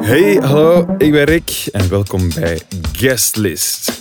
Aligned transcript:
Hey, 0.00 0.38
hallo, 0.42 0.94
ik 0.98 1.12
ben 1.12 1.24
Rick 1.24 1.66
en 1.72 1.88
welkom 1.88 2.28
bij 2.34 2.60
Guestlist. 2.92 3.92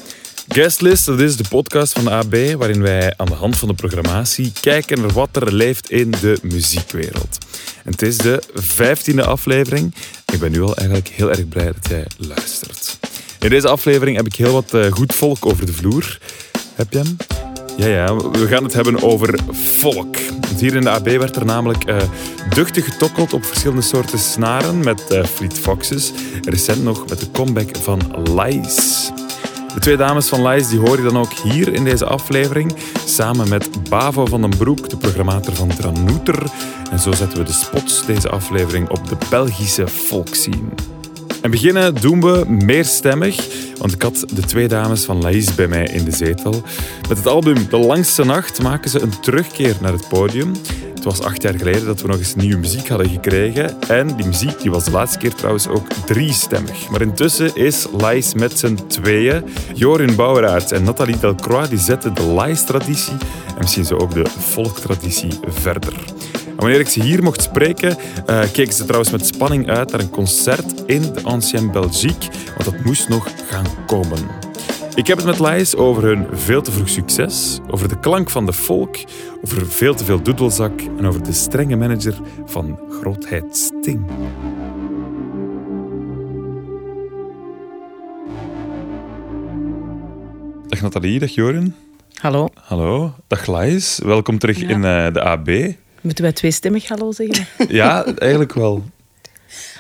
Guestlist, 0.48 1.06
dat 1.06 1.20
is 1.20 1.36
de 1.36 1.48
podcast 1.50 1.94
van 1.94 2.04
de 2.04 2.10
AB 2.10 2.36
waarin 2.58 2.82
wij 2.82 3.14
aan 3.18 3.28
de 3.28 3.34
hand 3.34 3.58
van 3.58 3.68
de 3.68 3.74
programmatie 3.74 4.52
kijken 4.62 5.02
naar 5.02 5.14
wat 5.14 5.36
er 5.36 5.54
leeft 5.54 5.90
in 5.90 6.12
de 6.12 6.38
muziekwereld. 6.42 7.38
En 7.84 7.92
het 7.92 8.02
is 8.02 8.18
de 8.18 8.44
vijftiende 8.54 9.26
aflevering. 9.26 9.94
Ik 10.34 10.40
ben 10.40 10.52
nu 10.52 10.62
al 10.62 10.76
eigenlijk 10.76 11.08
heel 11.08 11.30
erg 11.30 11.48
blij 11.48 11.66
dat 11.66 11.88
jij 11.90 12.06
luistert. 12.18 12.98
In 13.40 13.50
deze 13.50 13.68
aflevering 13.68 14.18
heb 14.18 14.26
ik 14.26 14.36
heel 14.36 14.54
wat 14.54 14.74
eh, 14.74 14.92
goed 14.92 15.14
volk 15.14 15.46
over 15.46 15.66
de 15.66 15.74
vloer. 15.74 16.20
Heb 16.76 16.94
je 16.94 16.98
hem? 16.98 17.18
Ja, 17.78 17.88
ja, 17.88 18.16
we 18.16 18.48
gaan 18.48 18.64
het 18.64 18.74
hebben 18.74 19.04
over 19.04 19.40
volk. 19.52 20.18
Want 20.42 20.60
hier 20.60 20.76
in 20.76 20.82
de 20.82 20.90
AB 20.90 21.06
werd 21.06 21.36
er 21.36 21.46
namelijk 21.46 21.84
eh, 21.84 21.98
duchtig 22.50 22.86
getokkeld 22.86 23.34
op 23.34 23.46
verschillende 23.46 23.82
soorten 23.82 24.20
snaren 24.20 24.84
met 24.84 25.02
Foxes. 25.54 26.12
Recent 26.42 26.84
nog 26.84 27.08
met 27.10 27.20
de 27.20 27.32
comeback 27.32 27.78
van 27.78 28.02
Lies. 28.36 29.12
De 29.74 29.80
twee 29.80 29.98
dames 29.98 30.28
van 30.28 30.48
Lies 30.48 30.68
die 30.68 30.80
hoor 30.80 30.98
je 30.98 31.04
dan 31.04 31.18
ook 31.18 31.34
hier 31.34 31.74
in 31.74 31.84
deze 31.84 32.06
aflevering. 32.06 32.76
Samen 33.06 33.50
met 33.50 33.90
Bavo 33.90 34.26
van 34.26 34.42
den 34.42 34.58
Broek, 34.58 34.90
de 34.90 34.98
programmator 34.98 35.54
van 35.54 35.68
Tranouter. 35.68 36.52
En 36.92 37.00
zo 37.00 37.12
zetten 37.12 37.38
we 37.38 37.44
de 37.44 37.52
spots 37.52 38.06
deze 38.06 38.30
aflevering 38.30 38.90
op 38.90 39.08
de 39.08 39.18
Belgische 39.30 39.88
volkscene. 39.88 40.93
En 41.44 41.52
beginnen 41.52 41.96
doen 41.96 42.22
we 42.22 42.46
meerstemmig, 42.48 43.48
want 43.78 43.94
ik 43.94 44.02
had 44.02 44.26
de 44.34 44.42
twee 44.42 44.68
dames 44.68 45.04
van 45.04 45.22
Laïs 45.22 45.56
bij 45.56 45.68
mij 45.68 45.86
in 45.86 46.04
de 46.06 46.12
zetel. 46.12 46.64
Met 47.10 47.18
het 47.18 47.28
album 47.28 47.70
De 47.70 47.78
Langste 47.78 48.26
Nacht 48.26 48.62
maken 48.62 48.90
ze 48.90 49.02
een 49.02 49.20
terugkeer 49.20 49.76
naar 49.82 49.92
het 49.92 50.08
podium. 50.08 50.52
Het 50.94 51.04
was 51.04 51.22
acht 51.22 51.42
jaar 51.42 51.54
geleden 51.54 51.86
dat 51.86 52.02
we 52.02 52.08
nog 52.08 52.18
eens 52.18 52.36
nieuwe 52.36 52.58
muziek 52.58 52.88
hadden 52.88 53.10
gekregen. 53.10 53.82
En 53.82 54.16
die 54.16 54.26
muziek 54.26 54.62
die 54.62 54.72
was 54.72 54.84
de 54.84 54.92
laatste 54.92 55.18
keer 55.18 55.34
trouwens 55.34 55.68
ook 55.68 55.88
driestemmig. 56.06 56.90
Maar 56.90 57.02
intussen 57.02 57.56
is 57.56 57.88
Laïs 57.98 58.34
met 58.34 58.60
z'n 58.60 58.80
tweeën. 58.88 59.44
Jorin 59.74 60.16
Bouweraerts 60.16 60.72
en 60.72 60.84
Nathalie 60.84 61.20
Delcroix 61.20 61.70
die 61.70 61.80
zetten 61.80 62.14
de 62.14 62.24
Laïs-traditie 62.24 63.18
en 63.48 63.60
misschien 63.60 63.86
zo 63.86 63.96
ook 63.96 64.14
de 64.14 64.26
volktraditie 64.38 65.32
verder. 65.48 65.94
Wanneer 66.64 66.82
ik 66.82 66.90
ze 66.90 67.04
hier 67.04 67.24
mocht 67.24 67.42
spreken, 67.42 67.98
eh, 68.26 68.42
keken 68.52 68.74
ze 68.74 68.84
trouwens 68.84 69.12
met 69.12 69.26
spanning 69.26 69.70
uit 69.70 69.92
naar 69.92 70.00
een 70.00 70.10
concert 70.10 70.84
in 70.86 71.02
de 71.02 71.22
Ancienne 71.24 71.72
Belgique, 71.72 72.30
want 72.46 72.64
dat 72.64 72.84
moest 72.84 73.10
nog 73.10 73.28
gaan 73.50 73.66
komen. 73.86 74.18
Ik 74.96 75.08
heb 75.08 75.18
het 75.18 75.26
met 75.26 75.40
Laïs 75.40 75.76
over 75.76 76.04
hun 76.04 76.28
veel 76.32 76.62
te 76.62 76.72
vroeg 76.72 76.90
succes, 76.90 77.60
over 77.70 77.88
de 77.88 78.00
klank 78.00 78.30
van 78.30 78.46
de 78.46 78.54
folk, 78.54 78.98
over 79.46 79.68
veel 79.68 79.96
te 79.96 80.06
veel 80.06 80.22
doedelzak 80.22 80.82
en 80.98 81.06
over 81.06 81.24
de 81.24 81.34
strenge 81.34 81.76
manager 81.76 82.16
van 82.46 82.80
grootheid 82.90 83.58
Sting. 83.58 84.06
Dag 90.68 90.82
Nathalie, 90.82 91.20
dag 91.20 91.30
Joren. 91.30 91.76
Hallo. 92.14 92.48
Hallo, 92.62 93.14
dag 93.28 93.46
Laïs. 93.48 94.00
Welkom 94.04 94.38
terug 94.38 94.60
Ja. 94.60 94.70
in 94.70 94.84
eh, 94.84 95.14
de 95.14 95.22
AB. 95.22 95.82
Moeten 96.04 96.24
wij 96.24 96.34
tweestemmig 96.34 96.88
hallo 96.88 97.12
zeggen? 97.12 97.48
Ja, 97.76 98.06
eigenlijk 98.06 98.54
wel. 98.54 98.84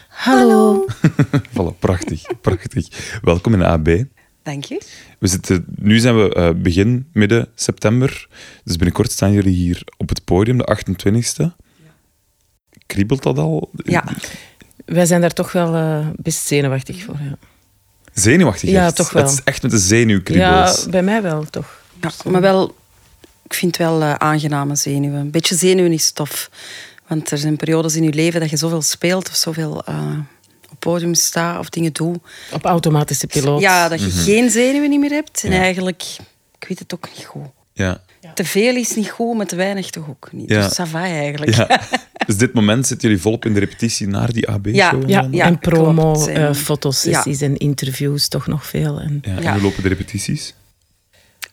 Hallo. 0.09 0.85
Voilà, 1.53 1.79
prachtig, 1.79 2.21
prachtig. 2.41 2.87
Welkom 3.21 3.53
in 3.53 3.59
de 3.59 3.65
AB. 3.65 4.03
Dank 4.43 4.63
je. 4.65 4.81
We 5.19 5.27
zitten, 5.27 5.65
nu 5.75 5.99
zijn 5.99 6.15
we 6.17 6.33
eh, 6.33 6.49
begin, 6.55 7.07
midden 7.13 7.47
september. 7.55 8.27
Dus 8.63 8.75
binnenkort 8.75 9.11
staan 9.11 9.31
jullie 9.31 9.53
hier 9.55 9.83
op 9.97 10.09
het 10.09 10.23
podium, 10.23 10.57
de 10.57 10.77
28e. 10.77 11.45
Kriebelt 12.85 13.23
dat 13.23 13.37
al? 13.37 13.69
Ja, 13.73 14.03
Wij 14.85 15.05
zijn 15.05 15.21
daar 15.21 15.33
toch 15.33 15.51
wel 15.51 15.75
eh, 15.75 16.07
best 16.15 16.45
zenuwachtig 16.47 17.03
voor. 17.03 17.17
Ja, 17.21 17.37
Zenuwachtig 18.13 18.69
Ja, 18.69 18.85
echt. 18.85 18.95
toch 18.95 19.11
wel. 19.11 19.23
Het 19.23 19.31
is 19.31 19.43
echt 19.43 19.61
met 19.61 19.71
de 19.71 19.77
ja 19.77 19.83
zenuwkriebels. 19.83 20.89
bij 20.89 21.03
mij 21.03 21.21
wel, 21.21 21.43
toch. 21.49 21.81
ja 22.01 22.11
maar 22.31 22.41
wel, 22.41 22.75
ik 23.45 23.53
vind 23.53 23.77
wel 23.77 24.01
eh, 24.01 24.13
aangename 24.13 24.75
zenuwen. 24.75 25.19
Een 25.19 25.31
beetje 25.31 25.55
zenuwen 25.55 25.91
is 25.91 26.11
tof. 26.11 26.49
Want 27.07 27.31
er 27.31 27.37
zijn 27.37 27.55
periodes 27.57 27.95
in 27.95 28.03
je 28.03 28.13
leven 28.13 28.39
dat 28.39 28.49
je 28.49 28.57
zoveel 28.57 28.81
speelt 28.81 29.29
of 29.29 29.35
zoveel 29.35 29.83
eh, 29.85 30.17
op 30.71 30.79
podium 30.79 31.13
staat 31.13 31.59
of 31.59 31.69
dingen 31.69 31.93
doet. 31.93 32.17
Op 32.51 32.65
automatische 32.65 33.27
piloot. 33.27 33.61
Ja, 33.61 33.89
dat 33.89 33.99
je 33.99 34.07
Mhm. 34.07 34.17
geen 34.17 34.49
zenuwen 34.49 34.89
niet 34.89 34.99
meer 34.99 35.11
hebt. 35.11 35.43
En 35.43 35.51
Ja. 35.51 35.59
eigenlijk, 35.59 36.03
ik 36.59 36.67
weet 36.67 36.79
het 36.79 36.93
ook 36.93 37.07
niet 37.15 37.25
goed. 37.25 37.47
Ja. 37.73 38.01
Te 38.33 38.45
veel 38.45 38.75
is 38.75 38.95
niet 38.95 39.09
goed, 39.09 39.37
maar 39.37 39.45
te 39.45 39.55
weinig 39.55 39.89
toch 39.89 40.09
ook 40.09 40.29
niet. 40.31 40.49
Ja. 40.49 40.67
Dus 40.67 40.79
ça 40.81 40.89
va 40.89 41.03
eigenlijk. 41.03 41.55
ja. 41.55 41.81
Dus 42.25 42.37
dit 42.37 42.53
moment 42.53 42.87
zitten 42.87 43.07
jullie 43.07 43.23
volop 43.23 43.45
in 43.45 43.53
de 43.53 43.59
repetitie 43.59 44.07
naar 44.07 44.33
die 44.33 44.49
AB-show? 44.49 44.75
Ja, 45.09 45.21
Ja, 45.21 45.27
Ja, 45.31 45.45
en 45.45 45.59
promo, 45.59 46.27
eh, 46.27 46.35
En- 46.43 46.55
fotosessies 46.55 47.41
en 47.41 47.57
interviews, 47.57 48.27
toch 48.27 48.47
nog 48.47 48.65
veel. 48.65 48.99
En, 48.99 49.19
Ja, 49.21 49.35
en 49.37 49.51
hoe 49.53 49.61
lopen 49.61 49.83
de 49.83 49.89
repetities? 49.89 50.53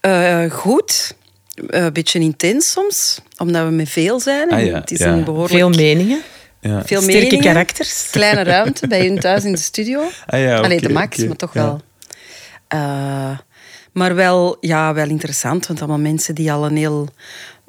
Eh, 0.01 0.51
goed. 0.51 1.15
Eh, 1.69 1.85
Een 1.85 1.93
beetje 1.93 2.19
intens 2.21 2.71
soms, 2.71 3.21
omdat 3.39 3.65
we 3.65 3.71
met 3.71 3.89
veel 3.89 4.21
zijn. 4.21 4.49
Ah, 4.51 4.59
En 4.59 4.65
ja, 4.67 4.75
Het 4.81 4.91
is 4.91 4.99
ja. 4.99 5.07
een 5.07 5.25
behoorlijk 5.25 5.55
veel 5.55 5.69
meningen, 5.71 6.21
Ja. 6.61 6.83
veel 6.85 7.01
sterke 7.01 7.21
meningen. 7.21 7.45
karakters. 7.45 8.09
kleine 8.11 8.43
ruimte 8.53 8.87
bij 8.89 9.07
hun 9.07 9.19
thuis 9.19 9.45
in 9.45 9.53
de 9.53 9.59
studio. 9.59 10.03
Ah 10.27 10.41
ja, 10.41 10.57
Alleen 10.59 10.79
de 10.81 10.89
max, 10.89 11.19
maar 11.25 11.37
toch 11.37 11.55
Ja. 11.55 11.63
wel. 11.63 11.81
Eh, 12.69 13.39
maar 13.93 14.15
wel, 14.15 14.57
ja, 14.61 14.95
wel 14.95 15.09
interessant, 15.09 15.67
want 15.67 15.79
allemaal 15.81 15.99
mensen 15.99 16.35
die 16.35 16.53
al 16.53 16.65
een 16.67 16.77
heel... 16.77 17.09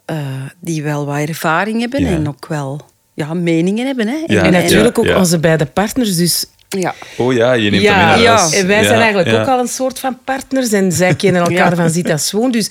eh, 0.05 0.17
die 0.59 0.83
wel 0.83 1.05
wat 1.05 1.17
ervaring 1.27 1.79
hebben 1.79 2.01
Ja. 2.01 2.07
en 2.09 2.27
ook 2.27 2.47
wel 2.47 2.81
ja, 3.13 3.33
meningen 3.33 3.85
hebben. 3.85 4.07
Hè. 4.07 4.23
Ja, 4.27 4.43
en 4.43 4.51
natuurlijk 4.51 4.95
ja, 4.95 5.01
ook 5.01 5.07
ja. 5.09 5.17
onze 5.17 5.39
beide 5.39 5.65
partners. 5.65 6.15
Dus 6.15 6.45
ja. 6.69 6.93
Oh 7.17 7.33
ja, 7.33 7.53
je 7.53 7.69
neemt 7.69 7.83
ja, 7.83 7.93
hem 7.93 8.05
mee 8.17 8.25
naar 8.27 8.37
ja. 8.51 8.57
en 8.57 8.67
wij 8.67 8.83
zijn 8.83 8.95
Ja, 8.95 9.01
eigenlijk 9.03 9.29
ja. 9.29 9.41
ook 9.41 9.47
al 9.47 9.59
een 9.59 9.67
soort 9.67 9.99
van 9.99 10.17
partners. 10.23 10.71
En 10.71 10.91
zij 10.91 11.15
kennen 11.15 11.41
elkaar 11.47 11.69
Ja. 11.69 11.75
van 11.75 11.89
zit 11.89 12.09
als 12.09 12.27
swoon. 12.27 12.51
Dus 12.51 12.69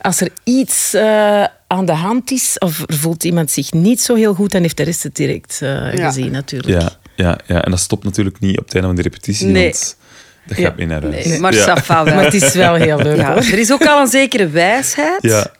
als 0.00 0.20
er 0.20 0.28
iets 0.44 0.94
eh, 0.94 1.44
aan 1.66 1.86
de 1.86 1.92
hand 1.92 2.30
is, 2.30 2.56
of 2.58 2.82
er 2.86 2.94
voelt 2.98 3.24
iemand 3.24 3.50
zich 3.50 3.72
niet 3.72 4.00
zo 4.00 4.14
heel 4.14 4.34
goed, 4.34 4.50
dan 4.52 4.62
heeft 4.62 4.76
de 4.76 4.82
rest 4.82 5.02
het 5.02 5.16
direct 5.16 5.58
eh, 5.62 5.68
Ja. 5.94 6.06
gezien 6.06 6.30
natuurlijk. 6.32 6.82
Ja, 6.82 6.90
ja, 7.16 7.38
ja, 7.46 7.64
en 7.64 7.70
dat 7.70 7.80
stopt 7.80 8.04
natuurlijk 8.04 8.40
niet 8.40 8.58
op 8.58 8.64
het 8.64 8.72
einde 8.74 8.86
van 8.88 8.96
de 8.96 9.02
repetitie, 9.02 9.46
Nee. 9.46 9.62
want 9.62 9.96
dat 10.46 10.56
gaat 10.56 10.66
Ja. 10.66 10.72
mee 10.76 10.86
naar 10.86 11.02
huis. 11.02 11.24
Nee, 11.24 11.38
maar 11.40 11.54
ja. 11.54 12.14
het 12.22 12.34
is 12.34 12.54
wel 12.54 12.74
heel 12.74 12.98
leuk 12.98 13.16
Ja, 13.16 13.32
hoor. 13.32 13.42
er 13.42 13.58
is 13.58 13.72
ook 13.72 13.86
al 13.86 14.00
een 14.00 14.06
zekere 14.06 14.48
wijsheid. 14.48 15.56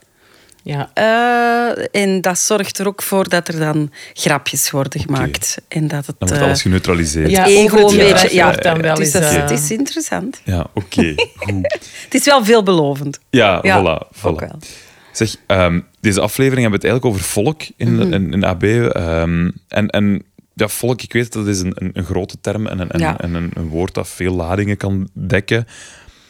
Ja. 0.69 0.89
Eh, 0.93 2.01
en 2.01 2.21
dat 2.21 2.39
zorgt 2.39 2.79
er 2.79 2.87
ook 2.87 3.01
voor 3.01 3.29
dat 3.29 3.47
er 3.47 3.59
dan 3.59 3.91
grapjes 4.13 4.71
worden 4.71 5.01
gemaakt. 5.01 5.61
En 5.67 5.87
dat 5.87 6.05
het... 6.05 6.15
dan 6.19 6.27
wordt 6.27 6.41
eh, 6.41 6.47
alles 6.47 6.61
geneutraliseerd. 6.61 7.31
Ja, 7.31 7.45
ego 7.45 7.89
een 7.89 7.97
beetje, 7.97 8.33
ja. 8.35 8.51
dan 8.51 8.81
wel 8.81 8.95
dus 8.95 9.11
dat 9.11 9.21
eh, 9.21 9.31
het 9.41 9.51
is 9.51 9.71
interessant. 9.71 10.41
Ja, 10.43 10.67
oké. 10.73 11.13
Het 12.03 12.13
is 12.13 12.25
wel 12.25 12.45
veelbelovend. 12.45 13.19
Ja, 13.29 13.59
Ja, 13.61 13.79
voilà. 13.81 14.17
voilà. 14.17 14.21
ook 14.21 14.39
wel. 14.39 14.59
Zeg, 15.11 15.35
ehm, 15.47 15.79
deze 15.99 16.21
aflevering 16.21 16.61
hebben 16.61 16.79
we 16.79 16.87
het 16.87 16.93
eigenlijk 16.95 17.05
over 17.15 17.21
volk 17.33 17.61
in, 17.77 17.95
Mhm. 17.95 18.13
in, 18.13 18.33
in 18.33 18.43
AB. 18.43 18.63
ehm, 18.63 19.49
en, 19.67 19.87
en 19.87 20.23
ja, 20.53 20.67
volk, 20.67 21.01
ik 21.01 21.13
weet 21.13 21.33
dat 21.33 21.47
is 21.47 21.59
een, 21.59 21.71
een, 21.75 21.89
een 21.93 22.03
grote 22.05 22.37
term 22.41 22.67
en, 22.67 22.79
een, 22.79 22.99
Ja. 22.99 23.19
en 23.19 23.33
een, 23.33 23.51
een 23.53 23.67
woord 23.67 23.93
dat 23.93 24.07
veel 24.07 24.33
ladingen 24.33 24.77
kan 24.77 25.09
dekken. 25.13 25.67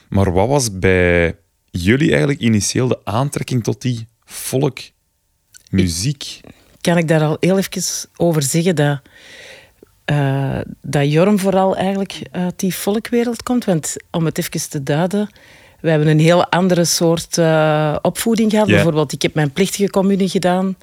Maar 0.10 0.32
wat 0.34 0.48
was 0.48 0.80
bij 0.80 1.36
jullie 1.72 2.10
eigenlijk 2.10 2.40
initieel 2.40 2.88
de 2.88 3.00
aantrekking 3.04 3.64
tot 3.64 3.82
die 3.82 4.08
volkmuziek? 4.30 6.40
Kan 6.82 6.98
ik 6.98 7.08
daar 7.08 7.22
al 7.22 7.38
heel 7.40 7.58
even 7.58 8.10
over 8.16 8.44
zeggen 8.44 8.76
dat, 8.76 9.00
eh, 10.06 10.60
dat 10.82 11.12
Jorm 11.12 11.40
vooral 11.40 11.76
eigenlijk 11.76 12.22
uit 12.32 12.60
die 12.60 12.76
volkwereld 12.76 13.44
komt? 13.44 13.66
Want 13.66 13.96
om 14.12 14.26
het 14.26 14.38
even 14.38 14.70
te 14.70 14.84
duiden, 14.84 15.30
we 15.80 15.90
hebben 15.90 16.08
een 16.08 16.20
heel 16.20 16.46
andere 16.46 16.86
soort 16.86 17.38
eh, 17.38 17.96
opvoeding 18.02 18.52
gehad. 18.52 18.68
Bijvoorbeeld, 18.68 19.12
ik 19.12 19.22
heb 19.22 19.34
mijn 19.34 19.52
plichtige 19.52 19.90
commune 19.90 20.30
gedaan. 20.30 20.76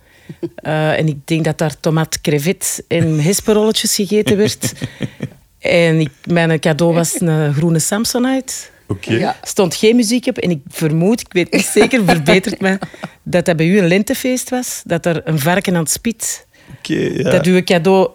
Eh, 0.56 0.98
en 0.98 1.08
ik 1.08 1.26
denk 1.26 1.44
dat 1.44 1.58
daar 1.58 1.81
tomaat, 1.81 2.20
crevet 2.20 2.84
en 2.88 3.20
hesperolletjes 3.20 3.94
gegeten 3.94 4.37
werd. 4.37 4.72
en 5.58 6.00
ik, 6.00 6.10
mijn 6.25 6.60
cadeau 6.60 6.94
was 6.94 7.20
een 7.20 7.54
groene 7.54 7.78
Samsonite. 7.78 8.54
Oké. 8.88 9.12
Ja. 9.14 9.36
stond 9.42 9.74
geen 9.74 9.96
muziek 9.96 10.26
op. 10.26 10.38
En 10.38 10.50
ik 10.50 10.60
vermoed, 10.68 11.20
ik 11.20 11.32
weet 11.32 11.52
niet 11.52 11.64
zeker, 11.64 12.04
verbetert 12.04 12.60
me, 12.60 12.78
dat 13.22 13.44
dat 13.44 13.56
bij 13.56 13.66
u 13.66 13.78
een 13.78 13.86
lentefeest 13.86 14.50
was. 14.50 14.82
Dat 14.84 15.06
er 15.06 15.20
een 15.24 15.38
varken 15.38 15.74
aan 15.74 15.82
het 15.82 15.90
spit, 15.90 16.46
Oké, 16.78 16.94
ja. 16.94 17.30
dat 17.30 17.46
uw 17.46 17.62
cadeau 17.64 18.08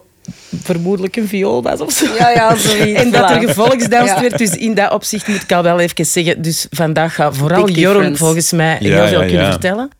vermoedelijk 0.62 1.16
een 1.16 1.28
viool 1.28 1.62
was 1.62 1.80
of 1.80 1.92
zo. 1.92 2.14
Ja, 2.18 2.30
ja, 2.30 2.56
zoiets. 2.56 3.00
En 3.00 3.10
dat 3.10 3.30
er 3.30 3.40
gevolksdanst 3.40 4.14
Ja. 4.14 4.20
werd. 4.20 4.38
Dus 4.38 4.56
in 4.56 4.74
dat 4.74 4.92
opzicht 4.92 5.28
moet 5.28 5.42
ik 5.42 5.52
al 5.52 5.62
wel 5.62 5.80
even 5.80 6.06
zeggen. 6.06 6.42
Dus 6.42 6.66
vandaag 6.70 7.14
gaat 7.14 7.36
vooral 7.36 7.64
Big 7.64 7.74
difference. 7.74 8.16
volgens 8.24 8.52
mij 8.52 8.76
Ja, 8.80 8.94
heel 8.98 9.06
veel 9.08 9.20
ja, 9.20 9.26
kunnen 9.26 9.44
ja. 9.44 9.50
vertellen. 9.50 9.90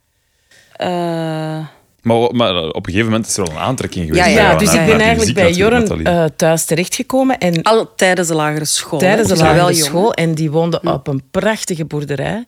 Eh, 0.76 1.58
Maar, 2.02 2.16
maar 2.34 2.54
op 2.68 2.86
een 2.86 2.92
gegeven 2.92 3.10
moment 3.10 3.26
is 3.26 3.36
er 3.36 3.42
wel 3.44 3.52
een 3.52 3.58
aantrekking 3.60 4.06
geweest. 4.06 4.28
Ja, 4.28 4.54
dus 4.56 4.74
ik 4.74 4.86
ben 4.86 5.00
eigenlijk 5.00 5.34
bij 5.34 5.52
Nathalie. 5.70 6.04
eh, 6.04 6.24
thuis 6.36 6.64
terechtgekomen. 6.64 7.38
En 7.38 7.62
Al 7.62 7.94
tijdens 7.96 8.28
de 8.28 8.34
lagere 8.34 8.64
school. 8.64 8.98
tijdens 8.98 9.28
de 9.28 9.34
Dus 9.34 9.42
wel 9.42 9.54
lagere 9.54 9.74
school. 9.74 10.12
En 10.14 10.34
die 10.34 10.50
woonde 10.50 10.80
op 10.84 11.06
een 11.06 11.22
prachtige 11.30 11.84
boerderij. 11.84 12.44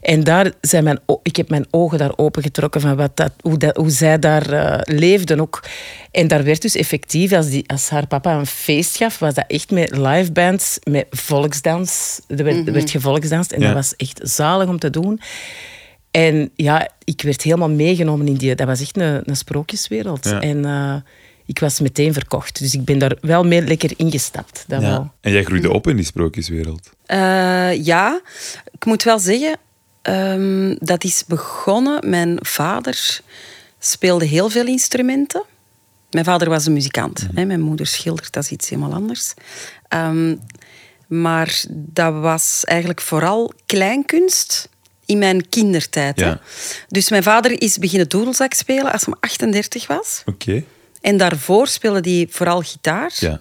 En 0.00 0.24
daar 0.24 0.52
zijn 0.60 0.84
mijn, 0.84 0.98
ik 1.22 1.36
heb 1.36 1.48
mijn 1.48 1.66
ogen 1.70 1.98
daar 1.98 2.12
opengetrokken 2.16 2.80
van 2.80 2.96
wat 2.96 3.10
dat, 3.16 3.30
hoe, 3.40 3.56
dat, 3.58 3.76
hoe 3.76 3.90
zij 3.90 4.18
daar 4.18 4.52
eh, 4.52 4.78
leefden 4.98 5.40
ook. 5.40 5.62
En 6.10 6.28
daar 6.28 6.44
werd 6.44 6.62
dus 6.62 6.74
effectief, 6.76 7.32
als, 7.32 7.48
die, 7.48 7.64
als 7.66 7.88
haar 7.88 8.06
papa 8.06 8.34
een 8.38 8.46
feest 8.46 8.96
gaf, 8.96 9.18
was 9.18 9.34
dat 9.34 9.44
echt 9.48 9.70
met 9.70 9.96
live 9.96 10.32
bands, 10.32 10.78
met 10.90 11.06
volksdans. 11.10 12.20
Er 12.28 12.44
werd, 12.44 12.66
er 12.66 12.72
werd 12.72 12.90
gevolksdanst 12.90 13.52
en 13.52 13.60
Ja. 13.60 13.66
dat 13.66 13.74
was 13.74 13.94
echt 13.96 14.20
zalig 14.22 14.68
om 14.68 14.78
te 14.78 14.90
doen. 14.90 15.20
En 16.14 16.50
ja, 16.56 16.88
ik 17.04 17.22
werd 17.22 17.42
helemaal 17.42 17.70
meegenomen 17.70 18.26
in 18.26 18.34
die... 18.34 18.54
Dat 18.54 18.66
was 18.66 18.80
echt 18.80 18.96
een, 18.96 19.22
een 19.24 19.36
sprookjeswereld. 19.36 20.24
Ja. 20.24 20.40
En 20.40 20.64
eh, 20.64 20.96
ik 21.46 21.58
was 21.58 21.80
meteen 21.80 22.12
verkocht. 22.12 22.58
Dus 22.58 22.74
ik 22.74 22.84
ben 22.84 22.98
daar 22.98 23.16
wel 23.20 23.44
mee 23.44 23.62
lekker 23.62 23.92
ingestapt. 23.96 24.64
Dat 24.66 24.80
wel. 24.80 24.90
Ja. 24.90 25.12
En 25.20 25.32
jij 25.32 25.44
groeide 25.44 25.72
op 25.72 25.88
in 25.88 25.96
die 25.96 26.04
sprookjeswereld. 26.04 26.90
Eh, 27.06 27.84
ja, 27.84 28.20
ik 28.70 28.84
moet 28.84 29.02
wel 29.02 29.18
zeggen, 29.18 29.58
ehm, 30.02 30.76
dat 30.78 31.04
is 31.04 31.24
begonnen. 31.26 32.10
Mijn 32.10 32.38
vader 32.40 33.20
speelde 33.78 34.24
heel 34.24 34.48
veel 34.48 34.66
instrumenten. 34.66 35.42
Mijn 36.10 36.24
vader 36.24 36.48
was 36.48 36.66
een 36.66 36.72
muzikant. 36.72 37.26
Hè, 37.34 37.44
mijn 37.44 37.60
moeder 37.60 37.86
schildert, 37.86 38.32
dat 38.32 38.42
is 38.44 38.50
iets 38.50 38.68
helemaal 38.68 38.92
anders. 38.92 39.34
Ehm, 39.88 40.36
maar 41.06 41.64
dat 41.68 42.14
was 42.14 42.64
eigenlijk 42.64 43.00
vooral 43.00 43.52
kleinkunst 43.66 44.68
in 45.06 45.18
mijn 45.18 45.48
kindertijd. 45.48 46.20
hè. 46.20 46.26
Ja. 46.26 46.40
Dus 46.88 47.10
mijn 47.10 47.22
vader 47.22 47.62
is 47.62 47.78
beginnen 47.78 48.08
doedelzak 48.08 48.52
spelen 48.54 48.92
als 48.92 49.04
hij 49.04 49.14
38 49.20 49.86
was. 49.86 50.22
Oké. 50.26 50.64
En 51.00 51.16
daarvoor 51.16 51.66
speelde 51.66 52.10
hij 52.10 52.26
vooral 52.30 52.60
gitaar. 52.60 53.12
Ja. 53.16 53.40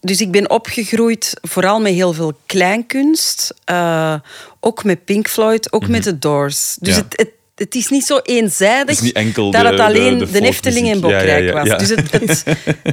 Dus 0.00 0.20
ik 0.20 0.30
ben 0.30 0.50
opgegroeid 0.50 1.34
vooral 1.42 1.80
met 1.80 1.92
heel 1.92 2.12
veel 2.12 2.32
kleinkunst. 2.46 3.54
eh, 3.64 4.14
ook 4.60 4.84
met 4.84 5.04
Pink 5.04 5.28
Floyd, 5.28 5.72
ook 5.72 5.88
met 5.88 6.04
de 6.04 6.18
Doors. 6.18 6.76
Dus 6.80 6.94
Mhm. 6.94 6.98
Ja. 7.02 7.04
het, 7.08 7.18
het, 7.20 7.30
het 7.54 7.74
is 7.74 7.88
niet 7.88 8.04
zo 8.04 8.18
eenzijdig 8.22 8.94
Het 9.00 9.04
niet 9.24 9.34
dat 9.34 9.52
de- 9.52 9.58
het 9.58 9.80
alleen 9.80 10.18
de- 10.18 10.24
de, 10.30 10.40
de 10.40 10.46
Efteling 10.46 10.88
en 10.90 11.00
folkmuziek. 11.00 11.28
Ja, 11.28 11.34
ja, 11.36 11.52
Bokrijk 11.52 11.66
ja, 11.66 11.76
was. 11.76 11.88
Dus 11.88 11.88
het, 11.88 12.44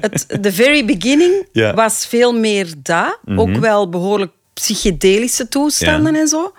het, 0.02 0.26
de 0.44 0.54
very 0.54 0.86
beginning. 0.86 1.48
Mhm. 1.54 1.76
was 1.76 2.06
veel 2.06 2.34
meer 2.40 2.68
dat. 2.78 3.18
Ook 3.36 3.56
wel 3.58 3.90
behoorlijk 3.90 4.32
psychedelische 4.54 5.48
toestanden 5.48 6.16
en 6.16 6.28
zo. 6.28 6.54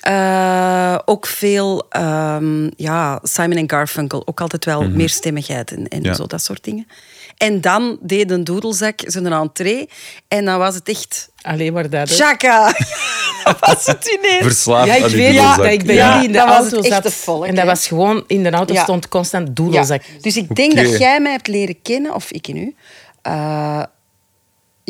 Eh, 0.00 0.98
ook 1.04 1.26
veel 1.26 1.86
ehm, 1.90 2.68
ja, 2.76 3.20
Simon 3.22 3.56
en 3.56 3.70
Garfunkel. 3.70 4.22
Ook 4.26 4.40
altijd 4.40 4.64
wel 4.64 4.88
meerstemmigheid 4.88 5.70
en, 5.72 5.88
en 5.88 5.98
Mhm. 5.98 6.06
Ja. 6.08 6.14
zo, 6.14 6.26
dat 6.26 6.42
soort 6.42 6.64
dingen. 6.64 6.86
En 7.36 7.60
dan 7.60 7.98
deed 8.00 8.30
een 8.30 8.44
doedelzak 8.44 9.00
zijn 9.06 9.26
entree. 9.32 9.88
En 10.28 10.44
dan 10.44 10.58
was 10.58 10.74
het 10.74 10.88
echt... 10.88 11.30
Alleen 11.42 11.72
maar 11.72 11.90
dat. 11.90 12.10
Chaka! 12.16 12.66
dat 13.44 13.56
was 13.60 13.86
het 13.86 14.18
ineens. 14.18 14.42
Verslaafd 14.42 14.86
Ja, 14.86 14.94
ik 14.94 15.02
aan 15.04 15.10
weet 15.10 15.36
dat 15.56 15.64
ik 15.66 15.86
bij 15.86 15.94
Ja, 15.94 16.08
jullie 16.12 16.26
in 16.26 16.32
de 16.32 16.38
dat 16.38 16.48
auto 16.48 16.82
zat. 16.82 17.12
volk, 17.12 17.44
en 17.46 17.54
dat 17.54 17.64
was 17.64 17.86
gewoon, 17.86 18.24
in 18.26 18.42
de 18.42 18.50
auto 18.50 18.74
Ja. 18.74 18.82
stond 18.82 19.08
constant 19.08 19.56
doedelzak. 19.56 20.02
Ja. 20.02 20.20
Dus 20.20 20.36
ik 20.36 20.54
denk 20.56 20.76
dat 20.76 20.98
jij 20.98 21.20
mij 21.20 21.32
hebt 21.32 21.46
leren 21.46 21.82
kennen, 21.82 22.14
of 22.14 22.30
ik 22.30 22.48
in 22.48 22.56
u, 22.56 22.74
eh, 23.22 23.82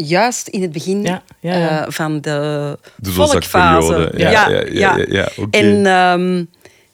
juist 0.07 0.49
in 0.49 0.63
het 0.63 0.73
begin 0.73 1.03
Ja, 1.03 1.23
ja, 1.41 1.57
ja. 1.57 1.85
eh, 1.87 1.93
van 1.93 2.21
de 2.21 2.79
Doedelzakperiode. 2.97 3.87
volkfase. 3.87 4.19
Ja, 4.19 4.31
ja, 4.31 4.49
ja, 4.49 4.97
ja, 4.97 5.05
ja, 5.09 5.29
oké. 5.37 5.59
En 5.59 5.87
ehm, 5.87 6.45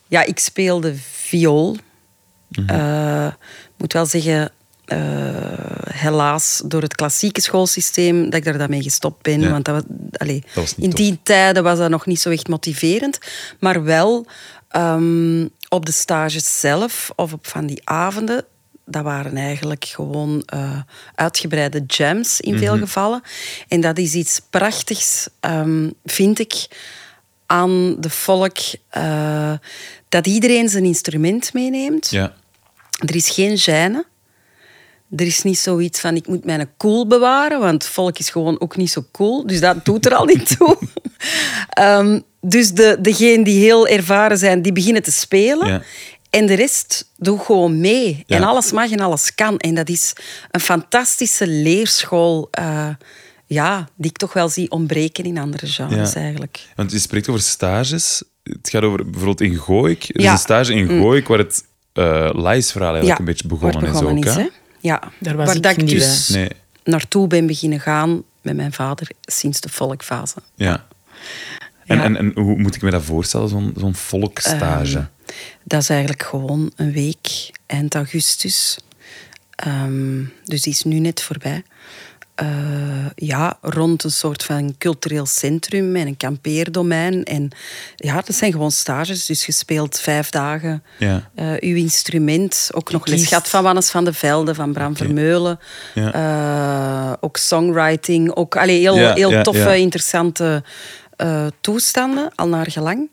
ja, 0.06 0.24
ik 0.24 0.38
speelde 0.38 0.94
viool. 1.12 1.76
Ik 2.50 3.36
moet 3.78 3.92
wel 3.92 4.06
zeggen, 4.06 4.50
eh, 4.84 4.98
helaas 5.90 6.62
door 6.64 6.82
het 6.82 6.94
klassieke 6.94 7.40
schoolsysteem 7.40 8.24
dat 8.24 8.34
ik 8.34 8.44
daar 8.44 8.58
dan 8.58 8.70
mee 8.70 8.82
gestopt 8.82 9.22
ben. 9.22 9.40
Ja. 9.40 9.50
Want 9.50 9.64
dat, 9.64 9.74
was- 9.74 9.96
allee, 10.12 10.40
Dat 10.40 10.54
was 10.54 10.76
niet 10.76 10.84
in 10.86 10.90
tof. 10.90 10.98
die 11.00 11.18
tijden 11.22 11.62
was 11.62 11.78
dat 11.78 11.90
nog 11.90 12.06
niet 12.06 12.20
zo 12.20 12.30
echt 12.30 12.48
motiverend. 12.48 13.18
Maar 13.60 13.84
wel 13.84 14.26
ehm, 14.68 15.46
op 15.68 15.86
de 15.86 15.92
stages 15.92 16.60
zelf 16.60 17.10
of 17.16 17.32
op 17.32 17.46
van 17.46 17.66
die 17.66 17.80
avonden. 17.84 18.44
Dat 18.86 19.02
waren 19.02 19.36
eigenlijk 19.36 19.84
gewoon 19.84 20.42
eh, 20.46 20.78
uitgebreide 21.14 21.82
jams 21.86 22.40
in 22.40 22.52
Mhm. 22.54 22.62
veel 22.62 22.78
gevallen. 22.78 23.22
En 23.68 23.80
dat 23.80 23.98
is 23.98 24.14
iets 24.14 24.40
prachtigs, 24.50 25.28
ehm, 25.40 25.90
vind 26.04 26.38
ik, 26.38 26.66
aan 27.46 28.00
de 28.00 28.10
volk. 28.10 28.56
eh, 28.90 29.52
dat 30.08 30.26
iedereen 30.26 30.68
zijn 30.68 30.84
instrument 30.84 31.52
meeneemt. 31.52 32.10
Ja. 32.10 32.34
Er 33.06 33.14
is 33.16 33.30
geen 33.30 33.58
gêne. 33.58 34.12
Er 35.16 35.26
is 35.26 35.42
niet 35.42 35.58
zoiets 35.58 36.00
van, 36.00 36.16
ik 36.16 36.26
moet 36.28 36.44
mijn 36.44 36.70
cool 36.76 37.06
bewaren, 37.06 37.60
want 37.60 37.84
volk 37.86 38.18
is 38.18 38.30
gewoon 38.30 38.60
ook 38.60 38.76
niet 38.76 38.90
zo 38.90 39.04
cool. 39.12 39.46
Dus 39.46 39.60
dat 39.60 39.84
doet 39.84 40.06
er 40.06 40.14
al 40.14 40.24
niet 40.24 40.56
toe. 40.56 40.78
Ehm, 41.68 42.20
dus 42.40 42.72
de, 42.72 42.96
degenen 43.00 43.44
die 43.44 43.60
heel 43.60 43.86
ervaren 43.88 44.38
zijn, 44.38 44.62
die 44.62 44.72
beginnen 44.72 45.02
te 45.02 45.12
spelen. 45.12 45.68
Ja. 45.68 45.82
En 46.34 46.46
de 46.46 46.54
rest 46.54 47.10
doet 47.16 47.40
gewoon 47.40 47.80
mee. 47.80 48.22
Ja. 48.26 48.36
En 48.36 48.42
alles 48.42 48.72
mag 48.72 48.90
en 48.90 49.00
alles 49.00 49.34
kan. 49.34 49.58
En 49.58 49.74
dat 49.74 49.88
is 49.88 50.12
een 50.50 50.60
fantastische 50.60 51.46
leerschool... 51.46 52.48
eh, 52.50 52.88
ja, 53.46 53.88
die 53.96 54.10
ik 54.10 54.16
toch 54.16 54.32
wel 54.32 54.48
zie 54.48 54.70
ontbreken 54.70 55.24
in 55.24 55.38
andere 55.38 55.66
genres 55.66 56.12
Ja. 56.12 56.20
eigenlijk. 56.20 56.60
Want 56.76 56.92
je 56.92 56.98
spreekt 56.98 57.28
over 57.28 57.40
stages. 57.42 58.22
Het 58.42 58.68
gaat 58.70 58.82
over 58.82 59.04
bijvoorbeeld 59.04 59.40
in 59.40 59.56
Gooik. 59.58 60.02
Er 60.02 60.16
is 60.16 60.22
Ja. 60.22 60.28
Mm. 60.28 60.32
een 60.32 60.38
stage 60.38 60.74
in 60.74 60.88
Gooik 60.88 61.28
waar 61.28 61.38
het 61.38 61.64
uh, 61.94 62.30
Lies-verhaal 62.32 62.90
eigenlijk 62.90 63.18
een 63.18 63.24
beetje 63.24 63.48
begonnen, 63.48 63.80
waar 63.80 63.90
het 63.90 64.00
begonnen 64.00 64.22
is. 64.24 64.30
ook, 64.30 64.36
is, 64.36 64.42
hè? 64.42 64.48
Ja, 64.80 65.02
Daar 65.18 65.36
was 65.36 65.46
waar 65.46 65.56
ik 65.56 65.62
dat 65.62 65.72
ik 65.72 65.78
niet 65.84 65.90
dus. 65.90 66.28
Nee. 66.28 66.48
naartoe 66.84 67.26
ben 67.26 67.46
beginnen 67.46 67.80
gaan 67.80 68.22
met 68.42 68.56
mijn 68.56 68.72
vader 68.72 69.08
sinds 69.22 69.60
de 69.60 69.68
volkfase. 69.68 70.36
Ja. 70.54 70.86
En, 71.86 72.00
en, 72.00 72.16
en 72.16 72.32
hoe 72.34 72.58
moet 72.58 72.74
ik 72.74 72.82
me 72.82 72.90
dat 72.90 73.02
voorstellen, 73.02 73.48
zo'n 73.48 73.72
zo'n 73.76 73.94
volkstage? 73.94 74.96
Ehm, 74.96 75.04
dat 75.64 75.82
is 75.82 75.88
eigenlijk 75.88 76.22
gewoon 76.22 76.72
een 76.76 76.92
week 76.92 77.50
eind 77.66 77.94
augustus. 77.94 78.78
Ehm, 79.50 80.22
dus 80.44 80.62
die 80.62 80.72
is 80.72 80.82
nu 80.82 80.98
net 80.98 81.22
voorbij. 81.22 81.62
Eh, 82.34 82.46
ja, 83.14 83.58
rond 83.60 84.04
een 84.04 84.10
soort 84.10 84.42
van 84.44 84.74
cultureel 84.78 85.26
centrum 85.26 85.96
en 85.96 86.06
een 86.06 86.16
kampeerdomein. 86.16 87.24
En 87.24 87.48
ja, 87.96 88.14
dat 88.14 88.34
zijn 88.36 88.52
gewoon 88.52 88.70
stages. 88.70 89.26
Dus 89.26 89.46
je 89.46 89.52
speelt 89.52 90.00
vijf 90.00 90.30
dagen 90.30 90.82
Ja. 90.98 91.30
eh, 91.34 91.46
uw 91.60 91.76
instrument. 91.76 92.68
Ook 92.72 92.90
nog 92.92 93.06
les 93.06 93.26
gehad 93.26 93.48
van 93.48 93.62
Wannes 93.62 93.90
van 93.90 94.04
de 94.04 94.12
Velde, 94.12 94.54
van 94.54 94.72
Bram 94.72 94.96
Vermeulen. 94.96 95.58
Ja. 95.94 96.12
Eh, 96.12 97.12
ook 97.20 97.36
songwriting. 97.36 98.34
Ook 98.34 98.56
allee, 98.56 98.80
heel, 98.80 98.96
Ja, 98.98 99.14
heel 99.14 99.42
toffe, 99.42 99.78
interessante 99.78 100.62
eh, 101.16 101.46
toestanden, 101.60 102.32
al 102.34 102.48
naar 102.48 102.70
gelang. 102.70 103.10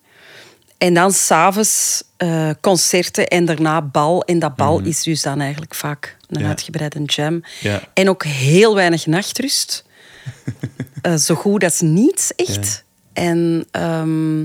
En 0.77 0.93
dan 0.93 1.11
s'avonds 1.11 2.03
eh 2.17 2.49
concerten 2.61 3.27
en 3.27 3.45
daarna 3.45 3.81
bal. 3.81 4.23
En 4.23 4.39
dat 4.39 4.55
bal 4.55 4.79
is 4.79 5.03
dus 5.03 5.21
dan 5.21 5.39
eigenlijk 5.41 5.75
vaak 5.75 6.17
een 6.21 6.27
Mhm. 6.35 6.41
Ja. 6.41 6.47
uitgebreide 6.49 7.03
jam. 7.05 7.43
Ja. 7.59 7.81
En 7.93 8.09
ook 8.09 8.23
heel 8.23 8.75
weinig 8.75 9.05
nachtrust. 9.05 9.83
Eh, 11.01 11.15
zo 11.15 11.35
goed 11.35 11.63
als 11.63 11.81
niets, 11.81 12.35
echt. 12.35 12.83
En, 13.13 13.67
ehm, 13.71 14.39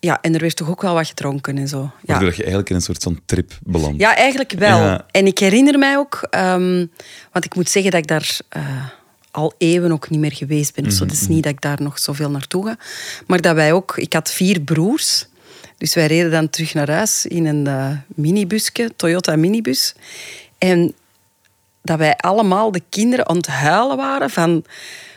ja, 0.00 0.18
en 0.20 0.34
er 0.34 0.40
werd 0.40 0.56
toch 0.56 0.68
ook 0.68 0.82
wel 0.82 0.94
wat 0.94 1.06
gedronken 1.06 1.58
en 1.58 1.68
zo. 1.68 1.78
Ja. 1.80 1.90
Waardoor 2.06 2.28
je 2.30 2.36
eigenlijk 2.36 2.68
in 2.70 2.76
een 2.76 2.82
soort 2.82 3.02
van 3.02 3.20
trip 3.26 3.52
belandt. 3.62 4.00
Ja, 4.00 4.16
eigenlijk 4.16 4.52
wel. 4.52 5.00
En 5.10 5.26
ik 5.26 5.38
herinner 5.38 5.78
mij 5.78 5.96
ook, 5.96 6.26
ehm, 6.30 6.86
want 7.32 7.44
ik 7.44 7.54
moet 7.54 7.68
zeggen 7.70 7.90
dat 7.90 8.00
ik 8.00 8.06
daar 8.06 8.38
al 9.34 9.54
eeuwen 9.58 9.92
ook 9.92 10.10
niet 10.10 10.20
meer 10.20 10.32
geweest 10.32 10.74
ben. 10.74 10.92
zo. 10.92 11.04
Het 11.04 11.12
is 11.12 11.26
niet 11.26 11.42
dat 11.42 11.52
ik 11.52 11.60
daar 11.60 11.82
nog 11.82 11.98
zoveel 11.98 12.30
naartoe 12.30 12.66
ga. 12.66 12.76
Maar 13.26 13.40
dat 13.40 13.54
wij 13.54 13.72
ook, 13.72 13.96
ik 13.96 14.12
had 14.12 14.30
vier 14.30 14.60
broers. 14.60 15.26
Dus 15.78 15.94
wij 15.94 16.06
reden 16.06 16.30
dan 16.30 16.50
terug 16.50 16.74
naar 16.74 16.90
huis 16.90 17.26
in 17.26 17.46
een 17.46 17.66
eh, 17.66 17.90
minibusje, 18.06 18.90
Toyota 18.96 19.36
minibus. 19.36 19.94
En 20.58 20.94
dat 21.82 21.98
wij 21.98 22.16
allemaal, 22.16 22.72
de 22.72 22.82
kinderen, 22.88 23.28
aan 23.28 23.36
het 23.36 23.46
huilen 23.46 23.96
waren 23.96 24.30
van, 24.30 24.64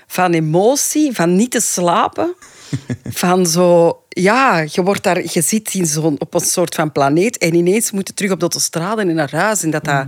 van 0.07 0.33
emotie, 0.33 1.13
van 1.13 1.35
niet 1.35 1.51
te 1.51 1.61
slapen. 1.61 2.35
Van 3.23 3.45
zo, 3.45 3.99
ja, 4.09 4.65
je, 4.69 4.83
wordt 4.83 5.03
daar, 5.03 5.21
je 5.23 5.41
zit 5.41 5.73
in 5.73 5.85
zo'n, 5.85 6.15
op 6.19 6.33
een 6.33 6.39
soort 6.39 6.75
van 6.75 6.91
planeet 6.91 7.37
en 7.37 7.55
ineens 7.55 7.91
moet 7.91 8.07
je 8.07 8.13
terug 8.13 8.31
op 8.31 8.39
de 8.39 8.45
autostrade 8.45 9.01
en 9.01 9.15
naar 9.15 9.31
huis. 9.31 9.63
En 9.63 9.69
dat 9.69 9.83
dat, 9.83 10.05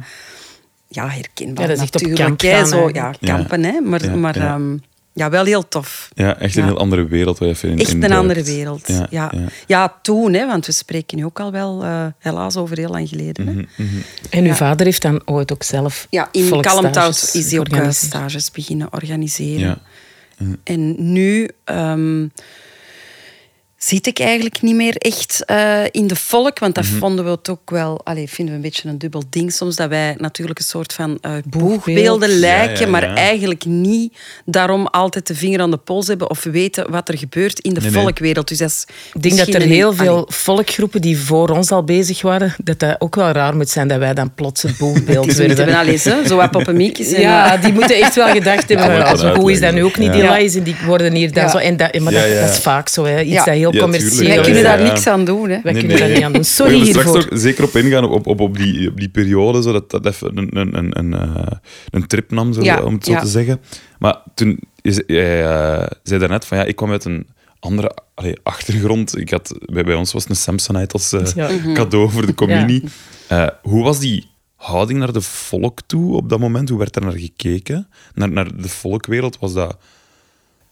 ja, 0.89 1.07
herkenbaar 1.09 1.61
Ja, 1.63 1.67
dat 1.69 1.77
is 1.77 1.83
echt 1.83 1.95
op 1.95 2.01
natuurlijk. 2.01 2.27
kamp 2.27 2.41
hè, 2.41 2.49
gaan, 2.57 2.67
zo, 2.67 2.89
ja, 2.93 3.13
kampen, 3.21 3.63
hè. 3.63 3.79
Maar, 3.81 4.03
Ja, 4.05 4.15
maar 4.15 4.37
ja. 4.37 4.53
ehm, 4.53 4.77
ja, 5.13 5.29
wel 5.29 5.45
heel 5.45 5.67
tof. 5.67 6.09
Ja, 6.13 6.37
echt 6.37 6.55
een 6.55 6.61
Ja. 6.61 6.67
heel 6.67 6.77
andere 6.77 7.07
wereld 7.07 7.41
even 7.41 7.69
in 7.69 7.79
Echt 7.79 7.89
in 7.91 8.03
een 8.03 8.11
andere 8.11 8.43
wereld. 8.43 8.87
Ja, 8.87 9.07
ja. 9.09 9.31
ja. 9.67 9.97
toen, 10.01 10.33
hè, 10.33 10.47
want 10.47 10.65
we 10.65 10.71
spreken 10.71 11.17
nu 11.17 11.25
ook 11.25 11.39
al 11.39 11.51
wel, 11.51 11.83
eh, 11.83 12.05
helaas, 12.19 12.57
over 12.57 12.77
heel 12.77 12.89
lang 12.89 13.09
geleden. 13.09 13.47
Hè. 13.47 13.83
En 14.29 14.41
uw 14.43 14.47
Ja. 14.49 14.55
vader 14.55 14.85
heeft 14.85 15.01
dan 15.01 15.21
ooit 15.25 15.51
ook 15.53 15.63
zelf 15.63 16.07
Ja, 16.09 16.27
in 16.31 16.61
Kalmthout 16.61 17.29
is 17.33 17.51
hij 17.51 17.59
ook 17.59 17.67
eh, 17.67 17.89
stages 17.89 18.51
beginnen 18.51 18.93
organiseren. 18.93 19.59
Ja. 19.59 19.77
En 20.63 21.11
nu, 21.13 21.49
ehm, 21.63 22.27
zit 23.79 24.07
ik 24.07 24.19
eigenlijk 24.19 24.61
niet 24.61 24.75
meer 24.75 24.95
echt 24.95 25.43
eh, 25.45 25.79
in 25.91 26.07
de 26.07 26.15
volk. 26.15 26.59
Want 26.59 26.75
dat 26.75 26.85
vonden 26.85 27.25
we 27.25 27.31
het 27.31 27.49
ook 27.49 27.69
wel... 27.69 28.01
Allee, 28.03 28.29
vinden 28.29 28.53
we 28.53 28.59
een 28.59 28.65
beetje 28.69 28.89
een 28.89 28.97
dubbel 28.97 29.23
ding 29.29 29.51
soms. 29.53 29.75
Dat 29.75 29.89
wij 29.89 30.15
natuurlijk 30.17 30.59
een 30.59 30.65
soort 30.65 30.93
van 30.93 31.17
eh, 31.21 31.31
boegbeelden 31.49 32.29
lijken. 32.29 32.73
Ja, 32.73 32.79
ja, 32.85 32.87
Maar 32.87 33.03
ja. 33.03 33.15
eigenlijk 33.15 33.65
niet 33.65 34.13
daarom 34.45 34.87
altijd 34.87 35.27
de 35.27 35.35
vinger 35.35 35.59
aan 35.61 35.71
de 35.71 35.77
pols 35.77 36.07
hebben. 36.07 36.29
Of 36.29 36.43
weten 36.43 36.91
wat 36.91 37.09
er 37.09 37.17
gebeurt 37.17 37.59
in 37.59 37.73
de 37.73 37.81
Nee, 37.81 37.91
nee. 37.91 38.01
volkwereld. 38.01 38.47
Dus 38.47 38.57
dat 38.57 38.69
is 38.69 38.85
Ik 39.13 39.21
denk 39.23 39.37
dat 39.37 39.47
er 39.47 39.61
heel 39.61 39.93
veel 39.93 40.11
allee, 40.13 40.23
volkgroepen 40.27 41.01
die 41.01 41.17
voor 41.19 41.49
ons 41.49 41.71
al 41.71 41.83
bezig 41.83 42.21
waren, 42.21 42.55
dat 42.63 42.79
dat 42.79 42.95
ook 43.01 43.15
wel 43.15 43.31
raar 43.31 43.55
moet 43.55 43.69
zijn 43.69 43.87
dat 43.87 43.97
wij 43.99 44.13
dan 44.13 44.33
plots 44.33 44.61
het 44.61 44.77
boegbeeld 44.77 45.33
werden. 45.35 45.65
wel 45.65 45.85
eens, 45.85 46.03
hè, 46.03 46.27
zo 46.27 46.35
wat 46.35 46.51
poppemiekjes. 46.51 47.11
en, 47.11 47.21
Ja, 47.21 47.53
eh, 47.55 47.61
die 47.63 47.73
moeten 47.73 47.95
echt 47.95 48.15
wel 48.15 48.27
gedacht 48.27 48.69
hebben. 48.69 48.91
Ja, 48.95 49.01
als 49.03 49.23
hoe 49.23 49.51
is 49.51 49.59
dat 49.59 49.73
nu 49.73 49.83
ook 49.83 49.97
niet, 49.97 50.11
die 50.13 50.21
Ja. 50.21 50.33
lies 50.37 50.55
en 50.55 50.63
die 50.63 50.75
worden 50.85 51.13
hier 51.13 51.33
dan 51.33 51.43
Ja. 51.43 51.49
zo. 51.49 51.57
En 51.57 51.77
dat, 51.77 51.99
maar 51.99 52.13
Ja, 52.13 52.21
dat, 52.21 52.29
ja. 52.31 52.39
dat 52.41 52.49
is 52.49 52.57
vaak 52.59 52.89
zo, 52.89 53.05
hè. 53.05 53.21
iets 53.21 53.31
Ja. 53.33 53.43
dat 53.45 53.53
heel 53.53 53.68
Ja, 53.73 53.79
commercieel 53.81 54.11
tuurlijk. 54.11 54.27
wij 54.27 54.37
Ja, 54.37 54.43
kunnen 54.43 54.61
ja, 54.61 54.69
daar 54.77 54.85
ja. 54.85 54.91
niks 54.91 55.07
aan 55.07 55.25
doen. 55.25 55.49
Hè. 55.49 55.61
Wij 55.61 55.73
Nee, 55.73 55.81
kunnen 55.81 55.89
nee. 55.97 56.07
daar 56.07 56.15
niet 56.15 56.23
aan 56.25 56.31
doen. 56.31 56.41
We 56.41 56.47
Sorry 56.47 56.79
er 56.79 56.85
straks 56.85 57.05
hiervoor. 57.11 57.31
ook 57.31 57.37
zeker 57.39 57.63
op 57.63 57.75
ingaan, 57.75 58.03
op, 58.09 58.27
op, 58.27 58.39
op, 58.39 58.57
die, 58.57 58.89
op 58.89 58.97
die 58.99 59.09
periode, 59.09 59.61
zodat 59.61 59.91
dat 59.91 60.05
even 60.05 60.37
een, 60.37 60.57
een, 60.57 60.77
een, 60.77 60.99
een, 60.99 61.13
eh, 61.13 61.57
een 61.89 62.07
trip 62.07 62.31
nam, 62.31 62.53
zo, 62.53 62.61
Ja, 62.63 62.81
om 62.81 62.93
het 62.93 63.05
zo 63.05 63.11
ja. 63.11 63.19
te 63.21 63.27
zeggen. 63.27 63.61
Maar 63.99 64.17
toen, 64.35 64.59
je 64.75 64.91
ze- 64.91 65.03
jij 65.07 65.43
eh, 65.45 65.87
zei 66.03 66.19
daarnet 66.19 66.45
van 66.45 66.57
ja, 66.57 66.63
ik 66.63 66.75
kwam 66.75 66.91
uit 66.91 67.05
een 67.05 67.27
andere 67.59 67.91
allee, 68.15 68.35
achtergrond. 68.43 69.17
Ik 69.17 69.29
had, 69.29 69.57
bij, 69.65 69.83
bij 69.83 69.95
ons 69.95 70.13
was 70.13 70.21
het 70.21 70.31
een 70.31 70.37
Samsonite 70.37 70.93
als 70.93 71.11
eh, 71.13 71.25
Ja. 71.35 71.49
Mhm. 71.51 71.73
cadeau 71.73 72.09
voor 72.09 72.25
de 72.25 72.33
communie. 72.35 72.83
Eh, 73.27 73.47
hoe 73.61 73.83
was 73.83 73.99
die 73.99 74.25
houding 74.55 74.99
naar 74.99 75.13
de 75.13 75.21
volk 75.21 75.79
toe 75.85 76.15
op 76.15 76.29
dat 76.29 76.39
moment? 76.39 76.69
Hoe 76.69 76.77
werd 76.79 76.93
daar 76.93 77.03
naar 77.03 77.19
gekeken? 77.19 77.87
Naar, 78.13 78.31
naar 78.31 78.55
de 78.61 78.69
volkwereld? 78.69 79.37
Was 79.39 79.53
dat 79.53 79.77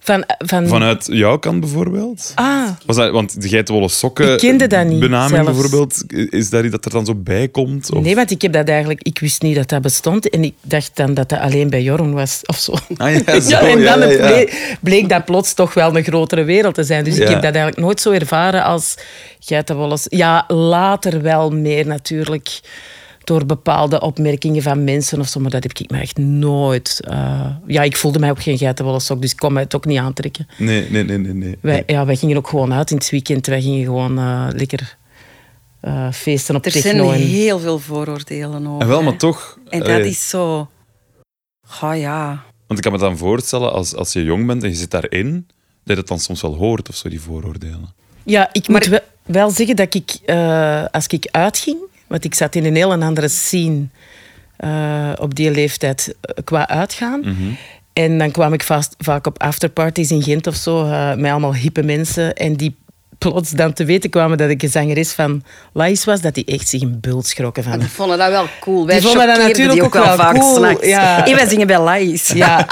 Van, 0.08 0.24
van, 0.38 0.68
vanuit 0.68 1.08
jouw 1.12 1.38
kant 1.38 1.60
bijvoorbeeld? 1.60 2.32
ah, 2.36 2.70
Was 2.86 2.96
dat, 2.96 3.12
want 3.12 3.42
de 3.42 3.48
geitenwolle 3.50 3.90
sokken 3.90 4.34
Ik 4.34 4.40
kende 4.40 4.68
dat 4.68 4.86
niet, 4.86 5.00
benaming 5.00 5.30
zelfs. 5.30 5.52
bijvoorbeeld, 5.52 6.04
is 6.34 6.50
dat 6.50 6.64
iets 6.64 6.72
dat 6.72 6.86
er 6.86 6.92
dan 6.92 7.06
zo 7.06 7.16
bij 7.16 7.48
komt? 7.48 7.92
Of? 7.94 8.04
nee, 8.04 8.16
want 8.16 8.32
ik 8.32 8.42
heb 8.42 8.54
dat 8.54 8.68
eigenlijk... 8.68 9.02
Ik 9.04 9.20
wist 9.20 9.42
niet 9.42 9.56
dat 9.56 9.70
dat 9.70 9.82
bestond 9.82 10.30
en 10.30 10.44
ik 10.44 10.54
dacht 10.62 10.92
dan 10.94 11.14
dat 11.14 11.30
dat 11.30 11.40
alleen 11.40 11.70
bij 11.70 11.82
Jorn 11.84 12.14
was 12.14 12.42
of 12.46 12.58
zo. 12.58 12.74
Ah, 12.98 13.14
ja, 13.14 13.40
zo, 13.42 13.50
Ja, 13.50 13.60
en 13.60 13.84
dan 13.84 14.00
ja, 14.00 14.06
ja. 14.06 14.28
Bleek, 14.28 14.78
bleek 14.82 15.10
dat 15.10 15.26
plots 15.26 15.54
toch 15.54 15.74
wel 15.74 15.98
een 15.98 16.04
grotere 16.04 16.44
wereld 16.44 16.74
te 16.76 16.84
zijn. 16.84 17.04
Dus 17.04 17.16
ik 17.18 17.28
heb 17.28 17.42
dat 17.42 17.54
eigenlijk 17.54 17.78
nooit 17.78 18.02
zo 18.02 18.12
ervaren 18.12 18.64
als 18.64 18.96
geitenwolle... 19.40 19.98
Ja, 20.04 20.44
later 20.48 21.22
wel 21.22 21.50
meer 21.50 21.88
natuurlijk 21.88 22.60
door 23.27 23.46
bepaalde 23.46 24.01
opmerkingen 24.01 24.62
van 24.62 24.84
mensen 24.84 25.19
of 25.19 25.27
zo, 25.27 25.39
maar 25.39 25.51
dat 25.51 25.63
heb 25.63 25.77
ik 25.77 25.89
me 25.89 26.00
echt 26.00 26.17
nooit... 26.17 27.00
eh, 27.03 27.50
ja, 27.67 27.81
ik 27.81 27.98
voelde 27.98 28.19
mij 28.19 28.29
ook 28.29 28.41
geen 28.41 28.57
geitenwolle 28.57 29.00
sok, 29.00 29.22
dus 29.22 29.31
ik 29.31 29.38
kon 29.38 29.53
mij 29.53 29.63
het 29.63 29.75
ook 29.75 29.86
niet 29.86 30.00
aantrekken. 30.00 30.48
Nee, 30.57 30.89
nee, 30.89 31.03
nee, 31.03 31.17
nee. 31.17 31.34
nee. 31.34 31.57
Wij, 31.62 31.84
ja, 31.88 32.05
wij 32.05 32.15
gingen 32.15 32.38
ook 32.38 32.48
gewoon 32.48 32.74
uit 32.74 32.91
in 32.91 32.98
het 32.98 33.10
weekend. 33.10 33.48
Wij 33.48 33.62
gingen 33.62 33.84
gewoon 33.86 34.17
eh, 34.19 34.48
lekker 34.50 34.98
eh, 35.79 36.12
feesten 36.12 36.55
op 36.55 36.65
Er 36.65 36.72
zijn 36.72 36.84
techno. 36.84 37.12
en- 37.12 37.19
heel 37.19 37.60
veel 37.60 37.79
vooroordelen 37.79 38.67
over. 38.67 38.81
En 38.81 38.88
wel, 38.88 38.98
hè. 39.00 39.03
maar 39.03 39.17
toch... 39.17 39.57
En 39.69 39.79
dat 39.79 39.88
allee, 39.89 40.10
is 40.10 40.29
zo... 40.29 40.67
Oh 41.81 41.98
ja. 41.98 42.43
Want 42.67 42.79
ik 42.79 42.81
kan 42.81 42.91
me 42.91 42.98
dan 42.98 43.17
voorstellen, 43.17 43.72
als, 43.74 43.96
als 43.96 44.13
je 44.13 44.24
jong 44.24 44.46
bent 44.48 44.63
en 44.63 44.69
je 44.69 44.75
zit 44.75 44.91
daarin, 44.91 45.34
dat 45.48 45.55
je 45.84 45.96
dat 45.96 46.07
dan 46.07 46.19
soms 46.19 46.41
wel 46.41 46.55
hoort, 46.55 46.89
of 46.89 46.96
zo, 46.96 47.10
die 47.10 47.22
vooroordelen. 47.22 47.93
Ja, 48.24 48.50
ik 48.51 48.67
Maar- 48.67 48.77
moet 48.81 48.89
wel, 48.89 49.00
wel 49.25 49.50
zeggen 49.50 49.75
dat 49.75 49.93
ik, 49.93 50.12
eh, 50.25 50.86
als 50.91 51.07
ik 51.07 51.27
uitging, 51.31 51.77
want 52.08 52.24
ik 52.24 52.36
zat 52.36 52.56
in 52.56 52.66
een 52.66 52.76
heel 52.76 52.94
andere 52.94 53.28
scene 53.28 53.86
eh, 54.58 55.12
op 55.20 55.36
die 55.36 55.52
leeftijd 55.52 56.16
eh, 56.22 56.44
qua 56.44 56.68
uitgaan. 56.68 57.38
En 57.94 58.18
dan 58.18 58.32
kwam 58.32 58.54
ik 58.54 58.64
vast, 58.64 58.96
vaak 58.98 59.28
op 59.28 59.42
afterparties 59.42 60.12
in 60.12 60.24
Gent 60.24 60.48
of 60.48 60.56
zo, 60.56 60.86
eh, 60.86 61.14
met 61.14 61.32
allemaal 61.32 61.56
hippe 61.56 61.84
mensen. 61.84 62.36
En 62.36 62.56
die 62.56 62.76
plots 63.18 63.52
dan 63.52 63.74
te 63.74 63.86
weten 63.86 64.10
kwamen 64.10 64.38
dat 64.38 64.50
ik 64.50 64.64
een 64.64 64.70
zangeres 64.70 65.12
van 65.12 65.44
Lais 65.74 66.06
was, 66.06 66.22
dat 66.22 66.34
die 66.34 66.46
echt 66.46 66.70
zich 66.70 66.82
een 66.82 67.00
bult 67.00 67.28
schrokken 67.28 67.64
van. 67.64 67.80
Die 67.80 67.90
vonden 67.90 68.18
dat 68.18 68.30
wel 68.30 68.46
cool. 68.60 68.86
Wij 68.86 69.00
Die 69.00 69.08
vonden 69.08 69.28
dat 69.28 69.38
natuurlijk 69.38 69.74
die 69.74 69.84
ook 69.84 69.94
wel 69.94 70.16
vaak 70.16 70.40
cool, 70.40 70.86
ja. 70.86 71.26
En 71.26 71.36
wij 71.36 71.48
zingen 71.48 71.68
bij 71.68 71.80
Lais. 71.80 72.28
Ja. 72.28 72.66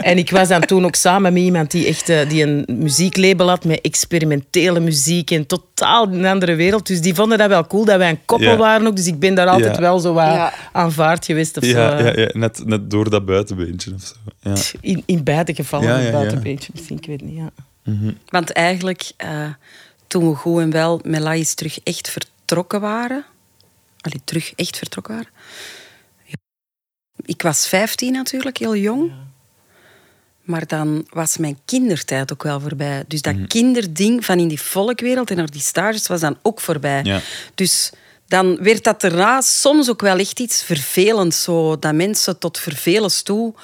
En 0.00 0.18
ik 0.18 0.30
was 0.30 0.48
dan 0.48 0.60
toen 0.60 0.84
ook 0.84 0.94
samen 0.94 1.32
met 1.32 1.42
iemand 1.42 1.70
die, 1.70 1.86
echt, 1.86 2.08
eh, 2.08 2.28
die 2.28 2.42
een 2.42 2.64
muzieklabel 2.68 3.48
had 3.48 3.64
met 3.64 3.80
experimentele 3.80 4.80
muziek 4.80 5.30
en 5.30 5.46
totaal 5.46 6.08
een 6.12 6.24
andere 6.26 6.54
wereld. 6.54 6.86
Dus 6.86 7.00
die 7.00 7.14
vonden 7.14 7.38
dat 7.38 7.48
wel 7.48 7.66
cool, 7.66 7.84
dat 7.84 7.96
wij 7.98 8.10
een 8.10 8.24
koppel 8.24 8.50
Ja. 8.50 8.56
waren 8.56 8.86
ook. 8.86 8.96
Dus 8.96 9.06
ik 9.06 9.18
ben 9.18 9.34
daar 9.34 9.46
altijd 9.48 9.74
Ja. 9.74 9.80
wel 9.80 9.98
zo 9.98 10.12
wat 10.12 10.24
Ja. 10.24 10.52
aanvaard 10.72 11.24
geweest. 11.24 11.56
Of 11.56 11.64
Ja, 11.64 11.98
zo. 11.98 12.04
ja, 12.04 12.16
ja 12.20 12.30
net, 12.32 12.62
net 12.66 12.90
door 12.90 13.10
dat 13.10 13.24
buitenbeentje 13.24 13.92
of 13.94 14.02
zo. 14.02 14.14
Ja. 14.40 14.78
In, 14.80 15.02
in 15.06 15.24
beide 15.24 15.54
gevallen, 15.54 15.88
Ja, 15.88 15.94
een 15.96 16.00
ja, 16.00 16.06
ja. 16.06 16.12
buitenbeentje 16.12 16.70
misschien, 16.74 16.96
ik 16.96 17.06
weet 17.06 17.22
niet. 17.22 17.36
Ja. 17.36 17.50
Want 18.28 18.50
eigenlijk, 18.52 19.10
eh, 19.16 19.46
toen 20.06 20.28
we 20.30 20.34
goed 20.36 20.60
en 20.60 20.70
wel 20.70 21.00
met 21.04 21.20
Lais 21.20 21.54
terug 21.54 21.80
echt 21.82 22.10
vertrokken 22.10 22.80
waren... 22.80 23.24
Allee, 24.00 24.20
terug 24.24 24.52
echt 24.56 24.76
vertrokken 24.78 25.14
waren... 25.14 25.30
Ik 27.24 27.42
was 27.42 27.66
15 27.68 28.12
natuurlijk, 28.12 28.56
heel 28.58 28.76
jong. 28.76 29.12
Maar 30.50 30.66
dan 30.66 31.06
was 31.10 31.36
mijn 31.36 31.58
kindertijd 31.64 32.32
ook 32.32 32.42
wel 32.42 32.60
voorbij. 32.60 33.04
Dus 33.06 33.22
Mhm. 33.22 33.38
dat 33.38 33.46
kinderding 33.48 34.24
van 34.24 34.38
in 34.38 34.48
die 34.48 34.60
volkwereld 34.60 35.30
en 35.30 35.36
naar 35.36 35.50
die 35.50 35.60
stages 35.60 36.06
was 36.06 36.20
dan 36.20 36.36
ook 36.42 36.60
voorbij. 36.60 37.00
Ja. 37.02 37.20
Dus 37.54 37.90
dan 38.28 38.56
werd 38.62 38.84
dat 38.84 39.00
daarna 39.00 39.40
soms 39.40 39.90
ook 39.90 40.00
wel 40.00 40.18
echt 40.18 40.40
iets 40.40 40.62
vervelends. 40.62 41.42
Zo, 41.42 41.78
dat 41.78 41.94
mensen 41.94 42.38
tot 42.38 42.58
vervelens 42.58 43.22
toe... 43.22 43.54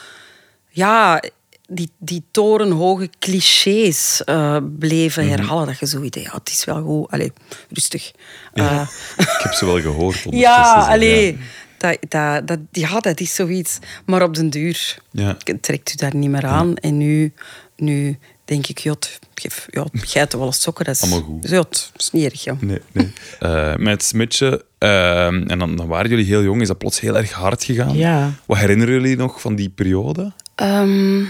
Ja, 0.71 1.23
die, 1.69 1.91
die 1.99 2.23
torenhoge 2.31 3.11
clichés 3.19 4.25
eh, 4.25 4.57
bleven 4.79 5.25
Mhm. 5.27 5.33
herhalen. 5.37 5.67
Dat 5.67 5.79
je 5.79 5.87
zo 5.87 6.03
idee, 6.03 6.23
ja, 6.23 6.33
het 6.35 6.49
is 6.51 6.65
wel 6.65 6.83
goed. 6.83 7.11
Allee, 7.11 7.33
rustig. 7.71 8.13
Ja. 8.55 8.81
Eh, 9.17 9.27
Ik 9.37 9.41
heb 9.43 9.53
ze 9.53 9.65
wel 9.67 9.81
gehoord. 9.81 10.23
ja, 10.47 10.87
allee. 10.89 11.39
Dat, 11.79 11.97
dat, 12.09 12.47
dat, 12.47 12.59
ja, 12.73 13.01
dat 13.01 13.21
is 13.21 13.35
zoiets. 13.35 13.79
Maar 14.07 14.23
op 14.23 14.35
den 14.35 14.51
duur 14.51 14.99
Ja. 15.11 15.37
trekt 15.61 15.93
u 15.93 15.95
daar 15.97 16.15
niet 16.17 16.31
meer 16.31 16.47
aan. 16.47 16.77
En 16.77 16.97
nu, 16.97 17.33
nu 17.77 18.19
denk 18.45 18.67
ik, 18.67 18.79
het- 18.79 19.19
geef, 19.35 19.67
ja, 19.71 19.87
geiten 20.15 20.39
wel 20.39 20.47
eens 20.47 20.61
sokken. 20.63 20.85
Dat 20.85 20.95
is, 20.95 21.01
Allemaal 21.03 21.21
goed. 21.21 21.49
Ja, 21.49 21.59
het 21.59 21.91
is 21.97 22.11
niet 22.11 22.31
erg, 22.31 22.45
ja. 22.45 22.57
Nee, 22.61 22.81
nee. 22.93 23.13
Eh, 23.41 23.75
met 23.77 23.93
het 23.93 24.05
smidje, 24.05 24.65
eh, 24.79 25.27
en 25.27 25.59
dan, 25.59 25.77
dan 25.77 25.87
waren 25.87 26.11
jullie 26.11 26.25
heel 26.25 26.43
jong, 26.43 26.61
is 26.61 26.69
dat 26.69 26.79
plots 26.79 27.01
heel 27.01 27.17
erg 27.17 27.33
hard 27.33 27.65
gegaan. 27.65 27.97
Ja. 27.97 28.33
Wat 28.47 28.59
herinneren 28.59 28.95
jullie 28.95 29.17
nog 29.17 29.41
van 29.41 29.55
die 29.55 29.69
periode? 29.69 30.33
Ehm, 30.55 31.25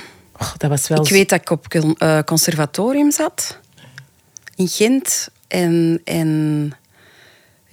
dat 0.57 0.71
was 0.71 0.89
wel... 0.89 1.05
ik 1.05 1.09
weet 1.11 1.29
dat 1.29 1.41
ik 1.41 1.51
op 1.51 1.67
eh, 1.75 2.19
conservatorium 2.23 3.11
zat. 3.11 3.59
In 4.57 4.69
Gent. 4.69 5.29
En, 5.49 6.01
en, 6.05 6.73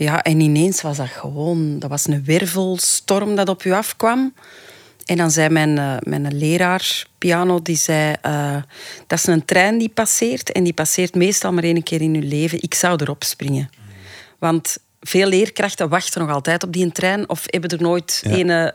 ja, 0.03 0.21
en 0.23 0.39
ineens 0.39 0.81
was 0.81 0.97
dat 0.97 1.07
gewoon... 1.09 1.79
Dat 1.79 1.89
was 1.89 2.07
een 2.07 2.25
wervelstorm 2.25 3.35
dat 3.35 3.49
op 3.49 3.63
u 3.63 3.71
afkwam. 3.71 4.33
En 5.05 5.17
dan 5.17 5.31
zei 5.31 5.49
mijn, 5.49 5.77
eh, 5.77 5.95
mijn 5.99 6.37
leraar 6.37 7.05
piano, 7.17 7.61
die 7.61 7.75
zei... 7.75 8.15
eh, 8.21 8.55
dat 9.07 9.19
is 9.19 9.25
een 9.27 9.45
trein 9.45 9.77
die 9.77 9.89
passeert. 9.89 10.51
En 10.51 10.63
die 10.63 10.73
passeert 10.73 11.15
meestal 11.15 11.53
maar 11.53 11.63
één 11.63 11.83
keer 11.83 12.01
in 12.01 12.15
uw 12.15 12.27
leven. 12.27 12.61
Ik 12.61 12.73
zou 12.73 12.99
erop 13.01 13.23
springen. 13.23 13.69
Want 14.39 14.77
veel 15.01 15.27
leerkrachten 15.27 15.89
wachten 15.89 16.21
nog 16.21 16.29
altijd 16.31 16.63
op 16.63 16.73
die 16.73 16.91
trein. 16.91 17.29
Of 17.29 17.43
hebben 17.45 17.69
er 17.69 17.81
nooit 17.81 18.21
Ja. 18.27 18.31
een... 18.31 18.49
eh, 18.49 18.71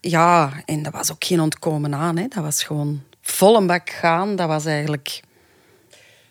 ja, 0.00 0.52
en 0.64 0.82
dat 0.82 0.92
was 0.92 1.10
ook 1.12 1.24
geen 1.24 1.40
ontkomen 1.40 1.94
aan. 1.94 2.16
Hè. 2.16 2.26
Dat 2.28 2.42
was 2.42 2.62
gewoon 2.62 3.02
vol 3.22 3.56
een 3.56 3.66
bak 3.66 3.90
gaan. 3.90 4.36
Dat 4.36 4.48
was 4.48 4.64
eigenlijk... 4.64 5.20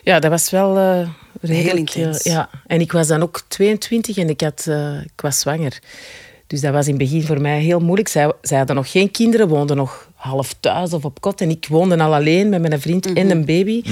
Ja, 0.08 0.20
dat 0.20 0.32
was 0.32 0.50
wel 0.50 0.78
eh 0.78 1.10
redelijk... 1.42 1.90
Heel 1.90 2.06
intens. 2.06 2.22
eh, 2.22 2.34
ja. 2.34 2.50
En 2.68 2.82
ik 2.82 2.92
was 2.92 3.08
dan 3.08 3.22
ook 3.22 3.42
22 3.48 4.18
en 4.18 4.30
ik, 4.30 4.42
had, 4.42 4.66
eh, 4.68 5.02
ik 5.02 5.22
was 5.22 5.40
zwanger. 5.40 5.80
Dus 6.48 6.62
dat 6.62 6.74
was 6.74 6.86
in 6.88 6.94
het 6.94 7.02
begin 7.04 7.24
voor 7.24 7.42
mij 7.42 7.60
heel 7.62 7.80
moeilijk. 7.80 8.08
Zij, 8.08 8.34
zij 8.42 8.58
hadden 8.58 8.76
nog 8.76 8.92
geen 8.92 9.12
kinderen, 9.12 9.48
woonden 9.48 9.76
nog 9.76 10.10
half 10.16 10.56
thuis 10.60 10.94
of 10.94 11.06
op 11.06 11.22
kot. 11.22 11.42
En 11.42 11.50
ik 11.50 11.66
woonde 11.70 11.98
al 11.98 12.14
alleen 12.14 12.50
met 12.50 12.62
mijn 12.62 12.82
vriend 12.82 13.14
en 13.14 13.30
een 13.32 13.46
baby. 13.46 13.84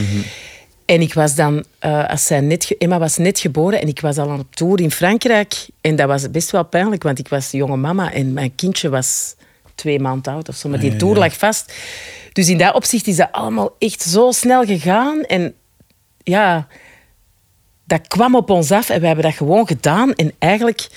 En 0.85 1.01
ik 1.01 1.13
was 1.13 1.35
dan, 1.35 1.63
eh, 1.79 2.09
als 2.09 2.25
zij 2.25 2.39
net, 2.39 2.75
Emma 2.77 2.99
was 2.99 3.17
net 3.17 3.39
geboren 3.39 3.81
en 3.81 3.87
ik 3.87 3.99
was 3.99 4.17
al 4.17 4.39
op 4.39 4.55
tour 4.55 4.81
in 4.81 4.91
Frankrijk. 4.91 5.67
En 5.81 5.95
dat 5.95 6.07
was 6.07 6.31
best 6.31 6.51
wel 6.51 6.65
pijnlijk, 6.65 7.03
want 7.03 7.19
ik 7.19 7.27
was 7.27 7.51
jonge 7.51 7.77
mama 7.77 8.13
en 8.13 8.33
mijn 8.33 8.55
kindje 8.55 8.89
was 8.89 9.35
twee 9.75 9.99
maanden 9.99 10.33
oud 10.33 10.49
of 10.49 10.55
zo. 10.55 10.69
Maar 10.69 10.79
die 10.79 10.91
ja, 10.91 10.97
tour 10.97 11.17
lag 11.17 11.37
vast. 11.37 11.73
Dus 12.33 12.49
in 12.49 12.57
dat 12.57 12.73
opzicht 12.73 13.07
is 13.07 13.15
dat 13.15 13.31
allemaal 13.31 13.75
echt 13.79 14.01
zo 14.01 14.31
snel 14.31 14.65
gegaan. 14.65 15.23
En 15.23 15.53
ja, 16.25 16.67
dat 17.83 18.07
kwam 18.07 18.35
op 18.35 18.49
ons 18.49 18.71
af 18.71 18.89
en 18.89 18.99
we 18.99 19.05
hebben 19.05 19.25
dat 19.25 19.33
gewoon 19.33 19.67
gedaan. 19.67 20.13
En 20.13 20.31
eigenlijk 20.39 20.87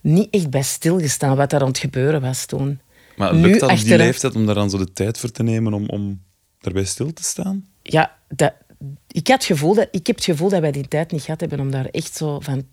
niet 0.00 0.28
echt 0.30 0.50
bij 0.50 0.62
stilgestaan 0.62 1.36
wat 1.36 1.50
daar 1.50 1.60
aan 1.60 1.66
het 1.66 1.78
gebeuren 1.78 2.20
was 2.20 2.46
toen. 2.46 2.80
Maar 3.16 3.34
Nu 3.34 3.40
lukt 3.40 3.60
dat 3.60 3.70
op 3.70 3.78
die 3.78 3.96
leeftijd 3.96 4.34
om 4.34 4.46
daar 4.46 4.54
dan 4.54 4.70
zo 4.70 4.78
de 4.78 4.92
tijd 4.92 5.18
voor 5.18 5.30
te 5.30 5.42
nemen 5.42 5.74
om, 5.74 5.88
om 5.88 6.20
daarbij 6.60 6.84
stil 6.84 7.12
te 7.12 7.22
staan? 7.22 7.66
Ja, 7.82 8.16
dat, 8.28 8.52
ik, 9.08 9.28
had 9.28 9.36
het 9.36 9.44
gevoel 9.44 9.74
dat, 9.74 9.88
ik 9.90 10.06
heb 10.06 10.16
het 10.16 10.24
gevoel 10.24 10.48
dat 10.48 10.60
wij 10.60 10.72
die 10.72 10.88
tijd 10.88 11.12
niet 11.12 11.22
gehad 11.22 11.40
hebben 11.40 11.60
om 11.60 11.70
daar 11.70 11.86
echt 11.86 12.16
zo 12.16 12.40
van... 12.40 12.64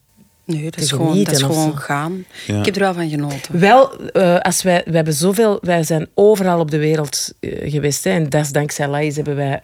Nee, 0.46 0.63
dat 0.63 0.74
Te 0.74 0.80
is 0.80 0.92
gewoon, 0.92 1.24
dat 1.24 1.34
is 1.34 1.42
gewoon 1.42 1.78
gaan. 1.78 2.25
Ja. 2.48 2.60
Ik 2.60 2.66
heb 2.66 2.75
er 2.75 2.82
wel 2.82 2.94
van 2.94 3.10
genoten. 3.10 3.60
Wel, 3.60 4.00
eh, 4.00 4.39
als 4.39 4.63
wij, 4.63 4.82
wij, 4.86 4.96
hebben 4.96 5.13
zoveel, 5.13 5.58
wij 5.62 5.84
zijn 5.84 6.08
overal 6.13 6.60
op 6.60 6.72
de 6.72 6.78
wereld 6.78 7.34
eh, 7.39 7.72
geweest. 7.72 8.04
Hè, 8.04 8.10
en 8.10 8.30
dat 8.30 8.42
is 8.42 8.51
dankzij 8.51 8.88
Laïs 8.88 9.16
hebben 9.16 9.36
wij 9.36 9.62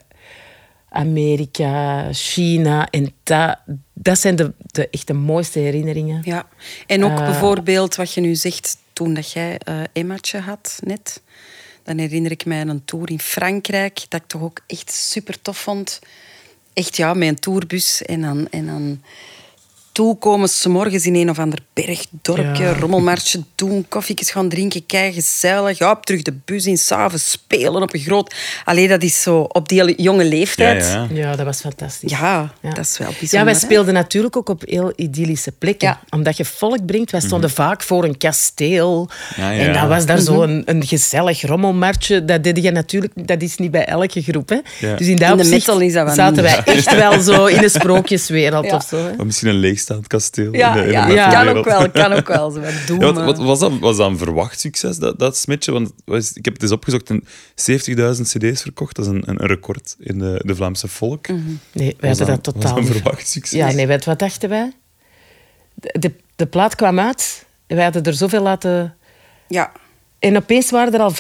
Amerika, 0.96 2.08
China. 2.12 2.88
En 2.90 3.14
dat, 3.24 3.58
dat 3.94 4.20
zijn 4.20 4.36
de, 4.36 4.54
de 4.66 4.90
echt 4.90 5.08
de 5.08 5.14
mooiste 5.14 5.60
herinneringen. 5.60 6.22
Ja, 6.26 6.48
en 6.88 7.04
ook 7.04 7.20
Eh. 7.20 7.26
bijvoorbeeld 7.26 7.96
wat 7.96 8.14
je 8.14 8.22
nu 8.22 8.36
zegt 8.36 8.78
toen 8.94 9.14
dat 9.14 9.32
jij 9.32 9.58
eh 9.58 9.82
Emmaatje 9.94 10.40
had 10.40 10.80
net. 10.84 11.22
Dan 11.84 11.98
herinner 11.98 12.32
ik 12.32 12.46
mij 12.46 12.62
een 12.62 12.86
tour 12.86 13.10
in 13.12 13.20
Frankrijk 13.20 14.06
dat 14.10 14.22
ik 14.22 14.28
toch 14.28 14.42
ook 14.42 14.60
echt 14.68 14.92
super 14.92 15.42
tof 15.42 15.58
vond. 15.58 16.00
Echt 16.74 16.96
ja, 16.98 17.14
met 17.14 17.28
een 17.28 17.40
tourbus 17.40 18.02
en 18.02 18.22
dan, 18.22 18.48
en 18.50 18.66
dan 18.66 19.02
toekomen 19.96 20.50
s 20.50 20.66
morgens 20.66 21.06
in 21.06 21.16
een 21.16 21.30
of 21.30 21.40
ander 21.40 21.60
bergdorpje, 21.74 22.64
Ja. 22.64 22.74
rommelmarsje 22.80 23.44
doen, 23.56 23.86
koffietjes 23.90 24.32
gaan 24.32 24.50
drinken, 24.50 24.86
kei 24.86 25.14
gezellig. 25.14 25.78
Ja, 25.78 25.92
op 25.92 26.06
terug 26.06 26.22
de 26.22 26.34
bus 26.46 26.66
in, 26.66 26.78
s'avonds 26.78 27.32
spelen 27.32 27.82
op 27.82 27.94
een 27.94 28.00
groot... 28.00 28.36
Allee, 28.66 28.88
dat 28.88 29.04
is 29.04 29.22
zo 29.22 29.40
op 29.40 29.70
die 29.70 30.02
jonge 30.02 30.26
leeftijd. 30.26 30.84
Ja, 30.86 31.08
ja. 31.10 31.22
Ja, 31.22 31.36
dat 31.36 31.46
was 31.46 31.60
fantastisch. 31.60 32.12
Ja, 32.12 32.54
Ja. 32.62 32.70
dat 32.74 32.86
is 32.86 32.98
wel 32.98 33.08
bijzonder. 33.08 33.38
Ja, 33.40 33.44
wij 33.44 33.54
hè? 33.54 33.60
speelden 33.60 33.94
natuurlijk 33.94 34.36
ook 34.38 34.50
op 34.50 34.62
heel 34.66 34.94
idyllische 34.96 35.52
plekken. 35.52 35.88
Ja. 35.88 36.00
Omdat 36.10 36.38
je 36.38 36.46
volk 36.46 36.86
brengt. 36.86 37.12
Wij 37.12 37.22
stonden 37.22 37.50
vaak 37.50 37.84
voor 37.84 38.04
een 38.04 38.18
kasteel. 38.18 39.10
Ja, 39.36 39.50
ja. 39.52 39.66
En 39.68 39.74
dan 39.74 39.88
was 39.88 40.06
daar 40.06 40.18
Mhm. 40.18 40.26
zo 40.26 40.42
een, 40.42 40.62
een 40.66 40.86
gezellig 40.86 41.42
rommelmartje. 41.42 42.26
Dat 42.26 42.44
deed 42.44 42.64
je 42.64 42.72
natuurlijk... 42.72 43.28
Dat 43.28 43.42
is 43.42 43.58
niet 43.58 43.72
bij 43.72 43.86
elke 43.86 44.22
groep, 44.22 44.50
hè. 44.50 44.60
Ja. 44.88 44.96
Dus 44.96 45.08
in 45.08 45.16
dat 45.16 45.30
In 45.30 45.38
de 45.38 45.44
opzicht 45.44 45.68
metal 45.68 45.80
is 45.82 45.94
dat 45.94 46.06
wel 46.06 46.16
zaten 46.16 46.44
niet. 46.44 46.64
wij 46.66 46.74
echt 46.76 46.96
wel 46.96 47.22
zo 47.22 47.46
in 47.46 47.64
een 47.64 47.70
sprookjeswereld 47.82 48.66
Ja. 48.66 48.76
of 48.76 48.84
zo. 48.90 48.98
Hè. 48.98 49.10
Of 49.18 49.24
misschien 49.26 49.50
een 49.50 49.56
leegstaand 49.90 50.08
kasteel. 50.08 50.54
Ja, 50.54 50.76
in 50.76 50.76
de, 50.76 50.80
in 50.82 50.88
de 50.88 50.94
ja, 50.94 51.08
Ja. 51.32 51.44
kan 51.44 51.58
ook 51.58 51.66
wel. 51.66 51.92
Kan 51.92 52.14
ook 52.14 52.28
wel. 52.28 52.52
Zo 52.52 52.62
doen, 52.88 53.00
Ja, 53.00 53.14
wat, 53.14 53.38
was, 53.38 53.60
dat, 53.60 53.80
was 53.80 53.98
dat 53.98 54.10
een 54.10 54.18
verwacht 54.18 54.60
succes, 54.60 54.98
dat, 54.98 55.20
dat 55.20 55.38
smetje? 55.38 55.72
Want 55.72 55.94
ik 56.34 56.46
heb 56.46 56.54
het 56.54 56.62
eens 56.62 56.72
opgezocht, 56.72 57.10
een 57.10 57.24
70.000 58.16 58.22
cd's 58.22 58.62
verkocht. 58.62 58.96
Dat 58.96 59.06
is 59.06 59.12
een, 59.12 59.30
een 59.30 59.48
record 59.48 59.96
in 60.00 60.20
de, 60.20 60.42
de 60.46 60.56
Vlaamse 60.56 60.88
volk. 60.88 61.28
Mhm. 61.28 61.40
Nee, 61.72 61.96
wij 62.00 62.10
hadden 62.10 62.28
dat 62.28 62.46
was 62.46 62.54
totaal 62.54 62.78
een 62.78 62.84
niet. 62.84 62.92
verwacht 62.92 63.28
succes? 63.28 63.60
Ja, 63.60 63.72
nee, 63.72 63.88
wat 63.88 64.20
dachten 64.20 64.50
wij? 64.50 64.72
De, 65.74 65.96
de, 66.00 66.12
de 66.36 66.46
plaat 66.46 66.76
kwam 66.76 67.00
uit. 67.00 67.46
Wij 67.68 67.84
hadden 67.84 68.04
er 68.04 68.14
zoveel 68.14 68.42
laten... 68.42 68.96
Ja. 69.48 69.72
En 70.20 70.36
opeens 70.38 70.72
waren 70.72 70.94
er 70.94 71.00
al 71.00 71.12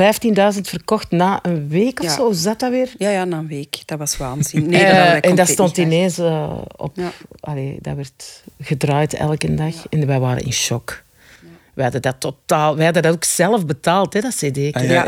15.000 0.55 0.61
verkocht 0.61 1.11
na 1.11 1.39
een 1.41 1.67
week 1.67 1.99
of 1.99 2.05
Ja. 2.05 2.13
zo. 2.15 2.23
Hoe 2.25 2.33
zat 2.33 2.59
dat 2.59 2.69
weer? 2.71 2.93
Ja, 2.97 3.09
ja, 3.09 3.23
na 3.25 3.37
een 3.37 3.47
week. 3.47 3.81
Dat 3.85 3.97
was 3.99 4.17
waanzin. 4.17 4.67
Nee, 4.69 4.83
Eh, 4.83 4.95
dat 4.97 5.05
wij 5.07 5.19
en 5.21 5.35
dat 5.35 5.47
stond 5.47 5.77
ineens 5.77 6.17
eh, 6.17 6.57
op... 6.77 6.95
Ja. 6.95 7.11
Allee, 7.39 7.77
dat 7.81 7.95
werd 7.95 8.43
gedraaid 8.61 9.13
elke 9.13 9.53
dag. 9.55 9.73
En 9.89 10.07
wij 10.07 10.19
waren 10.19 10.43
in 10.45 10.53
shock. 10.53 11.03
Wij 11.73 11.83
hadden 11.83 12.01
dat 12.01 12.15
totaal... 12.19 12.75
Wij 12.75 12.85
hadden 12.85 13.03
dat 13.03 13.13
ook 13.13 13.23
zelf 13.23 13.65
betaald, 13.65 14.13
hè, 14.13 14.21
dat 14.21 14.35
cd. 14.35 14.57
Ah, 14.71 14.89
ja, 14.89 15.07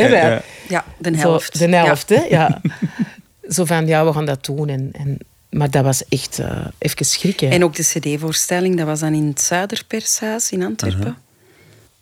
ja, 0.70 0.86
de 0.98 1.12
Zo, 1.14 1.20
helft. 1.20 1.60
de 1.60 1.68
helft, 1.76 2.10
Ja. 2.10 2.16
hè? 2.16 2.26
Ja. 2.30 2.62
Zo 3.56 3.66
van, 3.66 3.88
ja, 3.88 4.06
we 4.06 4.14
gaan 4.14 4.26
dat 4.26 4.46
doen. 4.46 4.70
En, 4.70 4.90
en, 4.94 5.18
maar 5.50 5.72
dat 5.72 5.84
was 5.84 6.04
echt 6.10 6.40
eh, 6.40 6.66
even 6.78 7.06
schrikken. 7.06 7.50
En 7.52 7.64
ook 7.64 7.76
de 7.76 7.84
cd-voorstelling, 7.84 8.78
dat 8.78 8.86
was 8.86 9.00
dan 9.00 9.14
in 9.14 9.28
het 9.28 9.42
Zuiderpershuis 9.42 10.52
in 10.52 10.64
Antwerpen. 10.64 11.18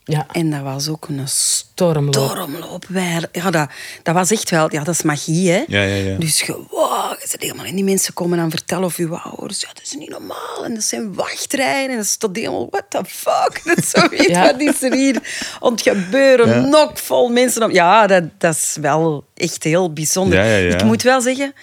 Ja, 0.07 0.25
En 0.31 0.49
dat 0.51 0.61
was 0.61 0.87
ook 0.87 1.07
een 1.07 1.27
stormloop. 1.27 2.13
stormloop. 2.13 2.85
Ja, 3.31 3.51
dat, 3.51 3.69
dat 4.03 4.13
was 4.13 4.31
echt 4.31 4.49
wel... 4.49 4.71
Ja, 4.71 4.83
dat 4.83 4.93
is 4.93 5.01
magie, 5.01 5.51
hè. 5.51 5.63
Ja, 5.67 5.81
ja, 5.81 5.95
ja. 5.95 6.17
Dus 6.17 6.41
je, 6.41 6.53
wow, 6.69 7.19
je 7.19 7.27
zit 7.27 7.41
helemaal... 7.41 7.65
En 7.65 7.75
die 7.75 7.83
mensen 7.83 8.13
komen 8.13 8.37
dan 8.37 8.49
vertellen 8.49 8.83
of 8.83 8.97
uw 8.97 9.15
ouders... 9.15 9.61
Ja, 9.61 9.67
dat 9.67 9.83
is 9.83 9.93
niet 9.93 10.09
normaal. 10.09 10.65
En 10.65 10.73
dat 10.73 10.83
zijn 10.83 11.13
wachtrijen. 11.13 11.89
En 11.89 11.95
dat 11.95 12.05
is 12.05 12.17
tot 12.17 12.35
helemaal... 12.35 12.67
What 12.69 12.85
the 12.89 13.01
fuck? 13.07 13.61
Dat 13.65 13.77
is 13.77 13.89
zoiets. 13.89 14.25
Ja. 14.25 14.41
Wat 14.41 14.61
is 14.61 14.81
er 14.81 14.93
hier 14.93 15.21
aan 15.59 15.71
het 15.71 15.81
gebeuren? 15.81 16.47
Ja. 16.47 16.59
Nog 16.59 16.91
vol 17.01 17.29
mensen. 17.29 17.63
Op. 17.63 17.71
Ja, 17.71 18.07
dat, 18.07 18.23
dat 18.37 18.55
is 18.55 18.77
wel 18.81 19.25
echt 19.33 19.63
heel 19.63 19.93
bijzonder. 19.93 20.39
Ja, 20.39 20.45
ja, 20.45 20.57
ja. 20.57 20.73
Ik 20.73 20.83
moet 20.83 21.01
wel 21.01 21.21
zeggen... 21.21 21.53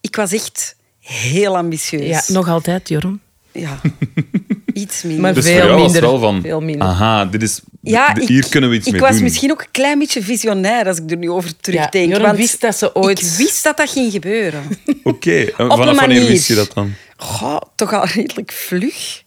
Ik 0.00 0.16
was 0.16 0.32
echt 0.32 0.76
heel 1.00 1.56
ambitieus. 1.56 2.26
Ja, 2.26 2.34
nog 2.34 2.48
altijd, 2.48 2.88
Jeroen. 2.88 3.20
Ja. 3.52 3.80
Iets 4.76 5.02
minder. 5.02 5.20
Maar 5.20 5.34
Dus 5.34 5.44
veel 5.44 5.52
voor 5.58 5.62
jou 5.66 5.80
was 5.80 5.92
het 5.92 6.00
minder. 6.02 6.10
wel 6.10 6.30
van, 6.30 6.40
Veel 6.42 6.60
minder. 6.60 6.86
aha, 6.88 7.24
dit 7.24 7.42
is, 7.42 7.60
Ja, 7.80 8.14
ik, 8.14 8.28
hier 8.28 8.48
kunnen 8.48 8.70
we 8.70 8.76
iets 8.76 8.86
ik 8.86 8.92
mee 8.92 9.00
was 9.00 9.10
doen. 9.10 9.22
misschien 9.22 9.50
ook 9.50 9.60
een 9.60 9.70
klein 9.70 9.98
beetje 9.98 10.22
visionair 10.22 10.86
als 10.86 10.98
ik 10.98 11.10
er 11.10 11.16
nu 11.16 11.30
over 11.30 11.56
terugdenk. 11.56 12.08
Joram 12.08 12.22
want 12.26 12.36
wist 12.36 12.60
dat 12.60 12.76
ze 12.76 12.94
ooit- 12.94 13.20
Ik 13.22 13.26
wist 13.36 13.62
dat 13.64 13.76
dat 13.76 13.90
ging 13.90 14.12
gebeuren. 14.12 14.62
Oké, 15.02 15.36
en 15.40 15.48
Op 15.48 15.54
vanaf 15.56 15.78
een 15.78 15.84
wanneer 15.84 15.96
manier. 16.08 16.26
wist 16.26 16.48
je 16.48 16.54
dat 16.54 16.72
dan? 16.74 16.94
Goh, 17.16 17.60
toch 17.74 17.92
al 17.92 18.04
redelijk 18.06 18.52
vlug. 18.52 19.24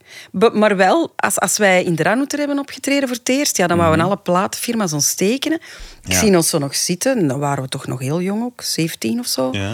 Maar 0.53 0.75
wel, 0.77 1.13
als, 1.15 1.39
als 1.39 1.57
wij 1.57 1.83
in 1.83 1.95
de 1.95 2.03
Ranouter 2.03 2.39
hebben 2.39 2.59
opgetreden 2.59 3.07
voor 3.07 3.17
het 3.17 3.29
eerst, 3.29 3.57
ja, 3.57 3.67
dan 3.67 3.77
wouden 3.77 4.05
alle 4.05 4.17
platenfirma's 4.17 4.93
ons 4.93 5.13
tekenen. 5.13 5.59
Ik. 6.05 6.11
Ja. 6.11 6.19
zie 6.19 6.35
ons 6.35 6.49
zo 6.49 6.57
nog 6.57 6.75
zitten, 6.75 7.17
en 7.17 7.27
dan 7.27 7.39
waren 7.39 7.63
we 7.63 7.69
toch 7.69 7.87
nog 7.87 7.99
heel 7.99 8.21
jong 8.21 8.43
ook, 8.43 8.61
17 8.61 9.19
of 9.19 9.27
zo. 9.27 9.49
Ja. 9.51 9.73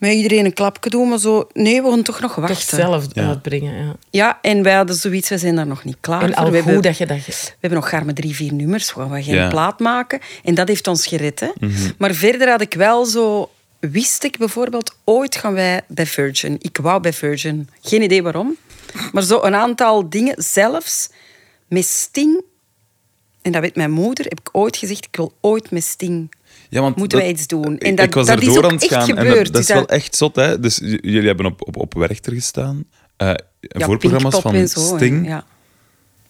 Met 0.00 0.12
iedereen 0.12 0.44
een 0.44 0.52
klapje 0.52 0.90
doen, 0.90 1.08
maar 1.08 1.18
zo... 1.18 1.48
Nee, 1.52 1.82
we 1.82 1.88
gaan 1.90 2.02
toch 2.02 2.20
nog 2.20 2.34
wachten. 2.34 2.56
Toch 2.56 2.66
zelf 2.78 3.04
Ja. 3.12 3.26
uitbrengen, 3.28 3.74
ja. 3.84 3.94
Ja, 4.10 4.38
en 4.42 4.62
wij 4.62 4.74
hadden 4.74 4.96
zoiets, 4.96 5.28
we 5.28 5.38
zijn 5.38 5.56
daar 5.56 5.66
nog 5.66 5.84
niet 5.84 5.96
klaar 6.00 6.22
En 6.22 6.28
voor. 6.28 6.36
al 6.36 6.50
we 6.50 6.56
goed 6.56 6.64
hebben, 6.64 6.82
dat 6.82 6.96
je 6.98 7.06
dat... 7.06 7.18
we 7.26 7.32
hebben 7.60 7.78
nog 7.80 7.88
gaar 7.88 8.04
met 8.04 8.16
drie, 8.16 8.34
vier 8.34 8.52
nummers. 8.52 8.94
We 8.94 9.00
gaan 9.00 9.22
geen 9.22 9.34
Ja. 9.34 9.48
plaat 9.48 9.78
maken. 9.78 10.20
En 10.44 10.54
dat 10.54 10.68
heeft 10.68 10.86
ons 10.86 11.06
gered. 11.06 11.40
Hè. 11.40 11.48
Mhm. 11.58 11.90
Maar 11.98 12.14
verder 12.14 12.48
had 12.48 12.60
ik 12.60 12.74
wel 12.74 13.04
zo... 13.04 13.50
Wist 13.80 14.24
ik 14.24 14.38
bijvoorbeeld, 14.38 14.94
ooit 15.04 15.36
gaan 15.36 15.52
wij 15.52 15.80
bij 15.88 16.06
Virgin. 16.06 16.56
Ik 16.60 16.78
wou 16.82 17.00
bij 17.00 17.12
Virgin. 17.12 17.68
Geen 17.82 18.02
idee 18.02 18.22
waarom. 18.22 18.56
Maar 19.12 19.22
zo 19.22 19.42
een 19.42 19.54
aantal 19.54 20.08
dingen, 20.10 20.34
zelfs 20.42 21.10
met 21.68 21.84
Sting... 21.84 22.42
En 23.42 23.52
dat 23.52 23.60
weet 23.60 23.76
mijn 23.76 23.90
moeder, 23.90 24.24
heb 24.24 24.40
ik 24.40 24.48
ooit 24.52 24.76
gezegd, 24.76 25.04
ik 25.04 25.16
wil 25.16 25.32
ooit 25.40 25.70
met 25.70 25.84
Sting... 25.84 26.32
Ja, 26.70 26.80
want 26.80 26.96
Moeten 26.96 27.18
dat- 27.18 27.26
wij 27.26 27.36
iets 27.36 27.46
doen? 27.46 27.78
En 27.78 27.90
ik- 27.90 27.96
dat- 27.96 28.06
ik 28.06 28.14
was 28.14 28.26
dat 28.26 28.36
er 28.36 28.42
is 28.42 28.56
ook 28.56 28.64
aan 28.64 28.72
het 28.72 28.82
echt 28.82 28.92
gaan. 28.92 29.08
en 29.08 29.14
dat, 29.14 29.24
gebeurd. 29.26 29.44
dat 29.44 29.52
Dus 29.54 29.68
is 29.68 29.74
wel 29.74 29.86
echt 29.88 30.16
zot, 30.16 30.36
hè? 30.36 30.60
Dus 30.60 30.76
jullie 30.82 31.26
hebben 31.26 31.46
op, 31.46 31.66
op, 31.66 31.76
op 31.76 31.94
Werchter 31.94 32.32
gestaan. 32.32 32.84
eh 33.16 33.32
Ja, 33.60 33.86
voorprogramma's 33.86 34.38
van 34.40 34.54
en 34.54 34.68
zo, 34.68 34.80
hè. 34.80 34.96
Sting. 34.96 35.26
Ja. 35.26 35.44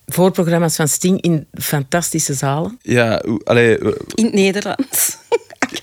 Voorprogramma's 0.07 0.77
van 0.77 0.89
Sting 0.89 1.21
in 1.21 1.47
fantastische 1.53 2.35
zalen. 2.35 2.79
Ja, 2.83 3.23
allee, 3.45 3.79
In 4.15 4.55
het. 4.55 4.65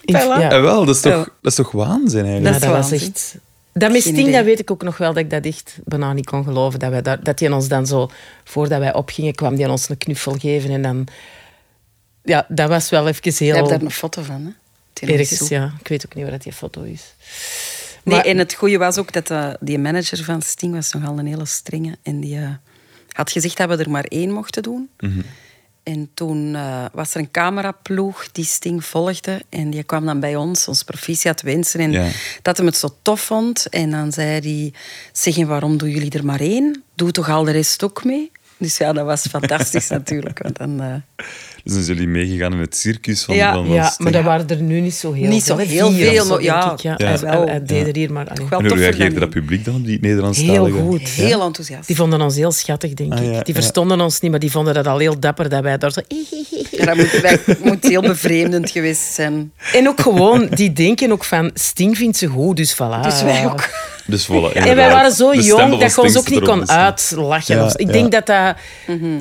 In- 0.06 0.16
Acapella. 0.16 0.40
ja. 0.40 0.52
eh, 0.52 0.62
wel, 0.62 0.86
dat 0.86 0.96
is, 0.96 1.02
toch, 1.02 1.12
Ja. 1.14 1.18
dat 1.42 1.52
is 1.52 1.56
toch 1.56 1.72
waanzin 1.72 2.26
eigenlijk? 2.26 2.44
Dat 2.44 2.56
is 2.56 2.62
dat 2.62 2.90
was 2.90 2.92
echt... 3.02 3.36
Dat 3.74 3.92
met 3.92 4.02
Sting, 4.02 4.32
dat 4.34 4.44
weet 4.46 4.60
ik 4.60 4.72
ook 4.72 4.84
nog 4.84 4.98
wel, 4.98 5.14
dat 5.14 5.24
ik 5.24 5.30
dat 5.30 5.46
echt 5.46 5.78
bijna 5.86 6.14
niet 6.14 6.26
kon 6.26 6.44
geloven. 6.44 6.80
Dat, 6.80 6.90
wij 6.90 7.02
daar, 7.02 7.24
dat 7.24 7.40
hij 7.40 7.52
ons 7.52 7.68
dan 7.68 7.88
zo, 7.88 8.10
voordat 8.44 8.80
wij 8.80 8.94
opgingen, 8.94 9.34
kwam 9.36 9.56
hij 9.56 9.68
ons 9.70 9.90
een 9.90 9.98
knuffel 9.98 10.36
geven. 10.40 10.70
En 10.70 10.82
dan... 10.82 11.08
Ja, 12.28 12.46
dat 12.50 12.70
was 12.70 12.90
wel 12.90 13.08
even 13.08 13.22
Je 13.38 13.44
heel 13.44 13.56
hebt 13.56 13.70
daar 13.70 13.82
een 13.82 13.92
foto 13.92 14.22
van, 14.22 14.46
hè? 14.46 15.08
Ergens. 15.08 15.48
Ja. 15.50 15.74
Ik 15.80 15.88
weet 15.88 16.06
ook 16.06 16.14
niet 16.14 16.24
waar 16.24 16.34
dat 16.34 16.44
die 16.44 16.54
foto 16.54 16.82
is. 16.82 17.14
Nee, 18.04 18.16
Maar- 18.16 18.26
en 18.26 18.38
het 18.38 18.54
goede 18.54 18.78
was 18.78 18.98
ook 18.98 19.14
dat 19.14 19.30
eh, 19.32 19.50
die 19.60 19.80
manager 19.80 20.24
van 20.24 20.42
Sting 20.42 20.74
was 20.74 20.92
nogal 20.92 21.20
een 21.20 21.26
hele 21.28 21.46
strenge. 21.46 21.98
En 22.04 22.20
die 22.20 22.38
eh, 22.40 22.50
had 23.12 23.32
gezegd 23.32 23.58
dat 23.58 23.70
we 23.70 23.76
er 23.84 23.90
maar 23.90 24.04
één 24.04 24.32
mochten 24.32 24.64
doen. 24.64 24.90
Mhm. 25.00 25.22
En 25.84 26.10
toen 26.14 26.56
eh, 26.56 26.86
was 26.94 27.14
er 27.14 27.20
een 27.20 27.32
cameraploeg 27.32 28.32
die 28.32 28.46
Sting 28.46 28.86
volgde. 28.86 29.42
En 29.50 29.70
die 29.70 29.84
kwam 29.84 30.06
dan 30.06 30.20
bij 30.20 30.36
ons, 30.36 30.68
ons 30.68 30.84
proficiat 30.84 31.42
wensen. 31.42 31.80
En 31.80 31.92
Ja. 31.92 32.08
dat 32.42 32.58
hem 32.58 32.66
het 32.66 32.78
zo 32.78 32.96
tof 33.02 33.22
vond. 33.22 33.68
En 33.70 33.92
dan 33.92 34.12
zei 34.12 34.40
hij, 34.40 34.74
zeg, 35.12 35.46
waarom 35.46 35.78
doen 35.78 35.90
jullie 35.90 36.12
er 36.12 36.26
maar 36.26 36.40
één? 36.40 36.84
Doe 36.96 37.12
toch 37.12 37.30
al 37.30 37.44
de 37.44 37.52
rest 37.52 37.84
ook 37.84 38.04
mee? 38.04 38.32
Dus 38.60 38.78
ja, 38.78 38.94
dat 38.94 39.06
was 39.06 39.26
fantastisch 39.30 39.88
natuurlijk. 40.00 40.40
Want 40.44 40.58
dan, 40.58 40.82
eh, 40.82 40.94
Dus 41.64 41.74
dan 41.74 41.84
zijn 41.84 41.98
jullie 41.98 42.12
meegegaan 42.12 42.54
in 42.54 42.60
het 42.60 42.76
circus 42.78 43.24
van, 43.24 43.36
Ja. 43.36 43.54
van, 43.54 43.68
Ja, 43.70 43.96
maar 43.98 44.12
dat 44.12 44.24
waren 44.24 44.48
er 44.50 44.62
nu 44.62 44.80
niet 44.80 44.94
zo 44.94 45.12
heel 45.14 45.30
Niet 45.30 45.44
zo 45.44 45.56
veel. 45.56 45.66
heel 45.68 45.92
Vier 45.92 46.10
veel, 46.10 46.26
maar 46.26 46.38
denk 46.38 46.50
ja, 46.50 46.72
ik, 46.72 46.80
ja. 46.80 46.94
Ja. 46.98 47.06
Hij, 47.08 47.18
hij- 47.18 47.30
hij 47.38 47.46
wel. 47.46 47.66
deed 47.66 47.88
er 47.88 47.96
hier 47.96 48.12
maar... 48.14 48.26
wel 48.50 48.60
En 48.60 48.68
hoe 48.68 48.76
reageerde 48.78 49.10
dan 49.12 49.20
dat 49.20 49.32
die. 49.32 49.42
publiek 49.42 49.66
dan 49.66 49.76
op 49.76 49.86
die 49.86 49.98
Nederlandstalige? 50.02 50.76
Heel 50.78 50.86
goed. 50.86 51.02
Heel 51.10 51.42
enthousiast. 51.42 51.88
Die 51.88 51.96
vonden 51.96 52.22
ons 52.22 52.36
heel 52.36 52.52
schattig, 52.52 52.94
denk 52.94 53.14
Ah, 53.14 53.18
ik. 53.20 53.26
die 53.30 53.38
ja. 53.46 53.54
verstonden 53.54 54.02
ons 54.02 54.20
niet, 54.20 54.32
maar 54.32 54.40
die 54.40 54.52
vonden 54.52 54.74
dat 54.74 54.88
al 54.88 54.98
heel 54.98 55.20
dapper 55.20 55.50
dat 55.50 55.64
wij 55.64 55.78
daar 55.78 55.92
zo... 55.92 56.02
Ja, 56.72 56.86
dat 56.86 56.96
moet, 56.96 57.22
dat 57.22 57.60
moet 57.64 57.84
heel 57.84 58.02
bevreemdend 58.02 58.72
geweest 58.72 59.14
zijn. 59.14 59.52
En 59.74 59.88
ook 59.88 60.02
gewoon, 60.02 60.48
die 60.50 60.74
denken 60.74 61.12
ook 61.12 61.24
van, 61.24 61.52
Sting 61.54 61.98
vindt 61.98 62.18
ze 62.18 62.28
goed, 62.28 62.58
dus 62.58 62.74
voilà. 62.74 63.02
Dus 63.02 63.22
wij 63.24 63.46
ook. 63.46 63.70
Dus 64.08 64.26
voilà, 64.28 64.54
En 64.54 64.76
wij 64.76 64.90
waren 64.90 65.12
zo 65.12 65.32
De 65.32 65.42
jong 65.44 65.78
dat 65.80 65.96
je 65.96 66.02
ons 66.02 66.18
ook 66.18 66.30
niet 66.30 66.42
kon 66.44 66.60
dus- 66.60 66.70
uitlachen. 66.70 67.56
Ja, 67.56 67.66
of 67.66 67.72
zo. 67.72 67.78
ik 67.78 67.86
ja. 67.88 67.92
denk 67.92 68.12
dat 68.12 68.26
dat... 68.26 68.56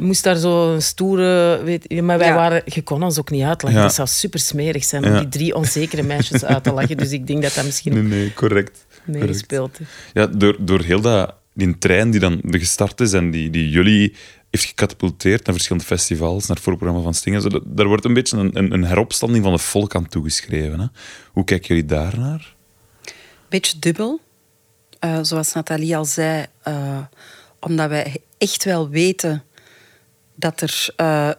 Moest 0.00 0.22
daar 0.24 0.36
zo 0.36 0.72
een 0.74 0.82
stoere... 0.82 1.60
Weet, 1.64 1.84
je, 1.88 2.02
maar 2.02 2.18
wij 2.18 2.26
Ja. 2.28 2.34
waren... 2.34 2.62
Je 2.64 2.82
kon 2.82 3.02
ons 3.02 3.18
ook 3.18 3.30
niet 3.30 3.42
uitlachen. 3.42 3.78
Ja. 3.78 3.84
Dat 3.84 3.94
zou 3.94 4.08
super 4.08 4.40
smerig 4.40 4.84
zijn 4.84 5.04
om 5.04 5.18
die 5.18 5.28
drie 5.28 5.54
onzekere 5.54 6.02
meisjes 6.02 6.44
uit 6.44 6.64
te 6.64 6.72
lachen. 6.72 6.96
Dus 6.96 7.10
ik 7.10 7.26
denk 7.26 7.42
dat 7.42 7.54
dat 7.54 7.64
misschien 7.64 7.92
Nee, 7.92 8.02
nee, 8.02 8.32
correct. 8.34 8.86
meegespeeld. 9.04 9.78
Ja, 10.12 10.26
door, 10.26 10.56
door 10.58 10.80
heel 10.80 11.00
dat, 11.00 11.34
die 11.54 11.78
trein 11.78 12.10
die 12.10 12.20
dan 12.20 12.40
gestart 12.50 13.00
is 13.00 13.12
en 13.12 13.30
die, 13.30 13.50
die 13.50 13.68
jullie 13.68 14.14
heeft 14.50 14.64
gecatapulteerd 14.64 15.44
naar 15.44 15.54
verschillende 15.54 15.86
festivals, 15.88 16.46
naar 16.46 16.56
het 16.56 16.64
voorprogramma 16.64 17.02
van 17.02 17.14
Sting. 17.14 17.34
en 17.36 17.42
Zo, 17.42 17.48
dat- 17.48 17.62
daar 17.66 17.86
wordt 17.86 18.04
een 18.04 18.14
beetje 18.14 18.36
een, 18.36 18.50
een, 18.58 18.72
een 18.72 18.84
heropstanding 18.84 19.44
van 19.44 19.52
het 19.52 19.62
volk 19.62 19.94
aan 19.94 20.08
toegeschreven. 20.08 20.80
Hè? 20.80 20.86
Hoe 21.32 21.44
kijken 21.44 21.68
jullie 21.68 21.84
daarnaar? 21.84 22.54
Beetje 23.48 23.78
dubbel. 23.78 24.20
Eh, 25.06 25.18
zoals 25.22 25.52
Nathalie 25.52 25.96
al 25.96 26.04
zei, 26.04 26.44
eh, 26.62 26.98
omdat 27.60 27.88
wij 27.88 28.16
echt 28.38 28.64
wel 28.64 28.88
weten 28.88 29.42
dat 30.34 30.60
er 30.60 30.88
eh, 30.96 31.30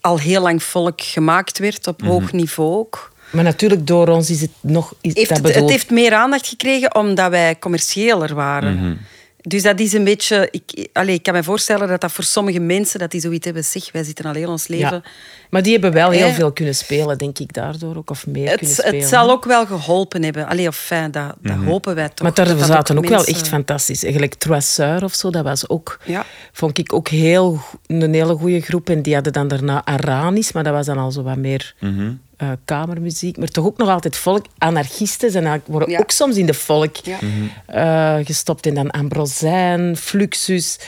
al 0.00 0.18
heel 0.18 0.42
lang 0.42 0.62
volk 0.62 1.00
gemaakt 1.00 1.58
werd, 1.58 1.86
op 1.86 2.02
hoog 2.02 2.32
niveau 2.32 2.74
ook. 2.74 3.12
Maar 3.30 3.44
natuurlijk, 3.44 3.86
door 3.86 4.08
ons 4.08 4.30
is 4.30 4.40
het 4.40 4.50
nog... 4.60 4.94
Is 5.00 5.14
heeft 5.14 5.42
dat 5.42 5.54
het, 5.54 5.70
heeft 5.70 5.90
meer 5.90 6.14
aandacht 6.14 6.46
gekregen 6.46 6.94
omdat 6.94 7.30
wij 7.30 7.58
commerciëler 7.58 8.34
waren. 8.34 8.76
Mhm. 8.76 8.94
Dus 9.42 9.62
dat 9.62 9.80
is 9.80 9.92
een 9.92 10.04
beetje... 10.04 10.48
Ik, 10.50 10.88
allez, 10.92 11.14
ik 11.14 11.22
kan 11.22 11.34
me 11.34 11.42
voorstellen 11.42 11.88
dat 11.88 12.00
dat 12.00 12.12
voor 12.12 12.24
sommige 12.24 12.60
mensen, 12.60 12.98
dat 12.98 13.10
die 13.10 13.20
zoiets 13.20 13.44
hebben, 13.44 13.64
zeg, 13.64 13.92
wij 13.92 14.02
zitten 14.04 14.24
al 14.24 14.34
heel 14.34 14.50
ons 14.50 14.66
leven... 14.68 14.90
Ja. 15.04 15.10
Maar 15.50 15.62
die 15.62 15.72
hebben 15.72 15.92
wel 15.92 16.10
heel 16.10 16.26
Eh. 16.26 16.34
veel 16.34 16.52
kunnen 16.52 16.74
spelen, 16.74 17.18
denk 17.18 17.38
ik, 17.38 17.52
daardoor 17.52 17.96
ook. 17.96 18.10
Of 18.10 18.26
meer 18.26 18.44
kunnen 18.48 18.66
Het, 18.66 18.78
spelen. 18.78 19.00
het 19.00 19.08
zal 19.08 19.30
ook 19.30 19.44
wel 19.44 19.66
geholpen 19.66 20.22
hebben. 20.22 20.46
Allee, 20.46 20.68
of 20.68 20.76
fijn, 20.76 21.10
dat, 21.10 21.34
dat 21.42 21.56
hopen 21.56 21.94
wij 21.94 22.08
toch. 22.08 22.28
Mhm. 22.28 22.44
Maar 22.46 22.56
daar 22.56 22.66
zaten 22.66 22.98
ook, 22.98 23.06
wel 23.08 23.24
echt 23.24 23.48
fantastisch. 23.48 24.02
Eigenlijk 24.02 24.34
Troisseur 24.34 25.04
of 25.04 25.14
zo, 25.14 25.30
dat 25.30 25.44
was 25.44 25.68
ook... 25.68 25.98
Ja. 26.04 26.24
Vond 26.52 26.78
ik 26.78 26.92
ook 26.92 27.08
heel, 27.08 27.60
een 27.86 28.14
hele 28.14 28.34
goede 28.34 28.60
groep. 28.60 28.88
En 28.90 29.02
die 29.02 29.14
hadden 29.14 29.32
dan 29.32 29.48
daarna 29.48 29.84
Aranis, 29.84 30.52
maar 30.52 30.64
dat 30.64 30.72
was 30.72 30.86
dan 30.86 30.98
al 30.98 31.10
zo 31.10 31.22
wat 31.22 31.36
meer 31.36 31.74
Mhm. 31.80 32.12
Eh, 32.42 32.50
kamermuziek. 32.64 33.36
Maar 33.36 33.48
toch 33.48 33.64
ook 33.64 33.76
nog 33.78 33.88
altijd 33.88 34.16
volk. 34.16 34.46
Anarchisten 34.58 35.30
zijn 35.30 35.62
worden 35.66 35.90
Ja. 35.90 35.98
ook 35.98 36.10
soms 36.10 36.36
in 36.36 36.46
de 36.46 36.54
volk 36.54 36.96
Ja. 36.96 37.18
eh, 37.66 38.26
gestopt. 38.26 38.66
En 38.66 38.74
dan 38.74 38.90
Ambrosijn, 38.90 39.96
Fluxus. 39.96 40.78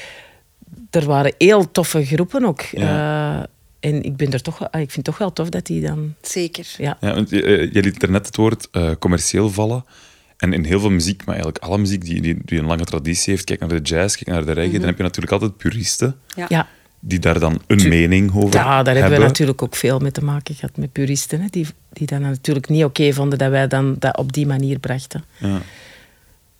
Er 0.90 1.04
waren 1.06 1.34
heel 1.38 1.70
toffe 1.70 2.04
groepen 2.04 2.44
ook. 2.44 2.60
Ja. 2.60 3.40
Eh, 3.80 3.90
en 3.90 4.02
ik, 4.02 4.16
ben 4.16 4.32
er 4.32 4.42
toch, 4.42 4.60
ah, 4.70 4.80
ik 4.80 4.90
vind 4.90 4.94
het 4.94 5.04
toch 5.04 5.18
wel 5.18 5.32
tof 5.32 5.48
dat 5.48 5.66
die 5.66 5.80
dan... 5.86 6.14
Zeker. 6.22 6.74
Ja. 6.78 6.96
Ja, 7.00 7.14
want 7.14 7.30
je, 7.30 7.68
je 7.72 7.82
liet 7.82 8.02
er 8.02 8.10
net 8.10 8.26
het 8.26 8.36
woord 8.36 8.68
eh, 8.70 8.90
commercieel 8.98 9.50
vallen. 9.50 9.84
En 10.36 10.52
in 10.52 10.64
heel 10.64 10.80
veel 10.80 10.90
muziek, 10.90 11.24
maar 11.24 11.34
eigenlijk 11.34 11.64
alle 11.64 11.78
muziek 11.78 12.04
die, 12.04 12.20
die, 12.20 12.36
die 12.44 12.58
een 12.58 12.66
lange 12.66 12.84
traditie 12.84 13.32
heeft, 13.32 13.44
kijk 13.44 13.60
naar 13.60 13.68
de 13.68 13.80
jazz, 13.80 14.16
kijk 14.16 14.26
naar 14.28 14.44
de 14.44 14.52
reggae, 14.52 14.78
dan 14.78 14.86
heb 14.88 14.96
je 14.96 15.02
natuurlijk 15.02 15.32
altijd 15.32 15.56
puristen 15.56 16.16
Ja. 16.36 16.46
ja. 16.48 16.68
Die 17.06 17.18
daar 17.18 17.38
dan 17.38 17.60
een 17.66 17.88
mening 17.88 18.34
over 18.36 18.54
Ja, 18.54 18.82
daar 18.82 18.94
hebben 18.94 19.18
we 19.18 19.24
natuurlijk 19.24 19.62
ook 19.62 19.76
veel 19.76 19.98
mee 19.98 20.10
te 20.12 20.24
maken 20.24 20.54
gehad 20.54 20.76
met 20.76 20.92
puristen. 20.92 21.40
Hè, 21.40 21.46
die, 21.50 21.66
die 21.92 22.06
dan 22.06 22.20
natuurlijk 22.20 22.68
niet 22.68 22.84
oké 22.84 23.12
vonden 23.12 23.38
dat 23.38 23.50
wij 23.50 23.66
dan 23.68 23.96
dat 23.98 24.16
op 24.16 24.32
die 24.32 24.46
manier 24.46 24.78
brachten. 24.78 25.24
Ja. 25.38 25.60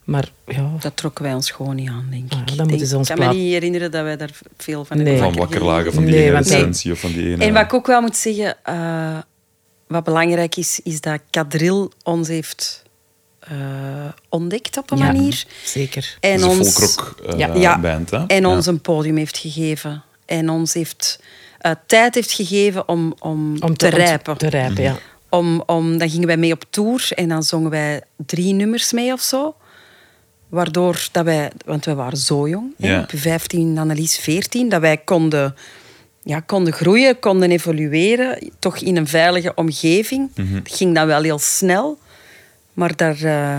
Maar 0.05 0.29
ja, 0.47 0.71
Dat 0.81 0.97
trokken 0.97 1.25
wij 1.25 1.35
ons 1.35 1.51
gewoon 1.51 1.75
niet 1.77 1.89
aan, 1.89 2.07
denk 2.11 2.25
ik. 2.25 2.33
Ah, 2.33 2.39
dan 2.39 2.49
Ik 2.55 2.59
moeten 2.59 2.77
denk- 2.77 2.89
ze 2.91 2.97
ons 2.97 3.09
Ik 3.11 3.15
kan 3.17 3.25
plaat- 3.25 3.37
me 3.37 3.43
niet 3.43 3.53
herinneren 3.53 3.91
dat 3.91 4.03
wij 4.03 4.17
daar 4.17 4.31
veel 4.59 4.85
van 4.85 4.97
Nee. 4.97 5.07
hebben 5.07 5.25
Van 5.33 5.39
wakker 5.41 5.65
lagen 5.65 5.93
van 5.93 6.05
die 6.05 6.15
Nee, 6.15 6.25
ene 6.31 6.93
of 6.93 6.99
van 7.01 7.13
die 7.13 7.27
ene... 7.31 7.45
En 7.45 7.53
wat 7.53 7.63
ik 7.63 7.75
ook 7.75 7.87
wel 7.87 8.01
moet 8.01 8.17
zeggen, 8.17 8.57
eh, 8.65 9.19
wat 9.89 10.05
belangrijk 10.05 10.57
is, 10.57 10.81
is 10.85 11.01
dat 11.01 11.21
Kadril 11.31 11.93
ons 12.03 12.29
heeft 12.29 12.83
eh, 13.39 13.51
ontdekt 14.29 14.77
op 14.79 14.91
een 14.91 14.99
ja, 14.99 15.05
manier. 15.13 15.45
zeker. 15.65 16.17
En 16.21 16.41
Dat 16.41 16.51
is 16.51 16.57
een 16.57 16.59
ons, 16.65 16.73
folkrock 16.95 17.21
eh, 17.33 17.39
Ja. 17.39 17.55
ja, 17.55 17.79
band, 17.81 18.11
hè? 18.11 18.25
en 18.27 18.41
Ja. 18.43 18.49
ons 18.49 18.67
een 18.67 18.81
podium 18.81 19.17
heeft 19.17 19.37
gegeven. 19.39 20.03
En 20.27 20.51
ons 20.51 20.75
heeft 20.75 21.21
eh, 21.59 21.73
tijd 21.87 22.15
heeft 22.15 22.33
gegeven 22.33 22.89
om, 22.89 23.15
om, 23.19 23.53
Om 23.61 23.77
te, 23.77 23.87
ont- 23.87 23.95
rijpen. 23.95 24.37
Te 24.39 24.49
rijpen, 24.49 24.83
ja. 24.83 24.97
Om, 25.29 25.63
om, 25.67 25.99
dan 25.99 26.11
gingen 26.11 26.27
wij 26.27 26.37
mee 26.37 26.53
op 26.53 26.65
tour 26.71 27.09
en 27.15 27.29
dan 27.29 27.43
zongen 27.43 27.71
wij 27.71 28.03
drie 28.27 28.53
nummers 28.53 28.93
mee 28.93 29.13
of 29.13 29.21
zo. 29.21 29.55
Waardoor 30.49 31.09
dat 31.13 31.25
wij, 31.25 31.51
want 31.65 31.85
we 31.85 31.95
waren 31.95 32.19
zo 32.19 32.49
jong, 32.49 32.75
Ja. 32.77 33.01
op 33.01 33.11
15, 33.15 33.79
Annelies 33.79 34.19
14, 34.19 34.69
dat 34.69 34.81
wij 34.81 34.97
konden, 34.97 35.55
ja, 36.23 36.41
konden 36.41 36.73
groeien, 36.73 37.19
konden 37.19 37.51
evolueren, 37.51 38.51
toch 38.59 38.77
in 38.79 38.97
een 38.97 39.07
veilige 39.09 39.53
omgeving. 39.55 40.31
Mhm. 40.35 40.55
Het 40.55 40.71
ging 40.75 40.95
dan 40.95 41.07
wel 41.07 41.23
heel 41.23 41.39
snel, 41.39 41.99
maar 42.73 42.97
daar, 42.97 43.23
eh, 43.23 43.59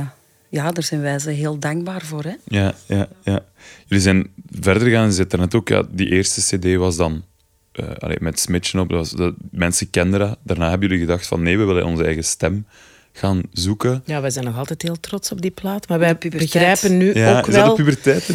ja, 0.55 0.71
daar 0.71 0.83
zijn 0.83 1.01
wij 1.01 1.19
ze 1.19 1.29
heel 1.29 1.59
dankbaar 1.59 2.01
voor. 2.01 2.23
Hè. 2.23 2.33
Ja, 2.43 2.73
ja, 2.85 3.07
ja. 3.23 3.39
Jullie 3.85 4.03
zijn 4.03 4.27
verder 4.59 4.83
gegaan 4.83 5.01
en 5.01 5.07
je 5.07 5.13
zit 5.13 5.33
er 5.33 5.39
net 5.39 5.55
ook... 5.55 5.67
Ja, 5.67 5.83
die 5.89 6.09
eerste 6.09 6.57
cd 6.57 6.75
was 6.75 6.95
dan 6.95 7.23
eh, 7.71 7.85
allee, 7.99 8.17
met 8.19 8.39
Smitchen 8.39 8.79
op. 8.79 8.89
Dat 8.89 8.97
was, 8.97 9.09
dat, 9.09 9.33
mensen 9.51 9.89
kenden 9.89 10.19
dat. 10.19 10.37
Daarna 10.43 10.69
hebben 10.69 10.89
jullie 10.89 11.05
gedacht 11.05 11.27
van 11.27 11.43
nee, 11.43 11.57
we 11.57 11.63
willen 11.63 11.85
onze 11.85 12.03
eigen 12.03 12.23
stem 12.23 12.65
gaan 13.13 13.41
zoeken. 13.51 14.01
Ja, 14.05 14.21
wij 14.21 14.29
zijn 14.29 14.45
nog 14.45 14.57
altijd 14.57 14.81
heel 14.81 14.99
trots 14.99 15.31
op 15.31 15.41
die 15.41 15.51
plaat. 15.51 15.87
Maar 15.87 15.99
wij 15.99 16.17
begrijpen 16.17 16.97
nu 16.97 17.13
Ja, 17.13 17.37
ook 17.37 17.47
is 17.47 17.53
dat 17.53 17.63
wel... 17.63 17.75
de 17.75 17.83
puberteit? 17.83 18.29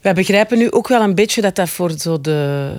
Wij 0.00 0.14
begrijpen 0.14 0.58
nu 0.58 0.70
ook 0.70 0.88
wel 0.88 1.02
een 1.02 1.14
beetje 1.14 1.40
dat 1.40 1.54
dat 1.54 1.68
voor 1.68 1.90
zo 1.90 2.20
de 2.20 2.70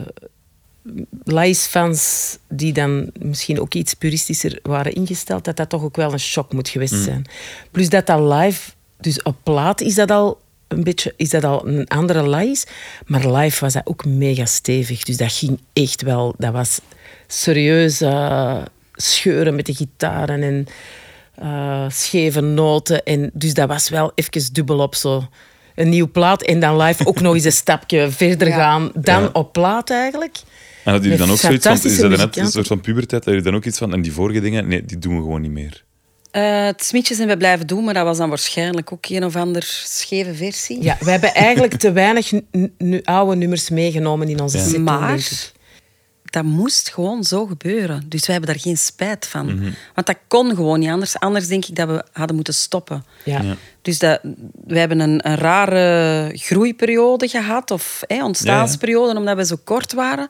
Lies-fans 1.24 2.38
die 2.50 2.74
dan 2.74 3.10
misschien 3.20 3.60
ook 3.60 3.74
iets 3.74 3.94
puristischer 3.94 4.60
waren 4.64 4.94
ingesteld, 4.94 5.44
dat 5.46 5.56
dat 5.58 5.70
toch 5.70 5.84
ook 5.84 5.96
wel 5.96 6.12
een 6.14 6.20
shock 6.20 6.54
moet 6.54 6.70
geweest 6.70 7.04
zijn. 7.04 7.26
Plus 7.72 7.90
dat 7.90 8.06
dat 8.06 8.20
live, 8.34 8.72
dus 9.00 9.22
op 9.22 9.36
plaat 9.44 9.82
is 9.82 9.96
dat 9.96 10.12
al 10.12 10.40
een 10.68 10.84
beetje, 10.84 11.14
is 11.18 11.30
dat 11.30 11.44
al 11.44 11.68
een 11.68 11.88
andere 11.88 12.30
Lies, 12.30 12.66
maar 13.06 13.32
live 13.32 13.60
was 13.60 13.74
dat 13.74 13.86
ook 13.86 14.06
mega 14.06 14.46
stevig. 14.46 15.04
Dus 15.04 15.18
dat 15.18 15.32
ging 15.34 15.60
echt 15.74 16.02
wel, 16.02 16.36
dat 16.38 16.52
was 16.54 16.80
serieus 17.28 18.02
scheuren 18.94 19.56
met 19.56 19.66
de 19.66 19.74
gitaren 19.74 20.44
en 20.44 20.68
eh, 21.36 21.86
scheve 21.90 22.42
noten. 22.42 23.04
En, 23.04 23.30
dus 23.34 23.54
dat 23.54 23.68
was 23.68 23.90
wel 23.90 24.12
even 24.16 24.54
dubbel 24.54 24.80
op 24.80 24.96
zo. 24.96 25.28
Een 25.76 25.90
nieuw 25.90 26.12
plaat 26.12 26.42
en 26.44 26.60
dan 26.60 26.78
live 26.82 27.06
ook 27.06 27.22
nog 27.22 27.34
eens 27.34 27.44
een 27.44 27.52
stapje 27.52 28.12
verder 28.22 28.48
Ja. 28.48 28.56
gaan 28.56 28.92
dan 28.94 29.22
Ja. 29.22 29.30
op 29.34 29.54
plaat 29.54 29.90
eigenlijk. 29.90 30.38
En 30.88 30.94
hadden 30.94 31.12
jullie 31.12 31.26
dan 31.26 31.36
ook 31.36 31.42
zoiets 31.42 31.64
van... 31.66 31.74
Je 31.74 31.80
fantastische 31.80 32.16
zei 32.16 32.28
net 32.28 32.38
een 32.38 32.52
soort 32.52 32.68
van 32.68 32.82
puberteit. 32.82 33.26
Hadden 33.26 33.34
jullie 33.34 33.50
dan 33.52 33.56
ook 33.56 33.66
iets 33.66 33.78
van... 33.78 33.94
En 33.94 34.02
die 34.02 34.12
vorige 34.12 34.40
dingen, 34.40 34.68
nee, 34.68 34.86
die 34.86 35.00
doen 35.00 35.16
we 35.16 35.22
gewoon 35.22 35.42
niet 35.42 35.52
meer. 35.52 35.84
Eh, 36.32 36.66
het 36.66 36.84
smietje 36.84 37.16
zijn 37.16 37.28
we 37.28 37.38
blijven 37.38 37.68
doen, 37.68 37.84
maar 37.84 37.94
dat 37.94 38.04
was 38.04 38.18
dan 38.18 38.30
waarschijnlijk 38.30 38.92
ook 38.94 39.06
een 39.06 39.26
of 39.26 39.36
ander 39.36 39.64
scheve 39.86 40.34
versie. 40.34 40.84
Ja, 40.84 40.98
we 41.00 41.12
hebben 41.12 41.34
eigenlijk 41.34 41.74
te 41.74 41.92
weinig 41.92 42.32
nu- 42.78 43.02
oude 43.04 43.36
nummers 43.36 43.70
meegenomen 43.70 44.30
in 44.30 44.40
onze 44.40 44.72
Ja. 44.72 44.80
Maar- 44.80 45.52
dat 46.24 46.44
moest 46.44 46.90
gewoon 46.90 47.24
zo 47.24 47.46
gebeuren. 47.46 48.04
Dus 48.08 48.26
wij 48.26 48.36
hebben 48.36 48.54
daar 48.54 48.64
geen 48.64 48.78
spijt 48.78 49.28
van. 49.28 49.46
Mhm. 49.46 49.72
Want 49.94 50.08
dat 50.08 50.18
kon 50.28 50.56
gewoon 50.56 50.80
niet 50.80 50.90
anders. 50.90 51.20
Anders 51.20 51.48
denk 51.48 51.66
ik 51.66 51.76
dat 51.76 51.88
we 51.88 52.04
hadden 52.12 52.36
moeten 52.36 52.54
stoppen. 52.54 53.06
Ja. 53.24 53.42
Ja. 53.42 53.56
Dus 53.82 54.00
dat, 54.00 54.20
we 54.68 54.80
hebben 54.80 55.00
een, 55.00 55.28
een 55.28 55.36
rare 55.36 56.32
groeiperiode 56.34 57.28
gehad, 57.28 57.72
of 57.72 58.04
hè, 58.08 58.24
ontstaansperiode, 58.26 59.18
omdat 59.18 59.36
we 59.36 59.46
zo 59.46 59.56
kort 59.64 59.94
waren, 59.94 60.28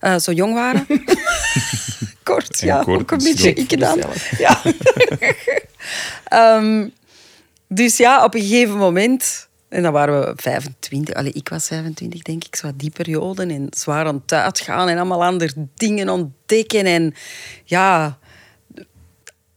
eh, 0.00 0.18
zo 0.18 0.32
jong 0.32 0.54
waren. 0.54 0.86
kort, 2.22 2.60
En 2.60 2.66
ja, 2.66 2.82
kort 2.82 3.00
ook 3.00 3.10
een 3.10 3.18
is 3.18 3.24
beetje 3.24 3.52
ik 3.52 3.80
dan. 3.80 4.02
Ja. 4.38 4.62
Ehm, 6.24 6.88
dus 7.68 7.96
ja, 7.96 8.24
op 8.24 8.34
een 8.34 8.40
gegeven 8.40 8.76
moment, 8.76 9.48
en 9.68 9.82
dan 9.82 9.92
waren 9.92 10.20
we 10.20 10.32
25, 10.36 11.14
allee, 11.14 11.32
ik 11.32 11.48
was 11.48 11.66
25 11.66 12.22
denk 12.22 12.44
ik, 12.44 12.56
zo 12.56 12.70
die 12.74 12.90
periode, 12.90 13.42
en 13.42 13.66
zwaar 13.70 14.06
aan 14.06 14.20
het 14.22 14.32
uitgaan 14.32 14.88
en 14.88 14.96
allemaal 14.96 15.24
andere 15.24 15.68
dingen 15.74 16.08
ontdekken. 16.08 16.84
En 16.84 17.14
ja, 17.64 18.18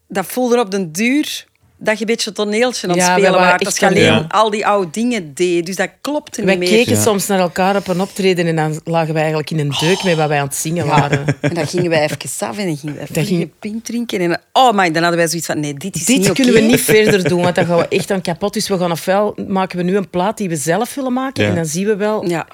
dat 0.08 0.26
voelde 0.26 0.60
op 0.60 0.72
den 0.72 0.92
duur 0.92 1.46
dat 1.84 1.94
je 1.94 2.00
een 2.02 2.06
beetje 2.12 2.30
een 2.30 2.36
toneeltje 2.36 2.88
aan 2.88 2.94
het 2.94 3.00
Ja, 3.04 3.08
wij 3.08 3.16
spelen 3.24 3.32
je 3.32 3.86
aan- 3.86 3.92
alleen 3.92 4.04
Ja. 4.04 4.26
al 4.30 4.50
die 4.50 4.66
oude 4.68 4.90
dingen 4.92 5.34
deed. 5.34 5.66
Dus 5.66 5.76
dat 5.76 5.90
klopte 6.02 6.44
Wij 6.44 6.56
niet 6.56 6.70
meer. 6.70 6.84
keken 6.86 7.02
soms 7.02 7.28
naar 7.28 7.40
elkaar 7.40 7.76
op 7.76 7.88
een 7.88 8.02
optreden 8.02 8.48
en 8.48 8.56
dan 8.56 8.82
lagen 8.84 9.08
wij 9.14 9.22
eigenlijk 9.22 9.52
in 9.52 9.60
een 9.60 9.74
deuk 9.80 10.04
met 10.04 10.16
wat 10.16 10.28
wij 10.28 10.40
aan 10.40 10.48
het 10.48 10.56
zingen 10.56 10.86
waren. 10.88 11.26
En 11.42 11.54
dan 11.54 11.68
gingen 11.68 11.90
wij 11.90 12.04
even 12.04 12.18
af 12.48 12.58
en 12.58 12.66
dan 12.68 12.78
gingen 12.78 12.96
wij 12.96 13.06
Dat 13.08 13.18
even 13.18 13.26
ging- 13.26 13.42
een 13.42 13.54
pint 13.60 13.86
drinken. 13.86 14.20
En 14.20 14.42
oh 14.54 14.72
my, 14.74 14.92
dan 14.92 15.02
hadden 15.02 15.20
wij 15.20 15.28
zoiets 15.28 15.48
van, 15.48 15.60
nee, 15.60 15.74
dit 15.74 15.96
is 15.96 16.06
Dit 16.06 16.18
niet 16.18 16.32
kunnen 16.32 16.54
oké. 16.54 16.62
we 16.64 16.68
niet 16.68 16.82
verder 16.96 17.30
doen, 17.30 17.42
want 17.42 17.56
dan 17.56 17.66
gaan 17.66 17.78
we 17.78 17.88
echt 17.88 18.12
aan 18.12 18.22
kapot. 18.22 18.54
Dus 18.54 18.68
we 18.68 18.78
gaan 18.78 18.92
ofwel 18.92 19.36
maken 19.48 19.78
we 19.78 19.84
nu 19.84 19.98
een 19.98 20.10
plaat 20.10 20.38
die 20.38 20.50
we 20.50 20.56
zelf 20.56 20.96
willen 20.96 21.14
maken 21.14 21.44
Ja. 21.44 21.50
en 21.50 21.56
dan 21.56 21.66
zien 21.66 21.86
we 21.86 21.96
wel. 21.96 22.26
Ja, 22.30 22.48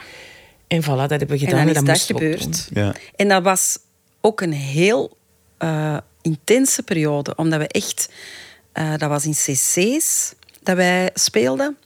En 0.67 0.83
voilà, 0.83 0.85
dat 0.85 1.09
hebben 1.09 1.27
we 1.27 1.33
en 1.33 1.39
gedaan. 1.39 1.57
dan 1.73 1.87
is 1.87 2.05
dat 2.07 2.07
we 2.07 2.13
gebeurd. 2.13 2.67
Ja. 2.73 2.93
En 3.15 3.27
dat 3.27 3.43
was 3.43 3.77
ook 4.21 4.41
een 4.41 4.53
heel 4.53 5.17
eh, 5.57 5.97
intense 6.21 6.83
periode, 6.83 7.33
omdat 7.35 7.59
we 7.59 7.67
echt... 7.67 8.09
eh, 8.79 8.93
dat 8.97 9.09
was 9.09 9.25
in 9.25 9.31
cc's 9.31 10.33
dat 10.63 10.75
wij 10.75 11.09
speelden. 11.13 11.77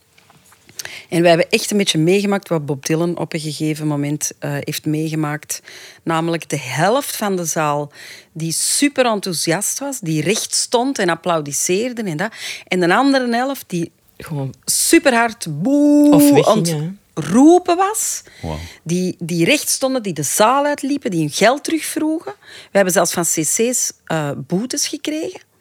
En 1.09 1.21
wij 1.21 1.29
hebben 1.29 1.49
echt 1.49 1.71
een 1.71 1.77
beetje 1.77 1.97
meegemaakt 1.97 2.49
wat 2.49 2.65
Bob 2.65 2.85
Dylan 2.85 3.17
op 3.17 3.33
een 3.33 3.39
gegeven 3.39 3.87
moment 3.87 4.31
eh, 4.39 4.51
heeft 4.59 4.85
meegemaakt. 4.85 5.61
Namelijk 6.03 6.49
de 6.49 6.59
helft 6.59 7.15
van 7.15 7.35
de 7.35 7.45
zaal 7.45 7.91
die 8.31 8.51
super 8.51 9.05
enthousiast 9.05 9.79
was, 9.79 9.99
die 9.99 10.21
recht 10.21 10.53
stond 10.53 10.99
en 10.99 11.09
applaudisseerde 11.09 12.03
en 12.03 12.17
dat. 12.17 12.33
En 12.67 12.79
de 12.79 12.95
andere 12.95 13.35
helft 13.35 13.63
die 13.67 13.91
Gewoon 14.17 14.53
super 14.65 15.13
hard 15.13 15.61
boe 15.61 16.11
Of 16.11 16.31
roepen 17.13 17.75
was. 17.75 18.23
Die, 18.83 19.15
die 19.19 19.45
recht 19.45 19.69
stonden, 19.69 20.03
die 20.03 20.13
de 20.13 20.23
zaal 20.23 20.65
uitliepen, 20.65 21.11
die 21.11 21.19
hun 21.19 21.29
geld 21.29 21.63
terugvroegen. 21.63 22.33
We 22.41 22.69
hebben 22.71 22.93
zelfs 22.93 23.13
van 23.13 23.23
cc's 23.23 23.91
eh, 24.05 24.31
boetes 24.47 24.87
gekregen 24.87 25.51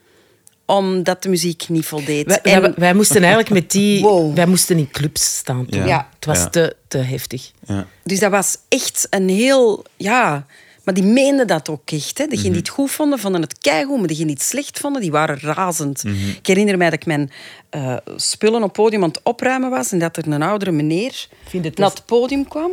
omdat 0.77 1.23
de 1.23 1.29
muziek 1.29 1.69
niet 1.69 1.85
voldeed. 1.87 2.27
Wij, 2.27 2.39
En- 2.43 2.61
wij, 2.61 2.73
wij 2.77 2.95
moesten 2.95 3.17
eigenlijk 3.21 3.51
met 3.51 3.71
die... 3.71 4.01
Wow. 4.09 4.35
Wij 4.37 4.47
moesten 4.47 4.79
in 4.79 4.91
clubs 4.91 5.37
staan 5.37 5.67
toen. 5.67 5.87
Ja. 5.87 6.09
Het 6.15 6.25
was 6.25 6.39
Ja. 6.39 6.49
te, 6.49 6.77
te 6.89 6.99
heftig. 6.99 7.51
Ja. 7.67 7.87
Dus 8.05 8.19
dat 8.19 8.31
was 8.31 8.57
echt 8.69 9.07
een 9.11 9.29
heel... 9.29 9.85
Ja, 9.97 10.47
maar 10.85 10.95
die 10.95 11.05
meenden 11.05 11.47
dat 11.47 11.69
ook 11.69 11.91
echt. 11.91 12.19
Hè. 12.19 12.25
Degenen 12.25 12.39
Mhm. 12.43 12.53
die 12.53 12.61
het 12.61 12.69
goed 12.69 12.91
vonden, 12.91 13.19
vonden 13.19 13.41
het 13.41 13.59
keigoed. 13.59 13.99
Maar 13.99 14.07
degenen 14.07 14.27
die 14.29 14.37
het 14.37 14.45
slecht 14.45 14.79
vonden, 14.79 15.01
die 15.03 15.11
waren 15.11 15.39
razend. 15.41 16.05
Mhm. 16.05 16.29
Ik 16.29 16.47
herinner 16.47 16.77
mij 16.77 16.91
dat 16.91 16.99
ik 17.01 17.07
mijn 17.07 17.31
eh, 17.71 17.97
spullen 18.17 18.63
op 18.63 18.73
podium 18.73 19.03
aan 19.03 19.09
het 19.09 19.21
opruimen 19.23 19.71
was... 19.71 19.93
en 19.93 19.99
dat 19.99 20.17
er 20.17 20.27
een 20.33 20.43
oudere 20.43 20.71
meneer 20.71 21.27
Vind 21.49 21.65
het 21.65 21.79
naar 21.79 21.91
het 21.91 22.07
podium 22.07 22.49
kwam. 22.49 22.71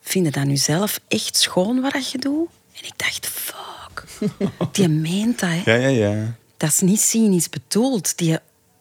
Vind 0.00 0.24
je 0.26 0.30
dat 0.32 0.44
nu 0.44 0.56
zelf 0.56 1.00
echt 1.08 1.36
schoon 1.36 1.80
wat 1.80 2.10
je 2.10 2.18
doet? 2.18 2.48
En 2.80 2.84
ik 2.86 2.92
dacht, 2.96 3.26
fuck. 3.26 4.04
Die 4.72 4.88
meent 4.88 5.40
dat, 5.40 5.48
hè. 5.52 5.72
Ja, 5.74 5.88
ja, 5.88 6.08
ja. 6.08 6.34
Dat 6.56 6.68
is 6.68 6.80
niet 6.80 7.00
cynisch 7.00 7.48
bedoeld. 7.48 8.18
Die, 8.18 8.38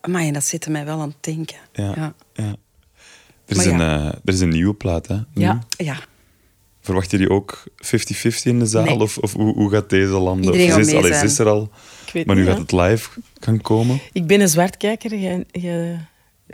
maar 0.07 0.31
dat 0.33 0.43
zette 0.43 0.69
mij 0.69 0.85
wel 0.85 0.99
aan 0.99 1.07
het 1.09 1.23
denken. 1.23 1.57
Ja. 1.73 1.93
Ja. 1.95 2.13
ja. 2.33 2.55
Er, 3.45 3.57
is 3.57 3.65
een, 3.65 3.79
ja. 3.79 3.97
eh, 3.99 4.05
er 4.05 4.33
is 4.33 4.39
een 4.39 4.49
nieuwe 4.49 4.73
plaat, 4.73 5.07
hè? 5.07 5.15
nu. 5.15 5.23
Ja. 5.33 5.59
ja. 5.77 5.97
Verwacht 6.81 7.11
je 7.11 7.17
die 7.17 7.29
ook 7.29 7.63
50-50 7.67 7.67
in 8.43 8.59
de 8.59 8.65
zaal? 8.65 8.83
Nee. 8.83 8.99
Of, 8.99 9.17
of 9.17 9.33
hoe, 9.33 9.53
hoe 9.53 9.71
gaat 9.71 9.89
deze 9.89 10.07
landen? 10.11 10.45
Iedereen 10.53 10.73
of 10.73 10.79
is, 10.79 10.85
mee 10.85 10.97
allee, 10.97 11.23
is 11.23 11.39
er 11.39 11.47
al, 11.47 11.69
Ik 12.05 12.13
weet 12.13 12.25
maar 12.25 12.35
nu 12.35 12.41
niet, 12.41 12.49
gaat 12.51 12.59
het 12.59 12.71
live 12.71 13.09
gaan 13.39 13.61
komen. 13.61 13.99
Ik 14.11 14.27
ben 14.27 14.41
een 14.41 14.49
zwartkijker. 14.49 15.15
jij- 15.15 15.45
jij- 15.51 16.05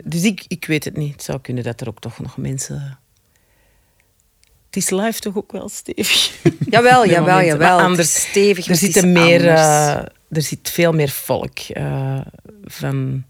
dus 0.04 0.22
ik, 0.22 0.44
ik 0.48 0.64
weet 0.64 0.84
het 0.84 0.96
niet. 0.96 1.12
Het 1.12 1.22
zou 1.22 1.40
kunnen 1.40 1.64
dat 1.64 1.80
er 1.80 1.88
ook 1.88 2.00
toch 2.00 2.18
nog 2.18 2.36
mensen... 2.36 2.98
Het 4.66 4.76
is 4.82 4.90
live 4.90 5.20
toch 5.20 5.36
ook 5.36 5.52
wel 5.52 5.68
stevig? 5.68 6.42
Jawel, 6.68 7.06
jawel, 7.14 7.42
jawel. 7.42 7.98
Is 7.98 8.20
stevig, 8.20 8.66
Er, 8.68 8.76
zitten 8.76 9.12
meer, 9.12 9.50
anders. 9.50 10.08
Er 10.32 10.42
zit 10.42 10.70
veel 10.70 10.92
meer 10.92 11.08
volk. 11.08 11.58
eh, 11.58 12.20
van, 12.64 13.24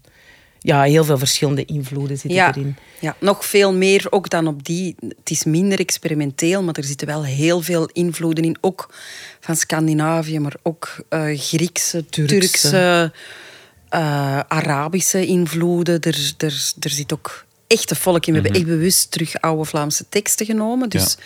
ja, 0.59 0.81
heel 0.83 1.03
veel 1.03 1.17
verschillende 1.17 1.65
invloeden 1.65 2.17
zitten 2.17 2.39
ja, 2.39 2.49
erin. 2.49 2.75
ja, 2.99 3.15
nog 3.19 3.45
veel 3.45 3.73
meer 3.73 4.07
ook 4.09 4.29
dan 4.29 4.47
op 4.47 4.63
die. 4.65 4.95
Het 4.99 5.29
is 5.29 5.43
minder 5.43 5.79
experimenteel, 5.79 6.63
maar 6.63 6.73
er 6.75 6.83
zitten 6.83 7.07
wel 7.07 7.23
heel 7.25 7.61
veel 7.61 7.89
invloeden 7.93 8.43
in. 8.43 8.57
Ook 8.61 8.93
van 9.39 9.55
Scandinavië, 9.55 10.39
maar 10.39 10.55
ook 10.63 10.95
eh, 11.09 11.21
Griekse, 11.39 12.05
Turkse. 12.09 12.39
Turkse, 12.39 13.11
eh, 13.89 14.39
Arabische 14.39 15.25
invloeden. 15.25 15.99
Er, 15.99 16.33
er, 16.37 16.73
er 16.79 16.89
zit 16.89 17.13
ook 17.13 17.45
echte 17.67 17.95
volk 17.95 18.25
in. 18.25 18.33
We 18.33 18.39
hebben 18.39 18.59
echt 18.59 18.69
bewust 18.69 19.11
terug 19.11 19.41
oude 19.41 19.65
Vlaamse 19.65 20.05
teksten 20.09 20.45
genomen. 20.45 20.89
Dus 20.89 21.17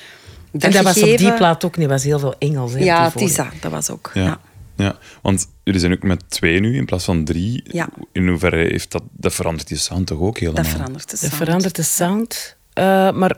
En 0.59 0.71
dat 0.71 0.83
was 0.83 1.01
op 1.01 1.17
die 1.17 1.33
plaat 1.33 1.65
ook 1.65 1.77
niet. 1.77 1.85
Er 1.85 1.91
was 1.91 2.03
heel 2.03 2.19
veel 2.19 2.35
Engels. 2.39 2.73
hè, 2.73 2.79
Ja, 2.79 3.03
die 3.03 3.11
het 3.21 3.29
is 3.29 3.35
dat. 3.35 3.47
Dat 3.61 3.71
was 3.71 3.89
ook. 3.89 4.11
Ja. 4.13 4.23
Ja. 4.23 4.39
Ja. 4.77 4.97
want 5.21 5.47
jullie 5.63 5.79
zijn 5.79 5.93
ook 5.93 6.03
met 6.03 6.29
twee 6.29 6.59
nu 6.59 6.75
in 6.75 6.85
plaats 6.85 7.05
van 7.05 7.23
drie. 7.25 7.63
Ja. 7.71 7.89
In 8.11 8.27
hoeverre 8.27 8.57
heeft 8.57 8.91
dat, 8.91 9.03
dat 9.11 9.33
verandert 9.33 9.67
die 9.67 9.77
sound 9.77 10.07
toch 10.07 10.19
ook 10.19 10.37
helemaal? 10.37 10.63
Dat 10.63 10.71
verandert 10.71 11.03
de 11.09 11.17
Dat 11.19 11.19
sound. 11.29 11.33
verandert 11.43 11.75
de 11.75 11.83
sound. 11.83 12.55
eh, 12.73 13.11
maar 13.11 13.37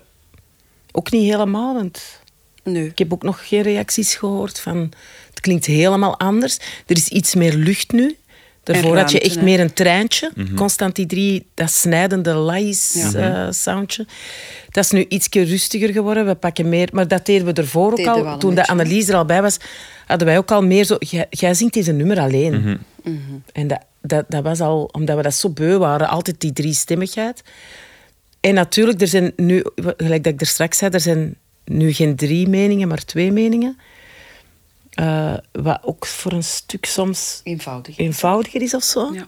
ook 0.92 1.12
niet 1.12 1.30
helemaal, 1.32 1.74
want 1.74 2.02
Nee. 2.64 2.86
ik 2.88 2.98
heb 2.98 3.14
ook 3.14 3.24
nog 3.24 3.48
geen 3.48 3.62
reacties 3.62 4.16
gehoord 4.16 4.60
van... 4.60 4.92
Het 5.30 5.40
klinkt 5.40 5.66
helemaal 5.66 6.20
anders. 6.20 6.58
Er 6.86 6.96
is 6.98 7.08
iets 7.08 7.36
meer 7.36 7.54
lucht 7.54 7.92
nu. 7.92 8.18
Daarvoor 8.74 8.98
had 8.98 9.12
je 9.12 9.20
echt 9.20 9.36
hè. 9.36 9.44
meer 9.44 9.60
een 9.60 9.74
treintje. 9.74 10.32
Mhm. 10.36 10.56
Constant 10.56 10.96
die 10.96 11.06
drie, 11.06 11.48
dat 11.54 11.72
snijdende 11.72 12.34
lais 12.34 13.14
eh, 13.14 13.48
soundje. 13.50 14.06
Dat 14.70 14.84
is 14.84 14.92
nu 14.92 15.06
iets 15.08 15.28
rustiger 15.32 15.90
geworden. 15.90 16.26
We 16.26 16.36
pakken 16.36 16.70
meer... 16.70 16.90
Maar 16.92 17.08
dat 17.08 17.26
deden 17.26 17.46
we 17.46 17.54
ervoor 17.54 17.92
ook 17.92 18.08
al. 18.08 18.38
Toen 18.38 18.56
de 18.56 18.68
analyse 18.68 19.12
er 19.12 19.18
al 19.18 19.26
bij 19.26 19.42
was, 19.42 19.58
hadden 20.06 20.28
wij 20.28 20.38
ook 20.38 20.52
al 20.52 20.64
meer 20.64 20.84
zo... 20.84 20.98
Jij, 21.30 21.54
zingt 21.54 21.74
deze 21.74 21.92
nummer 21.92 22.20
alleen. 22.20 22.80
Mhm. 23.04 23.18
En 23.52 23.68
dat, 23.68 23.80
dat, 24.02 24.26
dat 24.28 24.44
was 24.44 24.62
al... 24.62 24.90
Omdat 24.92 25.16
we 25.16 25.22
dat 25.22 25.34
zo 25.34 25.50
beu 25.50 25.78
waren. 25.78 26.10
Altijd 26.10 26.42
die 26.42 26.54
driestemmigheid. 26.54 27.44
En 28.40 28.54
natuurlijk, 28.54 29.02
er 29.02 29.08
zijn 29.08 29.34
nu... 29.36 29.64
Gelijk 29.98 30.24
dat 30.24 30.34
ik 30.34 30.42
er 30.42 30.48
straks 30.48 30.78
zei, 30.78 30.92
er 30.92 31.00
zijn 31.00 31.36
nu 31.66 31.94
geen 31.94 32.16
drie 32.16 32.48
meningen, 32.48 32.88
maar 32.88 33.06
twee 33.06 33.32
meningen. 33.32 33.78
Eh, 34.90 35.34
wat 35.52 35.80
ook 35.84 36.06
voor 36.06 36.32
een 36.32 36.44
stuk 36.44 36.86
soms 36.86 37.42
Eenvoudig. 37.44 37.98
eenvoudiger 37.98 38.62
is 38.62 38.74
of 38.74 38.84
zo. 38.84 39.14
Ja. 39.14 39.28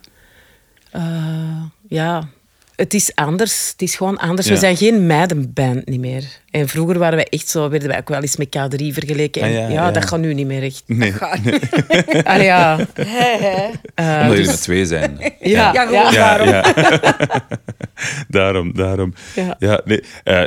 Eh, 0.91 1.63
ja, 1.87 2.27
het 2.75 2.93
is 2.93 3.15
anders. 3.15 3.69
Het 3.71 3.81
is 3.81 3.95
gewoon 3.95 4.17
anders. 4.17 4.47
Ja. 4.47 4.53
We 4.53 4.59
zijn 4.59 4.77
geen 4.77 5.05
meidenband 5.07 5.85
niet 5.89 5.99
meer. 5.99 6.23
En 6.51 6.67
vroeger 6.67 6.97
waren 6.99 7.15
wij 7.15 7.27
echt 7.29 7.47
zo, 7.49 7.69
werden 7.69 7.87
wij 7.89 7.97
ook 7.97 8.09
wel 8.09 8.21
eens 8.21 8.37
met 8.37 8.47
K3 8.57 8.85
vergeleken. 8.93 9.41
En 9.41 9.47
Ah, 9.47 9.53
ja, 9.53 9.61
ja, 9.61 9.69
ja. 9.69 9.91
dat 9.91 10.05
gaat 10.05 10.19
nu 10.19 10.33
niet 10.33 10.47
meer 10.47 10.63
echt. 10.63 10.83
Nee, 10.85 11.13
Allee, 12.23 12.43
ja. 12.45 12.75
omdat 13.95 14.31
jullie 14.31 14.45
met 14.45 14.61
twee 14.61 14.85
zijn. 14.85 15.17
Ja, 15.39 15.73
Ja, 15.73 15.85
gewoon 15.85 16.11
Ja, 16.13 16.37
daarom. 16.37 16.47
ja. 16.47 17.41
daarom, 18.27 18.73
daarom. 18.75 19.13
Ja. 19.35 19.55
Ja. 19.59 19.81
nee. 19.85 20.03
eh, 20.23 20.43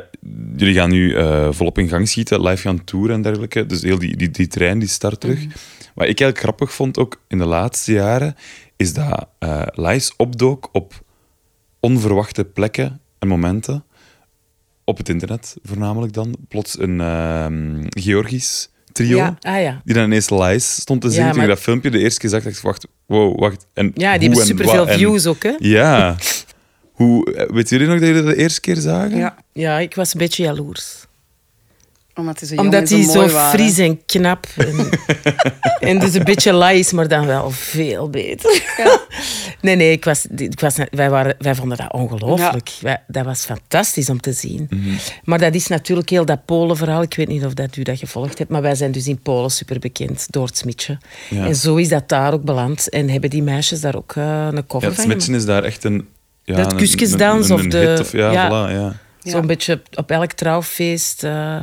jullie 0.56 0.74
gaan 0.74 0.90
nu 0.90 1.14
eh, 1.16 1.48
volop 1.50 1.78
in 1.78 1.88
gang 1.88 2.08
schieten, 2.08 2.42
live 2.42 2.62
gaan 2.62 2.84
toeren 2.84 3.14
en 3.16 3.22
dergelijke. 3.22 3.66
Dus 3.66 3.82
heel 3.82 3.98
die, 3.98 4.16
die, 4.16 4.30
die 4.30 4.46
trein 4.46 4.78
die 4.78 4.88
start 4.88 5.20
terug. 5.20 5.38
Mhm. 5.38 5.48
Wat 5.94 6.08
ik 6.08 6.20
eigenlijk 6.20 6.38
grappig 6.38 6.72
vond, 6.72 6.98
ook 6.98 7.20
in 7.28 7.38
de 7.38 7.44
laatste 7.46 7.92
jaren, 7.92 8.36
is 8.76 8.92
dat 8.94 9.28
eh 9.38 9.62
live 9.72 10.12
opdook 10.16 10.68
op 10.72 11.02
onverwachte 11.84 12.44
plekken 12.44 13.00
en 13.18 13.28
momenten. 13.28 13.84
Op 14.84 14.96
het 14.96 15.08
internet 15.08 15.56
voornamelijk 15.62 16.12
dan. 16.12 16.36
Plots 16.48 16.78
een 16.78 17.00
ehm 17.00 17.84
Georgisch 17.88 18.68
trio. 18.92 19.16
Ja. 19.16 19.36
Ah 19.40 19.60
ja. 19.60 19.80
Die 19.84 19.94
dan 19.94 20.04
ineens 20.04 20.30
live 20.30 20.58
stond 20.58 21.00
te 21.00 21.06
Ja, 21.06 21.12
zingen. 21.12 21.32
Toen 21.32 21.42
ik 21.42 21.48
dat 21.48 21.58
filmpje 21.60 21.90
de 21.90 21.98
eerste 21.98 22.20
keer 22.20 22.30
zag, 22.30 22.42
dacht 22.42 22.56
ik, 22.56 22.62
wacht, 22.62 22.86
wow, 23.06 23.40
wacht. 23.40 23.66
En 23.72 23.86
Ja, 23.94 24.12
die 24.18 24.20
hebben 24.28 24.40
en 24.40 24.46
superveel 24.46 24.88
en- 24.88 24.98
views 24.98 25.26
ook, 25.26 25.42
hè? 25.42 25.54
Ja. 25.58 26.16
Hoe, 26.92 27.34
eh, 27.34 27.50
weet 27.54 27.68
jullie 27.68 27.86
nog 27.86 27.98
dat 27.98 28.08
jullie 28.08 28.22
dat 28.22 28.34
de 28.34 28.40
eerste 28.40 28.60
keer 28.60 28.76
zagen? 28.76 29.16
Ja, 29.16 29.36
Ja, 29.52 29.78
ik 29.78 29.94
was 29.94 30.12
een 30.12 30.18
beetje 30.18 30.42
jaloers. 30.42 31.06
Omdat 32.14 32.38
die 32.38 32.48
zo 32.48 32.54
Omdat 32.54 33.02
zo 33.04 33.28
zo 33.28 33.38
fris 33.38 33.78
en 33.78 34.04
knap 34.06 34.46
en, 34.56 34.88
en 35.88 35.98
dus 35.98 36.14
een 36.14 36.24
beetje 36.24 36.52
laai 36.52 36.78
is, 36.78 36.92
maar 36.92 37.08
dan 37.08 37.26
wel 37.26 37.50
veel 37.50 38.10
beter. 38.10 38.62
Nee, 39.60 39.76
nee, 39.76 39.92
ik 39.92 40.04
was, 40.04 40.26
ik 40.36 40.60
was, 40.60 40.74
wij, 40.90 41.10
waren, 41.10 41.34
wij 41.38 41.54
vonden 41.54 41.78
dat 41.78 41.92
ongelooflijk. 41.92 42.70
Dat 43.06 43.24
was 43.24 43.44
fantastisch 43.44 44.10
om 44.10 44.20
te 44.20 44.32
zien. 44.32 44.66
Mhm. 44.70 44.88
Maar 45.24 45.38
dat 45.38 45.54
is 45.54 45.66
natuurlijk 45.66 46.08
heel 46.08 46.24
dat 46.24 46.44
Polen-verhaal. 46.44 47.02
Ik 47.02 47.14
weet 47.14 47.28
niet 47.28 47.44
of 47.44 47.54
dat 47.54 47.76
u 47.76 47.82
dat 47.82 47.98
gevolgd 47.98 48.38
hebt, 48.38 48.50
maar 48.50 48.62
wij 48.62 48.74
zijn 48.74 48.92
dus 48.92 49.06
in 49.06 49.18
Polen 49.18 49.50
super 49.50 49.78
bekend 49.78 50.26
door 50.30 50.46
het 50.46 50.56
Smitje. 50.56 50.98
Ja. 51.30 51.46
En 51.46 51.54
zo 51.56 51.76
is 51.76 51.88
dat 51.88 52.08
daar 52.08 52.32
ook 52.32 52.42
beland. 52.42 52.88
En 52.88 53.08
hebben 53.08 53.30
die 53.30 53.42
meisjes 53.42 53.80
daar 53.80 53.96
ook 53.96 54.12
eh, 54.16 54.24
een 54.24 54.64
Ja, 54.68 54.78
het 54.78 54.94
van 54.94 55.04
smitchen 55.04 55.34
is 55.34 55.44
daar 55.44 55.64
echt 55.64 55.84
een... 55.84 56.08
Ja, 56.42 56.56
Dat 56.56 56.74
kusjesdans 56.74 57.50
of 57.50 57.60
een 57.60 57.68
de- 57.68 57.78
hit 57.78 58.00
Of, 58.00 58.12
ja, 58.12 58.30
ja. 58.30 58.48
voilà, 58.48 58.72
ja. 58.72 58.96
Ja. 59.24 59.30
Zo'n 59.30 59.46
beetje 59.46 59.82
op 59.94 60.10
elk 60.10 60.32
trouwfeest, 60.32 61.24
eh, 61.24 61.56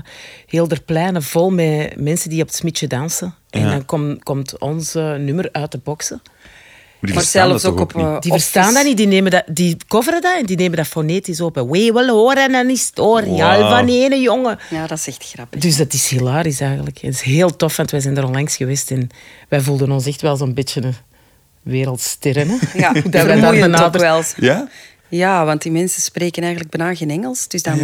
heel 0.48 0.68
der 0.68 0.82
pleinen 0.82 1.24
vol 1.24 1.50
met 1.52 2.00
mensen 2.00 2.30
die 2.30 2.42
op 2.42 2.48
het 2.48 2.56
smitje 2.56 2.88
dansen. 2.88 3.36
En 3.50 3.62
Ja. 3.62 3.70
dan 3.72 3.86
kom- 3.86 4.24
komt 4.24 4.60
ons 4.60 4.96
eh, 4.96 5.14
nummer 5.16 5.50
uit 5.52 5.72
de 5.72 5.78
boksen. 5.84 6.22
die 6.24 7.14
Maar 7.14 7.22
verstaan 7.22 7.48
zelfs 7.48 7.64
dat 7.64 7.72
ook 7.72 7.80
op... 7.80 7.94
niet? 7.96 8.06
eh, 8.06 8.20
Die 8.20 8.32
verstaan 8.32 8.74
dat 8.74 8.84
niet, 8.86 8.98
die, 8.98 9.08
nemen 9.08 9.32
dat, 9.32 9.44
die 9.48 9.78
coveren 9.88 10.22
dat 10.22 10.38
en 10.40 10.46
die 10.46 10.58
nemen 10.58 10.78
dat 10.78 10.88
fonetisch 10.88 11.42
op. 11.42 11.56
We 11.56 11.66
wil 11.94 12.08
horen 12.08 12.54
en 12.56 12.68
historia 12.68 13.58
Wauw. 13.58 13.70
van 13.70 13.88
ene 13.88 14.20
jongen. 14.20 14.60
Ja, 14.70 14.88
dat 14.88 14.98
is 14.98 15.08
echt 15.08 15.24
grappig. 15.34 15.60
Dus 15.62 15.78
dat 15.78 15.94
is 15.94 16.08
hilarisch 16.10 16.60
eigenlijk. 16.62 16.98
Het 16.98 17.14
is 17.14 17.22
heel 17.22 17.56
tof, 17.56 17.76
want 17.78 17.92
wij 17.92 18.00
zijn 18.00 18.18
er 18.18 18.26
onlangs 18.26 18.56
geweest 18.56 18.92
en 18.92 19.10
wij 19.50 19.62
voelden 19.62 19.92
ons 19.92 20.06
echt 20.06 20.22
wel 20.22 20.36
zo'n 20.36 20.54
beetje 20.54 20.82
een 20.84 20.96
wereldsterren. 21.62 22.48
Hè? 22.50 22.58
Ja, 22.80 22.94
dat 23.10 23.26
wij 23.26 23.46
ook 23.48 23.60
benaderd- 23.60 24.02
wel. 24.02 24.24
Ja? 24.38 24.68
Ja, 25.12 25.46
want 25.46 25.62
die 25.62 25.72
mensen 25.72 26.02
spreken 26.02 26.42
eigenlijk 26.44 26.78
bijna 26.78 26.96
geen 26.96 27.10
Engels. 27.10 27.48
Dus 27.48 27.64
dan, 27.64 27.80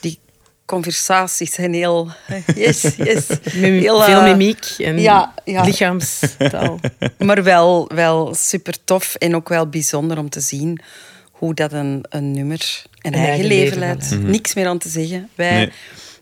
die 0.00 0.18
conversaties 0.64 1.52
zijn 1.54 1.74
heel... 1.74 2.10
Yes, 2.54 2.80
yes. 2.96 3.26
Mim- 3.54 3.78
Heel, 3.78 4.02
veel 4.02 4.18
eh, 4.20 4.24
mimiek 4.24 4.64
en 4.78 4.98
ja, 5.00 5.34
ja. 5.44 5.62
lichaamstaal. 5.62 6.80
Maar 7.18 7.42
wel, 7.42 7.90
wel 7.94 8.34
super 8.34 8.84
tof 8.84 9.14
en 9.14 9.34
ook 9.36 9.48
wel 9.48 9.68
bijzonder 9.68 10.18
om 10.18 10.28
te 10.30 10.40
zien 10.40 10.80
hoe 11.32 11.54
dat 11.54 11.72
een, 11.72 12.04
een 12.08 12.30
nummer 12.32 12.82
een, 13.02 13.12
eigen, 13.12 13.30
eigen 13.30 13.46
leven 13.48 13.78
leidt. 13.78 14.20
Niks 14.22 14.54
meer 14.54 14.66
aan 14.66 14.78
te 14.78 14.88
zeggen. 14.88 15.28
Wij, 15.34 15.52
Nee. 15.56 15.70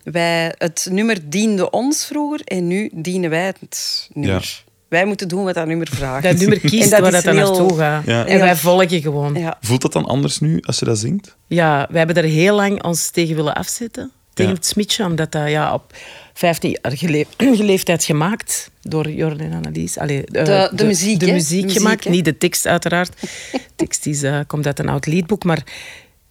wij, 0.05 0.55
het 0.59 0.87
nummer 0.91 1.19
diende 1.31 1.71
ons 1.71 2.05
vroeger 2.07 2.41
en 2.45 2.67
nu 2.67 2.91
dienen 2.95 3.31
wij 3.31 3.47
het 3.47 4.09
nummer. 4.13 4.65
Wij 4.89 5.05
moeten 5.07 5.29
doen 5.29 5.45
wat 5.45 5.55
dat 5.55 5.67
nummer 5.67 5.89
vraagt. 5.91 6.23
Dat 6.23 6.37
nummer 6.37 6.61
kiest 6.71 6.91
dat 6.91 7.01
waar 7.01 7.11
dat 7.11 7.25
dan 7.25 7.37
heel- 7.37 7.47
naartoe 7.59 7.79
gaat. 7.79 8.07
Ja. 8.07 8.27
En 8.27 8.39
wij 8.41 8.57
volgen 8.57 9.01
gewoon. 9.03 9.35
Ja. 9.35 9.41
Ja. 9.41 9.57
Voelt 9.61 9.83
dat 9.83 9.93
dan 9.93 10.05
anders 10.05 10.39
nu, 10.39 10.61
als 10.61 10.79
je 10.79 10.85
dat 10.85 10.99
zingt? 10.99 11.37
we 11.47 11.57
hebben 11.93 12.17
er 12.17 12.25
heel 12.25 12.55
lang 12.57 12.83
ons 12.83 13.11
tegen 13.11 13.37
willen 13.37 13.55
afzetten. 13.55 14.11
Tegen 14.35 14.53
Ja. 14.53 14.57
het 14.59 14.67
smitje, 14.67 15.05
omdat 15.05 15.33
dat 15.33 15.49
ja, 15.49 15.75
op 15.75 15.93
15 16.35 16.79
jaar 16.83 17.27
leeftijd 17.65 18.05
gemaakt 18.05 18.71
door 18.83 19.11
Jorn 19.11 19.41
en 19.41 19.53
Annelies. 19.53 19.99
Allee, 19.99 20.25
eh, 20.27 20.45
De- 20.45 20.71
de 20.75 20.85
muziek, 20.85 21.21
De 21.21 21.33
muziek 21.33 21.73
gemaakt, 21.73 22.09
niet 22.09 22.25
de 22.25 22.39
tekst 22.39 22.67
uiteraard. 22.67 23.21
De 23.53 23.61
tekst 23.77 24.07
is, 24.07 24.23
eh, 24.23 24.39
komt 24.47 24.67
uit 24.67 24.79
een 24.79 24.89
oud 24.89 25.07
liedboek, 25.07 25.45
maar... 25.45 25.63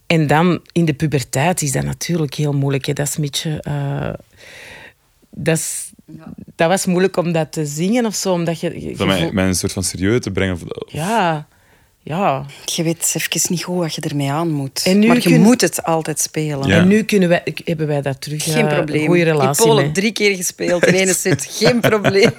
En 0.08 0.28
dan 0.28 0.60
in 0.72 0.86
de 0.86 0.94
puberteit 0.94 1.62
is 1.62 1.72
dat 1.72 1.84
natuurlijk 1.84 2.34
heel 2.34 2.54
moeilijk, 2.54 2.86
hè, 2.86 2.94
dat 2.94 3.10
smitje. 3.10 3.62
eh, 3.62 4.13
dat, 5.32 5.58
is, 5.58 5.91
dat 6.56 6.68
was 6.70 6.86
moeilijk 6.86 7.18
om 7.18 7.32
dat 7.32 7.52
te 7.52 7.65
zingen 7.65 8.06
of 8.06 8.15
zo, 8.15 8.34
omdat 8.34 8.60
je... 8.60 8.82
je 8.89 8.96
Van 8.96 9.08
mij, 9.34 9.48
een 9.48 9.56
soort 9.56 9.72
van 9.74 9.84
serieus 9.84 10.20
te 10.22 10.32
brengen. 10.32 10.54
Of- 10.54 10.62
Ja, 10.88 11.48
ja. 12.00 12.46
Je 12.65 12.84
weet 12.84 13.13
even 13.18 13.52
niet 13.52 13.63
goed 13.63 13.78
wat 13.78 13.96
je 13.96 14.02
ermee 14.02 14.32
aan 14.32 14.52
moet. 14.52 14.84
En 14.86 15.00
nu 15.00 15.08
maar 15.08 15.15
je 15.15 15.22
kun- 15.22 15.41
moet 15.41 15.62
het 15.62 15.84
altijd 15.84 16.20
spelen. 16.20 16.68
Ja. 16.68 16.78
En 16.78 16.88
nu 16.88 17.04
kunnen 17.04 17.30
wij, 17.30 17.41
hebben 17.65 17.88
wij 17.88 18.02
dat 18.02 18.22
terug. 18.22 18.44
Geen 18.44 18.68
eh, 18.68 18.76
probleem. 18.76 19.02
Een 19.02 19.08
goede 19.08 19.24
relatie 19.24 19.63
In 19.63 19.70
Polen 19.70 19.84
mee. 19.84 19.94
drie 19.94 20.12
keer 20.12 20.36
gespeeld 20.36 20.86
in 20.88 20.94
ene 20.94 21.13
set. 21.13 21.46
Geen 21.50 21.80
probleem. 21.80 22.32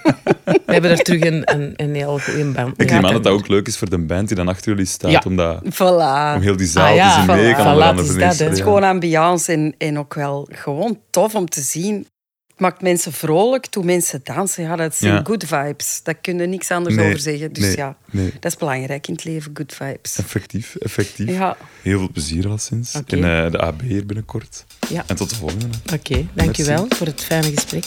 We 0.45 0.73
hebben 0.73 0.91
er 0.91 0.99
terug 1.03 1.21
een, 1.25 1.43
een, 1.55 1.73
een 1.77 1.95
heel 1.95 2.19
goede 2.19 2.45
band. 2.45 2.81
Ik 2.83 2.91
neem 2.91 3.07
aan 3.07 3.13
dat 3.13 3.23
dat 3.23 3.33
ook 3.33 3.49
leuk 3.49 3.67
is 3.67 3.77
voor 3.77 3.91
de 3.91 3.99
band 3.99 4.29
die 4.29 4.37
dan 4.37 4.49
achter 4.49 4.71
jullie 4.71 4.87
staat, 4.87 5.11
Ja. 5.11 5.23
om, 5.27 5.37
dat, 5.37 5.63
Voilà. 5.65 6.35
om 6.37 6.43
heel 6.43 6.57
die 6.57 6.67
zaal 6.67 6.89
Ah, 6.89 6.95
ja. 6.95 7.09
te 7.15 7.33
zien 7.33 7.43
mee. 7.43 7.55
Voilà. 7.55 7.57
kan 7.57 7.99
is 8.01 8.15
dat. 8.17 8.39
Het 8.39 8.53
is 8.53 8.61
gewoon 8.61 8.83
ambiance 8.83 9.53
en, 9.53 9.75
en 9.79 9.99
ook 9.99 10.15
wel 10.15 10.49
gewoon 10.53 10.99
tof 11.11 11.35
om 11.35 11.49
te 11.49 11.61
zien 11.61 12.07
maakt 12.57 12.83
mensen 12.83 13.13
vrolijk. 13.13 13.67
Toen 13.67 13.85
mensen 13.87 14.21
dansen, 14.23 14.63
ja, 14.63 14.77
dat 14.77 14.95
zijn 14.95 15.13
Ja. 15.15 15.21
good 15.25 15.45
vibes. 15.47 16.01
Daar 16.03 16.15
kun 16.15 16.39
je 16.39 16.47
niks 16.47 16.71
anders 16.71 16.95
Nee, 16.95 17.07
over 17.07 17.19
zeggen. 17.19 17.53
Dus 17.53 17.63
nee, 17.65 17.77
ja, 17.77 17.97
nee. 18.11 18.33
dat 18.41 18.53
is 18.53 18.59
belangrijk 18.59 19.07
in 19.09 19.15
het 19.15 19.25
leven, 19.25 19.51
good 19.55 19.75
vibes. 19.75 20.19
Effectief, 20.19 20.77
effectief. 20.77 21.29
Ja. 21.31 21.57
Heel 21.83 21.99
veel 21.99 22.11
plezier 22.13 22.49
al 22.49 22.59
sinds. 22.59 22.95
In 23.07 23.25
eh, 23.25 23.51
de 23.51 23.59
AB 23.61 23.81
hier 23.81 24.07
binnenkort. 24.07 24.65
Ja. 24.89 25.05
En 25.07 25.17
tot 25.17 25.31
de 25.31 25.37
volgende. 25.37 25.67
Oké, 25.93 26.15
dank 26.15 26.29
u 26.59 26.63
Merci. 26.63 26.65
wel 26.65 26.87
voor 26.89 27.07
het 27.07 27.25
fijne 27.25 27.53
gesprek. 27.55 27.85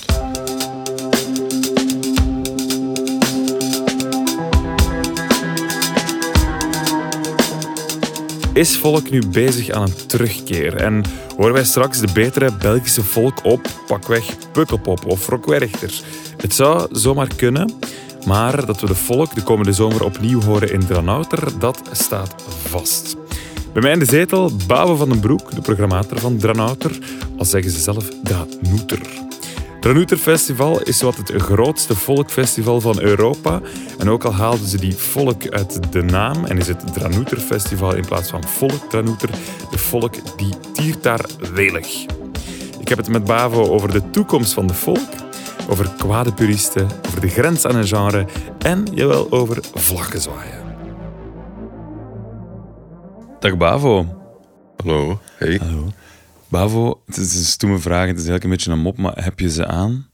Is 8.60 8.78
volk 8.78 9.10
nu 9.10 9.22
bezig 9.28 9.70
aan 9.70 9.82
een 9.82 10.06
terugkeer? 10.08 10.76
En 10.76 11.04
horen 11.38 11.54
wij 11.54 11.64
straks 11.64 12.00
de 12.00 12.08
betere 12.14 12.52
Belgische 12.60 13.04
volk 13.04 13.44
op 13.44 13.62
pakweg 13.88 14.52
Pukkelpop 14.52 15.06
of 15.06 15.28
Rock 15.28 15.46
Werchter? 15.46 16.02
Het 16.38 16.54
zou 16.54 16.88
zomaar 16.92 17.36
kunnen, 17.36 17.74
maar 18.26 18.66
dat 18.66 18.82
we 18.82 18.88
de 18.88 18.96
volk 18.96 19.36
de 19.36 19.44
komende 19.44 19.74
zomer 19.74 20.04
opnieuw 20.04 20.42
horen 20.42 20.72
in 20.72 20.86
Dranouter, 20.86 21.60
dat 21.60 21.82
staat 21.92 22.36
vast. 22.68 23.16
Bij 23.74 23.82
mij 23.82 23.92
in 23.92 24.00
de 24.00 24.06
zetel 24.06 24.52
Babo 24.68 24.96
van 24.96 25.10
den 25.10 25.20
Broek, 25.20 25.56
de 25.56 25.62
programmator 25.62 26.20
van 26.20 26.38
Dranouter, 26.38 26.98
al 27.38 27.46
zeggen 27.46 27.72
ze 27.72 27.80
zelf 27.80 28.10
Dranoeter. 28.24 29.29
Dranouter 29.80 30.18
Festival 30.18 30.82
is 30.82 31.02
wat 31.02 31.18
het 31.18 31.32
grootste 31.32 31.96
volkfestival 31.96 32.82
van 32.82 33.02
Europa. 33.02 33.62
En 33.98 34.10
ook 34.10 34.24
al 34.24 34.34
haalden 34.34 34.68
ze 34.68 34.78
die 34.78 34.96
volk 34.96 35.50
uit 35.50 35.92
de 35.94 36.02
naam 36.02 36.46
en 36.46 36.58
is 36.58 36.68
het 36.68 36.94
Dranouter 36.94 37.38
Festival 37.38 37.96
in 37.96 38.06
plaats 38.06 38.30
van 38.30 38.44
volk 38.44 38.90
Dranouter, 38.90 39.30
de 39.72 39.78
volk 39.78 40.38
die 40.38 40.54
tiert 40.74 41.04
daar 41.04 41.26
welig. 41.54 42.06
Ik 42.80 42.88
heb 42.88 42.98
het 42.98 43.10
met 43.10 43.24
Bavo 43.24 43.64
over 43.64 43.92
de 43.92 44.10
toekomst 44.10 44.54
van 44.54 44.68
de 44.68 44.74
volk, 44.74 45.10
over 45.70 45.90
kwade 45.98 46.34
puristen, 46.34 46.88
over 47.08 47.22
de 47.22 47.30
grens 47.30 47.66
aan 47.66 47.76
een 47.76 47.88
genre 47.88 48.26
en, 48.60 48.88
jawel, 48.94 49.32
over 49.32 49.58
vlaggen 49.74 50.22
zwaaien. 50.22 50.60
Dag 53.40 53.58
Bavo. 53.58 54.06
Hallo, 54.78 55.20
hey. 55.38 55.60
Hallo. 55.64 55.88
Bavo, 56.50 57.02
het 57.06 57.18
is 57.18 57.36
een 57.36 57.44
stoeme 57.44 57.78
vraag, 57.80 58.08
het 58.08 58.18
is 58.20 58.28
eigenlijk 58.28 58.44
een 58.44 58.50
beetje 58.50 58.72
een 58.72 58.80
mop, 58.80 58.98
maar 58.98 59.24
heb 59.24 59.40
je 59.40 59.50
ze 59.52 59.66
aan? 59.66 60.08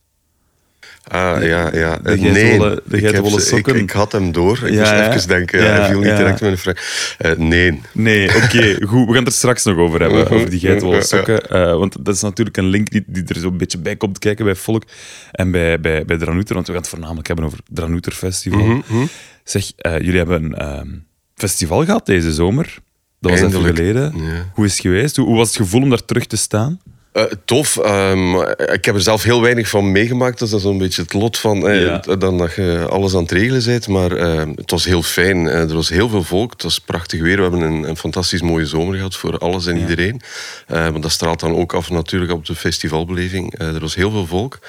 Ah, 1.07 1.43
ja, 1.43 1.75
ja. 1.75 1.97
De 1.97 2.17
geitenwolle- 2.17 2.81
de 2.85 2.97
ik, 2.97 3.07
ze- 3.15 3.23
ik, 3.35 3.39
sokken. 3.39 3.75
ik 3.75 3.89
had 3.91 4.11
hem 4.11 4.31
door. 4.31 4.59
Ik 4.63 4.73
Ja, 4.73 4.79
moest 5.05 5.15
even 5.15 5.27
denken. 5.27 5.63
Ja, 5.63 5.65
hij 5.79 5.89
viel 5.89 5.99
niet 5.99 6.17
direct 6.17 6.41
met 6.41 6.51
een 6.51 6.57
vraag. 6.57 7.15
Eh, 7.17 7.31
nee. 7.37 7.81
Nee, 7.93 8.27
oké, 8.35 8.85
goed. 8.87 9.05
We 9.07 9.13
gaan 9.13 9.15
het 9.23 9.27
er 9.27 9.31
straks 9.33 9.63
nog 9.63 9.77
over 9.77 9.99
hebben, 10.01 10.23
Mhm, 10.23 10.33
over 10.33 10.49
die 10.49 10.59
geitenwolle 10.59 10.95
ja. 10.97 11.03
sokken. 11.03 11.49
Eh, 11.49 11.77
want 11.77 12.05
dat 12.05 12.15
is 12.15 12.21
natuurlijk 12.21 12.57
een 12.57 12.65
link 12.67 12.89
die, 12.89 13.03
die 13.07 13.23
er 13.27 13.35
zo'n 13.35 13.57
beetje 13.57 13.77
bij 13.77 13.95
komt 13.95 14.19
kijken 14.19 14.45
bij 14.45 14.55
Volk 14.55 14.83
en 15.31 15.51
bij, 15.51 15.79
bij, 15.79 16.05
bij 16.05 16.17
Dranouter. 16.17 16.53
Want 16.53 16.65
we 16.67 16.73
gaan 16.73 16.81
het 16.81 16.89
voornamelijk 16.91 17.27
hebben 17.27 17.45
over 17.45 17.59
Dranouter 17.69 18.11
Festival. 18.11 18.65
Mhm, 18.65 19.05
Zeg, 19.43 19.71
eh, 19.77 19.99
jullie 19.99 20.17
hebben 20.17 20.43
een 20.43 20.55
ehm, 20.55 20.87
festival 21.35 21.85
gehad 21.85 22.05
deze 22.05 22.33
zomer. 22.33 22.77
Dat 23.19 23.31
was 23.31 23.39
Eindelijk, 23.41 23.77
even 23.79 23.85
geleden. 23.93 24.25
ja. 24.25 24.45
Hoe 24.53 24.65
is 24.65 24.71
het 24.71 24.81
geweest? 24.81 25.15
Hoe, 25.15 25.25
hoe 25.25 25.37
was 25.37 25.47
het 25.47 25.57
gevoel 25.57 25.81
om 25.81 25.89
daar 25.89 26.05
terug 26.05 26.25
te 26.25 26.37
staan? 26.37 26.79
Eh, 27.11 27.23
tof. 27.45 27.77
ehm, 27.77 28.35
ik 28.73 28.85
heb 28.85 28.95
er 28.95 29.01
zelf 29.01 29.23
heel 29.23 29.41
weinig 29.41 29.69
van 29.69 29.91
meegemaakt. 29.91 30.39
Dus 30.39 30.49
dat 30.49 30.59
is 30.59 30.65
een 30.65 30.77
beetje 30.77 31.01
het 31.01 31.13
lot 31.13 31.37
van 31.37 31.67
eh, 31.67 31.99
dan 32.19 32.37
dat 32.37 32.53
je 32.55 32.85
alles 32.89 33.15
aan 33.15 33.21
het 33.21 33.31
regelen 33.31 33.65
bent. 33.65 33.87
Maar 33.87 34.11
ehm, 34.11 34.49
het 34.55 34.71
was 34.71 34.85
heel 34.85 35.01
fijn. 35.01 35.47
Eh, 35.47 35.59
er 35.69 35.73
was 35.73 35.89
heel 35.89 36.09
veel 36.09 36.23
volk. 36.23 36.51
Het 36.51 36.63
was 36.63 36.79
prachtig 36.79 37.21
weer. 37.21 37.35
We 37.35 37.41
hebben 37.41 37.61
een, 37.61 37.89
een 37.89 37.97
fantastisch 37.97 38.41
mooie 38.41 38.65
zomer 38.65 38.95
gehad 38.95 39.15
voor 39.15 39.37
alles 39.37 39.65
en 39.65 39.77
iedereen. 39.77 40.21
Eh, 40.67 40.75
maar 40.77 41.01
dat 41.01 41.11
straalt 41.11 41.39
dan 41.39 41.55
ook 41.55 41.73
af 41.73 41.89
natuurlijk 41.89 42.31
op 42.31 42.45
de 42.45 42.55
festivalbeleving. 42.55 43.59
Er 43.59 43.79
was 43.79 43.95
heel 43.95 44.11
veel 44.11 44.25
volk. 44.25 44.59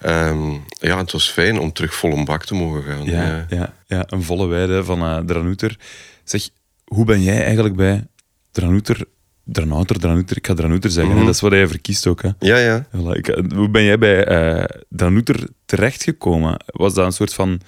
Ehm, 0.00 0.50
ja, 0.68 0.98
het 0.98 1.12
was 1.12 1.30
fijn 1.30 1.58
om 1.58 1.72
terug 1.72 1.94
vol 1.94 2.12
een 2.12 2.24
bak 2.24 2.44
te 2.44 2.54
mogen 2.54 2.82
gaan. 2.82 3.04
Ja, 3.04 3.46
ja, 3.48 3.72
ja, 3.86 4.04
een 4.08 4.22
volle 4.22 4.46
weide 4.46 4.84
van 4.84 5.00
eh 5.02 5.18
Dranouter. 5.18 5.76
Zeg, 6.24 6.48
hoe 6.84 7.04
ben 7.04 7.22
jij 7.22 7.44
eigenlijk 7.44 7.76
bij 7.76 8.06
Dranouter... 8.50 9.04
Dranouter, 9.46 9.98
Dranouter, 9.98 10.36
ik 10.36 10.46
ga 10.46 10.54
Dranouter 10.54 10.90
zeggen. 10.90 11.14
Mhm. 11.14 11.24
Dat 11.24 11.34
is 11.34 11.40
wat 11.40 11.50
hij 11.50 11.68
verkiest 11.68 12.06
ook. 12.06 12.22
Hè. 12.22 12.30
ja, 12.38 12.56
ja. 12.56 12.86
Voilà, 12.86 13.16
ik, 13.16 13.28
eh, 13.28 13.44
hoe 13.56 13.68
ben 13.68 13.82
jij 13.82 13.98
bij 13.98 14.24
eh 14.24 14.64
Dranouter 14.88 15.48
terechtgekomen? 15.64 16.64
Was 16.66 16.94
dat 16.94 17.06
een 17.06 17.12
soort 17.12 17.34
van 17.34 17.60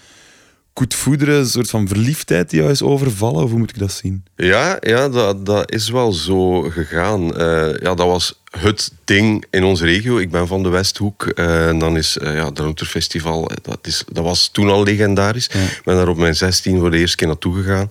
koetvoederen, 0.77 1.39
een 1.39 1.47
soort 1.47 1.71
van 1.71 1.89
verliefdheid 1.89 2.51
die 2.51 2.59
jou 2.59 2.71
is 2.71 2.83
overvallen? 2.83 3.43
Of 3.43 3.51
hoe 3.51 3.59
moet 3.59 3.71
ik 3.71 3.79
dat 3.79 3.93
zien? 3.93 4.25
Ja, 4.37 4.77
ja 4.81 5.09
dat, 5.09 5.47
dat 5.47 5.73
is 5.73 5.89
wel 5.89 6.13
zo 6.13 6.63
gegaan. 6.63 7.37
Eh, 7.37 7.81
ja, 7.81 7.95
dat 7.95 8.07
was 8.07 8.41
het 8.51 8.93
ding 9.05 9.45
in 9.51 9.65
onze 9.65 9.85
regio. 9.85 10.19
Ik 10.19 10.31
ben 10.31 10.47
van 10.47 10.63
de 10.63 10.69
Westhoek. 10.69 11.27
eh, 11.27 11.69
en 11.69 11.79
dan 11.79 11.97
is 11.97 12.19
eh, 12.19 12.35
ja, 12.35 12.45
het 12.45 12.83
Festival, 12.87 13.51
dat, 13.63 13.79
is, 13.83 14.05
dat 14.13 14.25
was 14.25 14.49
toen 14.53 14.71
al 14.71 14.83
legendarisch. 14.83 15.47
Ik 15.49 15.81
ben 15.85 15.97
daar 15.97 16.09
op 16.09 16.17
mijn 16.17 16.37
16 16.37 16.79
voor 16.79 16.91
de 16.91 16.99
eerste 16.99 17.17
keer 17.17 17.27
naartoe 17.27 17.63
gegaan. 17.63 17.91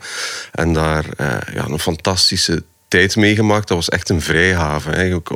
En 0.51 0.73
daar 0.73 1.05
ja, 1.53 1.67
een 1.67 1.79
fantastische 1.79 2.63
tijd 2.95 3.15
meegemaakt. 3.15 3.67
Dat 3.67 3.77
was 3.77 3.89
echt 3.89 4.09
een 4.09 4.21
vrijhaven. 4.21 4.93
Eigenlijk. 4.93 5.29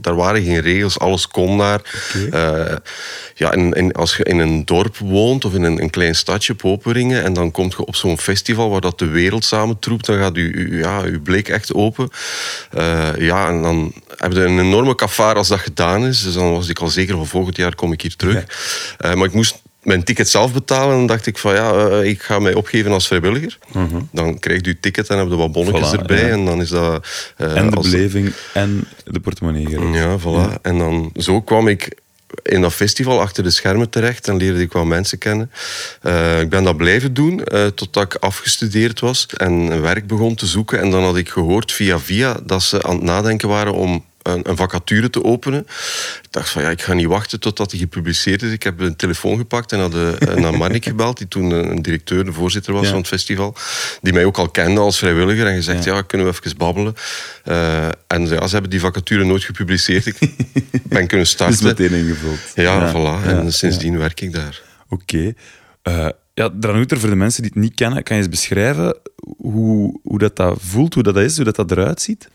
Daar 0.00 0.16
waren 0.16 0.42
geen 0.42 0.60
regels, 0.60 0.98
alles 0.98 1.28
kon 1.28 1.58
daar. 1.58 1.80
Eh, 2.30 2.76
ja, 3.34 3.52
en, 3.52 3.74
en 3.74 3.92
als 3.92 4.16
je 4.16 4.24
in 4.24 4.38
een 4.38 4.64
dorp 4.64 4.96
woont 4.96 5.44
of 5.44 5.54
in 5.54 5.62
een, 5.62 5.82
een 5.82 5.90
klein 5.90 6.14
stadje, 6.14 6.54
Poperingen, 6.54 7.22
en 7.22 7.32
dan 7.32 7.50
kom 7.50 7.66
je 7.76 7.84
op 7.84 7.96
zo'n 7.96 8.18
festival 8.18 8.70
waar 8.70 8.80
dat 8.80 8.98
de 8.98 9.06
wereld 9.06 9.44
samentroept, 9.44 10.06
dan 10.06 10.18
gaat 10.18 10.36
je, 10.36 10.68
ja, 10.70 11.00
uw 11.00 11.22
blik 11.22 11.48
echt 11.48 11.74
open. 11.74 12.08
Eh, 12.70 13.08
ja, 13.18 13.48
en 13.48 13.62
dan 13.62 13.92
heb 14.16 14.32
je 14.32 14.44
een 14.44 14.58
enorme 14.58 14.94
kafar 14.94 15.34
als 15.36 15.48
dat 15.48 15.60
gedaan 15.60 16.06
is. 16.06 16.22
Dus 16.22 16.34
dan 16.34 16.52
was 16.52 16.68
ik 16.68 16.78
al 16.78 16.88
zeker 16.88 17.16
van 17.16 17.26
volgend 17.26 17.56
jaar 17.56 17.74
kom 17.74 17.92
ik 17.92 18.00
hier 18.00 18.16
terug. 18.16 18.44
Eh, 18.98 19.14
maar 19.14 19.26
ik 19.26 19.34
moest 19.34 19.62
mijn 19.86 20.04
ticket 20.04 20.28
zelf 20.28 20.52
betalen. 20.52 20.90
En 20.90 20.96
dan 20.98 21.06
dacht 21.06 21.26
ik 21.26 21.38
van 21.38 21.54
ja, 21.54 21.72
eh, 21.72 22.08
ik 22.08 22.22
ga 22.22 22.38
mij 22.38 22.54
opgeven 22.54 22.92
als 22.92 23.06
vrijwilliger. 23.06 23.58
Dan 24.12 24.38
krijg 24.38 24.60
je 24.60 24.68
je 24.68 24.80
ticket 24.80 25.08
en 25.08 25.18
heb 25.18 25.28
je 25.28 25.36
wat 25.36 25.52
bonnetjes. 25.52 25.88
Voilà, 25.94 25.98
erbij. 25.98 26.20
ja. 26.20 26.28
En 26.28 26.44
dan 26.44 26.60
is 26.60 26.68
dat... 26.68 27.06
eh, 27.36 27.56
en 27.56 27.70
de 27.70 27.80
beleving 27.80 28.32
en 28.54 28.84
de 29.04 29.20
portemonnee 29.20 29.66
geregeld. 29.66 29.94
ja, 29.94 30.18
voilà. 30.18 30.60
En 30.62 30.78
dan 30.78 31.10
zo 31.16 31.40
kwam 31.40 31.68
ik 31.68 31.88
in 32.42 32.60
dat 32.60 32.72
festival 32.74 33.20
achter 33.20 33.42
de 33.42 33.50
schermen 33.50 33.90
terecht 33.90 34.28
en 34.28 34.36
leerde 34.36 34.60
ik 34.60 34.72
wel 34.72 34.84
mensen 34.84 35.18
kennen. 35.18 35.50
Eh, 36.02 36.40
ik 36.40 36.48
ben 36.48 36.64
dat 36.64 36.76
blijven 36.76 37.14
doen 37.14 37.44
eh, 37.44 37.66
totdat 37.66 38.02
ik 38.02 38.14
afgestudeerd 38.14 39.00
was 39.00 39.26
en 39.26 39.82
werk 39.82 40.06
begon 40.06 40.34
te 40.34 40.46
zoeken. 40.46 40.80
En 40.80 40.90
dan 40.90 41.02
had 41.02 41.16
ik 41.16 41.28
gehoord 41.28 41.72
via 41.72 41.98
via 41.98 42.36
dat 42.44 42.62
ze 42.62 42.82
aan 42.82 42.94
het 42.94 43.02
nadenken 43.04 43.48
waren 43.48 43.74
om 43.74 44.04
een, 44.26 44.48
een 44.48 44.56
vacature 44.56 45.10
te 45.10 45.24
openen. 45.24 45.60
Ik 46.22 46.26
dacht 46.30 46.48
van 46.50 46.62
ja, 46.62 46.70
ik 46.70 46.82
ga 46.82 46.92
niet 46.92 47.06
wachten 47.06 47.40
totdat 47.40 47.70
die 47.70 47.80
gepubliceerd 47.80 48.42
is. 48.42 48.52
Ik 48.52 48.62
heb 48.62 48.80
een 48.80 48.96
telefoon 48.96 49.36
gepakt 49.38 49.72
en 49.72 49.78
had 49.80 49.94
eh, 49.94 50.34
naar 50.34 50.54
Marnik 50.54 50.84
gebeld, 50.92 51.18
die 51.18 51.28
toen 51.28 51.50
een 51.50 51.82
directeur, 51.82 52.24
de 52.24 52.32
voorzitter 52.32 52.72
was 52.72 52.82
Ja. 52.82 52.88
van 52.88 52.98
het 52.98 53.06
festival, 53.06 53.56
die 54.02 54.12
mij 54.12 54.24
ook 54.24 54.38
al 54.38 54.48
kende 54.48 54.80
als 54.80 54.98
vrijwilliger 54.98 55.46
en 55.46 55.54
gezegd 55.54 55.84
Ja. 55.84 55.94
ja, 55.94 56.02
kunnen 56.02 56.26
we 56.26 56.32
even 56.42 56.56
babbelen. 56.56 56.94
Eh, 57.44 57.86
en 58.06 58.26
ja, 58.28 58.46
ze 58.46 58.52
hebben 58.52 58.70
die 58.70 58.80
vacature 58.80 59.24
nooit 59.24 59.44
gepubliceerd. 59.44 60.06
Ik 60.06 60.18
ben 60.88 61.06
kunnen 61.06 61.26
starten. 61.26 61.64
meteen 61.64 61.92
ingevuld. 61.92 62.38
Ja, 62.54 62.92
voilà. 62.92 63.26
en 63.26 63.52
sindsdien 63.52 63.98
werk 63.98 64.20
ik 64.20 64.32
daar. 64.32 64.62
Oké. 64.88 65.32
Eh, 65.82 66.08
ja, 66.34 66.50
Dranouter, 66.60 67.00
voor 67.00 67.08
de 67.08 67.16
mensen 67.16 67.42
die 67.42 67.50
het 67.54 67.62
niet 67.62 67.74
kennen, 67.74 68.02
kan 68.02 68.16
je 68.16 68.22
eens 68.22 68.30
beschrijven 68.30 68.96
hoe, 69.36 70.00
hoe 70.02 70.18
dat, 70.18 70.36
dat 70.36 70.58
voelt, 70.60 70.94
hoe 70.94 71.02
dat 71.02 71.16
is, 71.16 71.36
hoe 71.36 71.44
dat, 71.44 71.56
dat 71.56 71.70
eruit 71.70 72.00
ziet? 72.02 72.28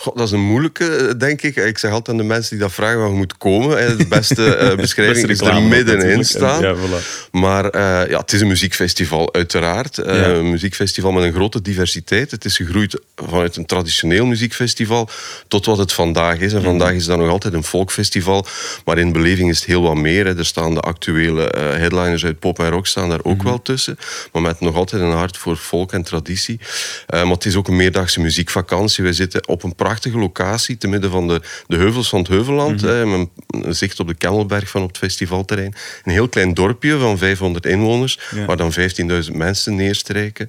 God, 0.00 0.16
dat 0.16 0.26
is 0.26 0.32
een 0.32 0.40
moeilijke, 0.46 1.14
denk 1.16 1.42
ik. 1.42 1.56
Ik 1.56 1.78
zeg 1.78 1.90
altijd 1.90 2.08
aan 2.08 2.22
de 2.22 2.28
mensen 2.28 2.50
die 2.50 2.58
dat 2.58 2.72
vragen 2.72 2.98
waar 2.98 3.08
je 3.08 3.14
moet 3.14 3.36
komen. 3.36 3.78
hè, 3.78 3.96
De 3.96 4.06
beste 4.06 4.54
eh, 4.54 4.76
beschrijving 4.86 5.26
Beste 5.26 5.44
is 5.46 5.50
er 5.52 5.62
middenin 5.62 6.24
staan. 6.24 6.62
Ja, 6.62 6.74
voilà. 6.76 7.30
Maar 7.32 7.64
eh, 7.70 8.10
ja, 8.10 8.18
het 8.18 8.32
is 8.32 8.40
een 8.40 8.46
muziekfestival, 8.46 9.34
uiteraard. 9.34 9.98
Eh, 9.98 10.14
Ja. 10.20 10.26
Een 10.28 10.50
muziekfestival 10.50 11.12
met 11.12 11.24
een 11.24 11.32
grote 11.32 11.62
diversiteit. 11.62 12.30
Het 12.30 12.44
is 12.44 12.56
gegroeid 12.56 13.00
vanuit 13.16 13.56
een 13.56 13.66
traditioneel 13.66 14.26
muziekfestival 14.26 15.08
tot 15.48 15.66
wat 15.66 15.78
het 15.78 15.92
vandaag 15.92 16.38
is. 16.38 16.52
En 16.52 16.58
Mhm. 16.58 16.66
vandaag 16.68 16.92
is 16.92 17.04
dat 17.04 17.18
nog 17.18 17.28
altijd 17.30 17.54
een 17.54 17.64
folkfestival. 17.64 18.46
Maar 18.84 18.98
in 18.98 19.12
beleving 19.12 19.50
is 19.50 19.58
het 19.58 19.66
heel 19.66 19.82
wat 19.82 19.96
meer. 19.96 20.26
Hè. 20.26 20.38
Er 20.38 20.46
staan 20.46 20.74
de 20.74 20.80
actuele 20.80 21.50
eh, 21.50 21.62
headliners 21.62 22.24
uit 22.24 22.38
pop 22.38 22.58
en 22.58 22.70
rock 22.70 22.86
staan 22.86 23.08
daar 23.08 23.20
ook 23.24 23.36
Mhm. 23.36 23.46
wel 23.46 23.62
tussen. 23.62 23.98
Maar 24.32 24.42
met 24.42 24.60
nog 24.60 24.74
altijd 24.74 25.02
een 25.02 25.10
hart 25.10 25.36
voor 25.36 25.56
volk 25.56 25.92
en 25.92 26.02
traditie. 26.02 26.60
Eh, 27.06 27.22
maar 27.22 27.32
het 27.32 27.44
is 27.46 27.56
ook 27.56 27.68
een 27.68 27.76
meerdaagse 27.76 28.20
muziekvakantie. 28.20 29.04
Wij 29.04 29.12
zitten 29.12 29.48
op 29.48 29.62
een 29.62 29.74
prachtige 29.88 30.18
locatie 30.18 30.76
te 30.76 30.88
midden 30.88 31.10
van 31.10 31.28
de, 31.28 31.40
de 31.66 31.76
heuvels 31.76 32.08
van 32.08 32.18
het 32.18 32.28
Heuvelland. 32.28 32.80
hè, 32.80 33.06
met 33.06 33.18
een, 33.18 33.62
een 33.64 33.74
zicht 33.74 34.00
op 34.00 34.06
de 34.08 34.14
Kemmelberg 34.14 34.68
van 34.70 34.82
op 34.82 34.88
het 34.88 34.98
festivalterrein. 34.98 35.74
Een 36.04 36.12
heel 36.12 36.28
klein 36.28 36.54
dorpje 36.54 36.98
van 36.98 37.18
500 37.18 37.66
inwoners, 37.66 38.18
Ja. 38.34 38.44
waar 38.44 38.56
dan 38.56 38.72
15.000 38.72 39.32
mensen 39.32 39.74
neerstrijken. 39.74 40.48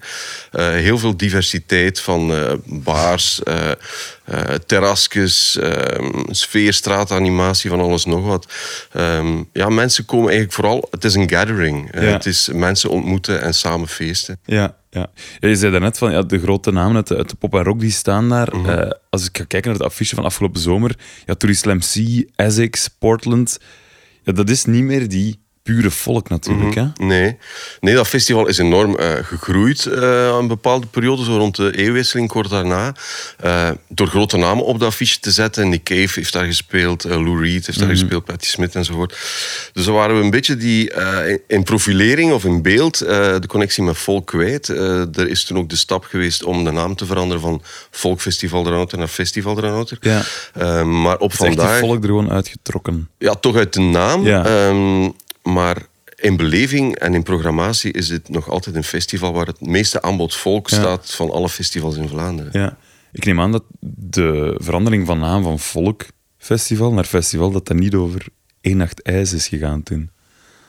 Eh, 0.52 0.68
heel 0.70 0.98
veel 0.98 1.18
diversiteit 1.18 2.00
van 2.00 2.34
eh, 2.34 2.54
bars, 2.66 3.42
eh 4.30 4.56
terrasjes, 4.66 5.58
ehm, 5.58 6.24
sfeer, 6.32 6.74
straatanimatie, 6.74 7.70
van 7.70 7.80
alles 7.80 8.06
nog 8.06 8.26
wat. 8.26 8.54
Ehm, 8.92 9.44
ja, 9.54 9.70
mensen 9.70 10.06
komen 10.06 10.30
eigenlijk 10.30 10.54
vooral... 10.54 10.88
Het 10.92 11.04
is 11.04 11.16
een 11.16 11.30
gathering. 11.30 11.88
Het 11.92 12.26
is 12.26 12.50
mensen 12.54 12.90
ontmoeten 12.90 13.42
en 13.42 13.54
samen 13.54 13.88
feesten. 13.88 14.40
Ja, 14.46 14.76
ja. 14.90 15.08
ja 15.40 15.48
je 15.48 15.56
zei 15.56 15.72
daarnet 15.72 15.98
van 15.98 16.12
ja, 16.12 16.22
de 16.22 16.40
grote 16.40 16.72
namen 16.72 16.96
uit 16.96 17.08
de, 17.08 17.16
uit 17.16 17.30
de 17.30 17.36
pop 17.36 17.54
en 17.54 17.64
rock 17.64 17.80
die 17.80 17.92
staan 17.92 18.30
daar. 18.30 18.56
Mhm. 18.56 18.70
Eh, 18.70 18.92
als 19.10 19.26
ik 19.26 19.38
ga 19.38 19.44
kijken 19.44 19.70
naar 19.70 19.80
het 19.80 19.90
affiche 19.90 20.16
van 20.16 20.24
afgelopen 20.24 20.62
zomer, 20.62 20.96
ja, 21.26 21.34
Tourist 21.34 21.62
Slam 21.62 21.80
C, 21.80 22.24
Essex, 22.36 22.88
Portland. 22.88 23.60
Ja, 24.24 24.32
dat 24.32 24.50
is 24.50 24.66
niet 24.66 24.84
meer 24.84 25.08
die 25.08 25.40
pure 25.74 25.92
folk 25.92 26.30
natuurlijk. 26.30 26.76
hè? 26.76 26.86
Nee. 26.96 27.38
nee, 27.80 27.96
dat 27.96 28.08
festival 28.08 28.48
is 28.48 28.58
enorm 28.58 28.96
eh, 28.96 29.12
gegroeid 29.22 29.86
uh, 29.86 30.28
aan 30.30 30.40
een 30.40 30.48
bepaalde 30.48 30.88
periode, 30.88 31.24
zo 31.24 31.38
rond 31.38 31.56
de 31.56 31.78
eeuwwisseling, 31.78 32.28
kort 32.28 32.50
daarna. 32.50 32.96
Uh, 33.46 33.70
door 33.88 34.08
grote 34.08 34.38
namen 34.38 34.66
op 34.66 34.80
dat 34.80 34.88
affiche 34.88 35.20
te 35.20 35.32
zetten. 35.32 35.70
Nick 35.70 35.84
Cave 35.84 36.10
heeft 36.20 36.34
daar 36.34 36.46
gespeeld, 36.46 37.04
Lou 37.04 37.42
Reed 37.44 37.66
heeft 37.66 37.80
daar 37.80 37.88
Mhm. 37.88 37.98
gespeeld, 37.98 38.26
Patti 38.26 38.46
Smith 38.48 38.76
enzovoort. 38.76 39.18
Dus 39.74 39.86
dan 39.86 39.94
waren 39.94 40.18
we 40.18 40.24
een 40.24 40.30
beetje 40.30 40.58
die, 40.58 40.94
in, 41.28 41.42
in 41.48 41.64
profilering 41.64 42.32
of 42.32 42.44
in 42.46 42.62
beeld 42.62 42.98
de 42.98 43.48
connectie 43.48 43.84
met 43.84 43.98
folk 43.98 44.26
kwijt. 44.28 44.68
er 44.68 45.28
is 45.28 45.44
toen 45.44 45.58
ook 45.58 45.70
de 45.70 45.76
stap 45.76 46.04
geweest 46.04 46.44
om 46.44 46.64
de 46.64 46.72
naam 46.72 46.96
te 46.96 47.06
veranderen 47.06 47.42
van 47.42 47.62
Folkfestival 47.92 48.64
de 48.64 48.70
Ranouter 48.70 48.98
naar 48.98 49.08
Festival 49.08 49.56
de 49.56 49.62
Ranouter. 49.62 49.98
Ja. 50.02 50.84
maar 50.84 51.18
op 51.18 51.34
vandaag... 51.34 51.80
volk 51.80 52.02
er 52.04 52.10
gewoon 52.10 52.32
uitgetrokken. 52.32 53.10
Ja, 53.18 53.34
toch 53.34 53.56
uit 53.56 53.74
de 53.74 53.80
naam. 53.82 54.26
Ja. 54.26 54.46
Ehm, 54.46 55.10
maar 55.44 55.78
in 56.16 56.36
beleving 56.36 56.96
en 56.96 57.14
in 57.14 57.24
programmatie 57.24 57.92
is 57.92 58.08
dit 58.08 58.30
nog 58.30 58.50
altijd 58.50 58.76
een 58.76 58.84
festival 58.84 59.34
waar 59.34 59.46
het 59.46 59.62
meeste 59.62 60.02
aanbod 60.02 60.36
volk 60.36 60.70
Ja. 60.70 60.78
staat 60.78 61.12
van 61.12 61.32
alle 61.32 61.50
festivals 61.50 61.96
in 61.96 62.08
Vlaanderen. 62.08 62.62
Ja. 62.62 62.78
Ik 63.12 63.26
neem 63.26 63.40
aan 63.40 63.52
dat 63.52 63.64
de 63.80 64.56
verandering 64.58 65.06
van 65.06 65.20
naam 65.20 65.44
van 65.44 65.60
Volkfestival 65.60 66.94
naar 66.94 67.04
festival, 67.06 67.52
dat 67.52 67.68
dat 67.68 67.78
niet 67.78 67.96
over 67.96 68.26
één 68.62 68.78
nacht 68.78 69.02
ijs 69.02 69.34
is 69.34 69.48
gegaan 69.48 69.84
toen. 69.84 70.10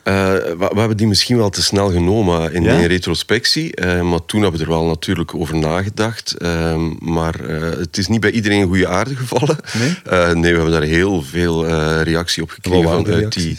Eh, 0.03 0.32
we, 0.32 0.57
we 0.72 0.78
hebben 0.78 0.96
die 0.96 1.07
misschien 1.07 1.36
wel 1.36 1.51
te 1.51 1.62
snel 1.62 1.90
genomen 1.90 2.53
in, 2.53 2.62
Ja? 2.62 2.72
in 2.72 2.84
retrospectie. 2.86 3.74
eh, 3.74 4.01
maar 4.03 4.24
toen 4.26 4.42
hebben 4.42 4.61
we 4.61 4.66
er 4.66 4.72
wel 4.72 4.84
natuurlijk 4.84 5.34
over 5.34 5.57
nagedacht. 5.57 6.32
Ehm, 6.32 6.90
maar 6.98 7.40
eh, 7.40 7.78
het 7.78 7.98
is 7.98 8.09
niet 8.09 8.20
bij 8.20 8.30
iedereen 8.30 8.61
een 8.61 8.68
goede 8.68 8.88
aarde 8.88 9.16
gevallen. 9.16 9.57
Nee? 9.78 10.34
Nee, 10.34 10.51
we 10.51 10.57
hebben 10.57 10.70
daar 10.80 10.82
heel 10.88 11.22
veel 11.22 11.66
reactie 12.03 12.42
op 12.42 12.51
gekregen. 12.51 12.88
Vanuit 13.05 13.32
die 13.32 13.59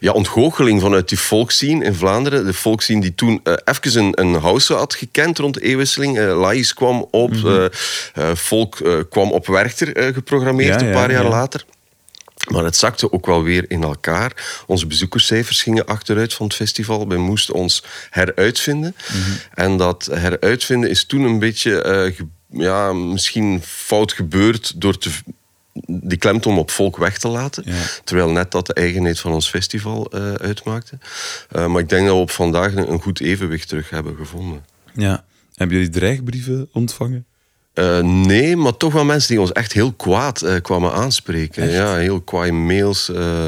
ja, 0.00 0.12
ontgoocheling 0.12 0.80
vanuit 0.80 1.08
die 1.08 1.18
volksscene 1.18 1.84
in 1.84 1.94
Vlaanderen. 1.94 2.44
De 2.46 2.52
volksscene 2.52 3.00
die 3.00 3.14
toen 3.14 3.42
even 3.64 3.98
een, 4.00 4.20
een 4.20 4.34
house 4.34 4.74
had 4.74 4.94
gekend 4.94 5.38
rond 5.38 5.54
de 5.54 5.60
eeuwwisseling. 5.60 6.18
Lais 6.18 6.74
kwam 6.74 7.06
op, 7.10 7.34
eh, 7.34 7.64
Volk 8.34 9.06
kwam 9.10 9.32
op 9.32 9.46
Werchter 9.46 10.12
geprogrammeerd 10.14 10.80
Ja, 10.80 10.86
een 10.86 10.92
ja, 10.92 11.00
paar 11.00 11.10
jaar 11.10 11.22
ja. 11.22 11.28
later. 11.28 11.64
Maar 12.50 12.64
het 12.64 12.76
zakte 12.76 13.12
ook 13.12 13.26
wel 13.26 13.42
weer 13.42 13.70
in 13.70 13.82
elkaar. 13.82 14.62
Onze 14.66 14.86
bezoekerscijfers 14.86 15.62
gingen 15.62 15.86
achteruit 15.86 16.34
van 16.34 16.46
het 16.46 16.54
festival. 16.54 17.08
We 17.08 17.16
moesten 17.16 17.54
ons 17.54 17.84
heruitvinden. 18.10 18.96
En 19.54 19.76
dat 19.76 20.08
heruitvinden 20.12 20.90
is 20.90 21.04
toen 21.04 21.22
een 21.22 21.38
beetje, 21.38 21.82
eh, 21.82 22.12
ja, 22.48 22.92
misschien 22.92 23.62
fout 23.62 24.12
gebeurd 24.12 24.80
door 24.80 24.98
te, 24.98 25.10
die 25.86 26.18
klemtoon 26.18 26.58
op 26.58 26.70
volk 26.70 26.96
weg 26.96 27.18
te 27.18 27.28
laten. 27.28 27.62
Ja. 27.66 27.82
Terwijl 28.04 28.30
net 28.30 28.50
dat 28.50 28.66
de 28.66 28.74
eigenheid 28.74 29.20
van 29.20 29.32
ons 29.32 29.48
festival 29.48 30.10
eh, 30.10 30.32
uitmaakte. 30.32 30.98
Eh, 31.50 31.66
maar 31.66 31.82
ik 31.82 31.88
denk 31.88 32.06
dat 32.06 32.14
we 32.14 32.20
op 32.20 32.30
vandaag 32.30 32.74
een, 32.74 32.90
een 32.90 33.02
goed 33.02 33.20
evenwicht 33.20 33.68
terug 33.68 33.90
hebben 33.90 34.16
gevonden. 34.16 34.64
Ja. 34.94 35.24
Hebben 35.54 35.76
jullie 35.76 35.92
dreigbrieven 35.92 36.68
ontvangen? 36.72 37.26
Eh, 37.74 37.98
nee, 38.00 38.56
maar 38.56 38.76
toch 38.76 38.92
wel 38.92 39.04
mensen 39.04 39.28
die 39.30 39.40
ons 39.40 39.52
echt 39.52 39.72
heel 39.72 39.92
kwaad 39.92 40.42
eh, 40.42 40.60
kwamen 40.62 40.92
aanspreken. 40.92 41.70
Ja, 41.70 41.94
heel 41.96 42.20
kwaaie 42.20 42.52
mails. 42.52 43.08
eh, 43.08 43.44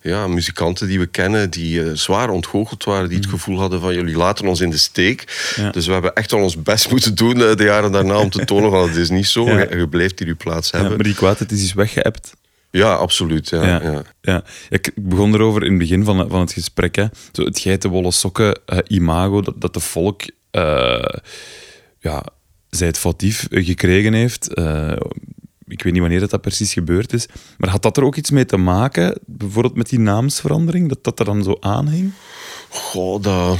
ja, 0.00 0.26
muzikanten 0.26 0.86
die 0.88 0.98
we 0.98 1.06
kennen 1.06 1.50
die 1.50 1.96
zwaar 1.96 2.30
ontgoocheld 2.30 2.84
waren. 2.84 3.08
Die 3.08 3.18
het 3.18 3.26
gevoel 3.28 3.58
hadden 3.58 3.80
van 3.80 3.94
jullie 3.94 4.16
laten 4.16 4.46
ons 4.46 4.60
in 4.60 4.70
de 4.70 4.76
steek. 4.78 5.52
Ja. 5.56 5.70
Dus 5.70 5.86
we 5.86 5.92
hebben 5.92 6.14
echt 6.14 6.30
wel 6.30 6.42
ons 6.42 6.62
best 6.62 6.90
moeten 6.90 7.14
doen 7.14 7.34
de 7.38 7.54
jaren 7.64 7.92
daarna 7.92 8.18
om 8.18 8.30
te 8.30 8.44
tonen 8.50 8.70
van 8.70 8.88
het 8.88 8.96
is 8.96 9.10
niet 9.10 9.26
zo. 9.26 9.44
Ja. 9.44 9.58
Je, 9.58 9.76
je 9.76 9.88
blijft 9.88 10.18
hier 10.18 10.28
je 10.28 10.34
plaats 10.34 10.70
Ja, 10.70 10.78
hebben. 10.78 10.96
maar 10.96 11.06
die 11.06 11.14
kwaadheid 11.14 11.52
is 11.52 11.60
dus 11.60 11.72
weggeëpt. 11.72 12.32
Ja, 12.70 12.94
absoluut. 12.94 13.48
Ja, 13.48 13.66
Ja, 13.66 13.82
ja. 13.82 13.90
ja. 13.92 14.02
Ja, 14.22 14.42
Ik 14.68 14.90
begon 14.94 15.34
erover 15.34 15.62
in 15.62 15.70
het 15.70 15.78
begin 15.78 16.04
van, 16.04 16.28
van 16.30 16.40
het 16.40 16.52
gesprek. 16.52 16.96
Hè. 16.96 17.04
Zo 17.32 17.44
het 17.44 17.58
geitenwolle 17.58 18.10
sokken 18.12 18.58
imago 18.86 19.40
dat, 19.40 19.54
dat 19.60 19.74
de 19.74 19.80
volk 19.80 20.22
ja, 22.00 22.24
zij 22.70 22.86
het 22.86 22.98
foutief 22.98 23.46
eh, 23.50 23.66
gekregen 23.66 24.12
heeft. 24.12 24.54
Eh, 24.54 24.92
ik 25.66 25.82
weet 25.82 25.92
niet 25.92 26.00
wanneer 26.02 26.20
dat, 26.20 26.30
dat 26.30 26.40
precies 26.40 26.72
gebeurd 26.72 27.12
is. 27.12 27.26
Maar 27.58 27.70
had 27.70 27.82
dat 27.82 27.96
er 27.96 28.04
ook 28.04 28.16
iets 28.16 28.30
mee 28.30 28.44
te 28.44 28.56
maken, 28.56 29.18
bijvoorbeeld 29.26 29.76
met 29.76 29.88
die 29.88 29.98
naamsverandering, 29.98 30.88
dat 30.88 31.04
dat 31.04 31.18
er 31.18 31.24
dan 31.24 31.42
zo 31.42 31.56
aanhing? 31.60 32.12
Goh, 32.68 33.22
dat, 33.22 33.58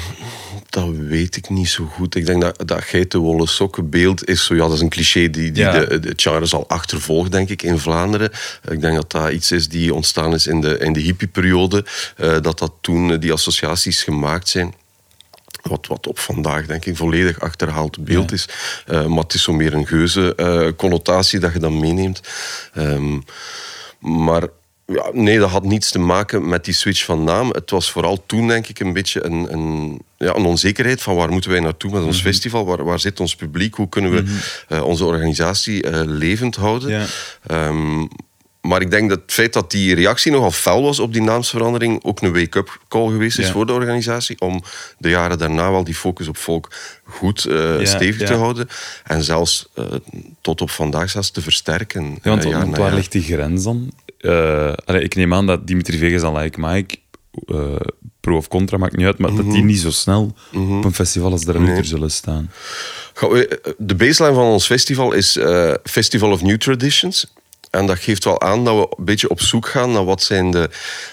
dat 0.68 0.88
weet 0.96 1.36
ik 1.36 1.48
niet 1.50 1.68
zo 1.68 1.84
goed. 1.84 2.14
Ik 2.14 2.26
denk 2.26 2.40
dat 2.42 2.62
dat 2.68 2.82
geitenwolle 2.82 3.46
sokkenbeeld 3.46 4.28
is 4.28 4.44
zo... 4.44 4.54
Ja, 4.54 4.60
dat 4.60 4.72
is 4.72 4.80
een 4.80 4.88
cliché 4.88 5.30
die, 5.30 5.52
die 5.52 5.62
Ja. 5.62 5.72
de, 5.84 5.98
de 6.00 6.12
Charles 6.16 6.54
al 6.54 6.68
achtervolgt, 6.68 7.32
denk 7.32 7.48
ik, 7.48 7.62
in 7.62 7.78
Vlaanderen. 7.78 8.30
Ik 8.70 8.80
denk 8.80 8.94
dat 8.94 9.10
dat 9.10 9.32
iets 9.32 9.52
is 9.52 9.68
die 9.68 9.94
ontstaan 9.94 10.34
is 10.34 10.46
in 10.46 10.60
de, 10.60 10.78
in 10.78 10.92
de 10.92 11.00
hippieperiode. 11.00 11.84
eh 12.16 12.40
dat 12.40 12.58
dat 12.58 12.72
toen 12.80 13.18
die 13.20 13.32
associaties 13.32 14.02
gemaakt 14.02 14.48
zijn. 14.48 14.74
Wat, 15.62 15.86
wat 15.86 16.06
op 16.06 16.18
vandaag, 16.18 16.66
denk 16.66 16.84
ik, 16.84 16.96
volledig 16.96 17.40
achterhaald 17.40 18.04
beeld 18.04 18.28
Ja. 18.30 18.34
is. 18.36 18.48
Eh, 18.86 19.06
maar 19.06 19.22
het 19.22 19.34
is 19.34 19.42
zo 19.42 19.52
meer 19.52 19.74
een 19.74 19.86
geuze 19.86 20.34
eh, 20.34 20.68
connotatie 20.76 21.38
dat 21.38 21.52
je 21.52 21.58
dan 21.58 21.78
meeneemt. 21.80 22.20
Ehm, 22.74 23.18
maar 23.98 24.42
ja, 24.86 25.08
nee, 25.12 25.38
dat 25.38 25.50
had 25.50 25.64
niets 25.64 25.90
te 25.90 25.98
maken 25.98 26.48
met 26.48 26.64
die 26.64 26.74
switch 26.74 27.04
van 27.04 27.24
naam. 27.24 27.48
Het 27.50 27.70
was 27.70 27.90
vooral 27.90 28.22
toen, 28.26 28.48
denk 28.48 28.66
ik, 28.66 28.80
een 28.80 28.92
beetje 28.92 29.24
een, 29.24 29.52
een, 29.52 30.00
ja, 30.18 30.34
een 30.34 30.44
onzekerheid 30.44 31.02
van 31.02 31.14
waar 31.16 31.30
moeten 31.30 31.50
wij 31.50 31.60
naartoe 31.60 31.90
met 31.90 32.02
ons 32.02 32.16
Mhm. 32.16 32.26
festival? 32.26 32.64
Waar, 32.64 32.84
waar 32.84 33.00
zit 33.00 33.20
ons 33.20 33.36
publiek? 33.36 33.74
Hoe 33.74 33.88
kunnen 33.88 34.10
we 34.10 34.38
eh, 34.68 34.82
onze 34.84 35.04
organisatie 35.04 36.04
levend 36.06 36.56
houden? 36.56 36.90
Ja. 36.90 37.06
Ehm, 37.46 38.06
maar 38.60 38.80
ik 38.80 38.90
denk 38.90 39.08
dat 39.08 39.20
het 39.22 39.32
feit 39.32 39.52
dat 39.52 39.70
die 39.70 39.94
reactie 39.94 40.32
nogal 40.32 40.50
fel 40.50 40.82
was 40.82 40.98
op 40.98 41.12
die 41.12 41.22
naamsverandering 41.22 42.04
ook 42.04 42.20
een 42.22 42.32
wake-up 42.32 42.80
call 42.88 43.08
geweest 43.10 43.38
is 43.38 43.46
Ja. 43.46 43.52
voor 43.52 43.66
de 43.66 43.72
organisatie. 43.72 44.40
Om 44.40 44.62
de 44.98 45.08
jaren 45.08 45.38
daarna 45.38 45.70
wel 45.70 45.84
die 45.84 45.94
focus 45.94 46.28
op 46.28 46.36
volk 46.36 46.68
goed 47.04 47.44
eh, 47.44 47.78
Ja, 47.80 47.84
stevig 47.84 48.20
ja. 48.20 48.26
te 48.26 48.34
houden. 48.34 48.68
En 49.04 49.22
zelfs 49.22 49.68
eh, 49.74 49.84
tot 50.40 50.60
op 50.60 50.70
vandaag 50.70 51.10
zelfs 51.10 51.30
te 51.30 51.40
versterken. 51.42 52.10
Ja, 52.22 52.30
want, 52.30 52.44
eh, 52.44 52.50
want 52.52 52.76
waar 52.76 52.94
ligt 52.94 53.12
die 53.12 53.22
grens 53.22 53.64
dan? 53.64 53.92
Allee, 54.84 55.02
ik 55.02 55.14
neem 55.14 55.34
aan 55.34 55.46
dat 55.46 55.66
Dimitri 55.66 55.98
Vegas 55.98 56.22
en 56.22 56.36
Like 56.36 56.60
Mike, 56.60 56.96
pro 58.20 58.36
of 58.36 58.48
contra, 58.48 58.76
maakt 58.76 58.96
niet 58.96 59.06
uit, 59.06 59.18
maar 59.18 59.34
dat 59.34 59.50
die 59.50 59.64
niet 59.64 59.78
zo 59.80 59.90
snel 59.90 60.34
op 60.52 60.84
een 60.84 60.94
festival 60.94 61.30
als 61.30 61.44
Mhm. 61.44 61.62
Nee. 61.62 61.84
zullen 61.84 62.10
staan. 62.10 62.50
De 63.78 63.94
baseline 63.94 64.34
van 64.34 64.44
ons 64.44 64.66
festival 64.66 65.12
is 65.12 65.38
Festival 65.84 66.30
of 66.30 66.42
New 66.42 66.56
Traditions. 66.56 67.26
En 67.70 67.86
dat 67.86 67.98
geeft 67.98 68.24
wel 68.24 68.40
aan 68.40 68.64
dat 68.64 68.74
we 68.76 68.94
een 68.98 69.04
beetje 69.04 69.28
op 69.28 69.40
zoek 69.40 69.68
gaan 69.68 69.92
naar 69.92 70.04
wat 70.04 70.22
zijn 70.22 70.50
de, 70.50 70.70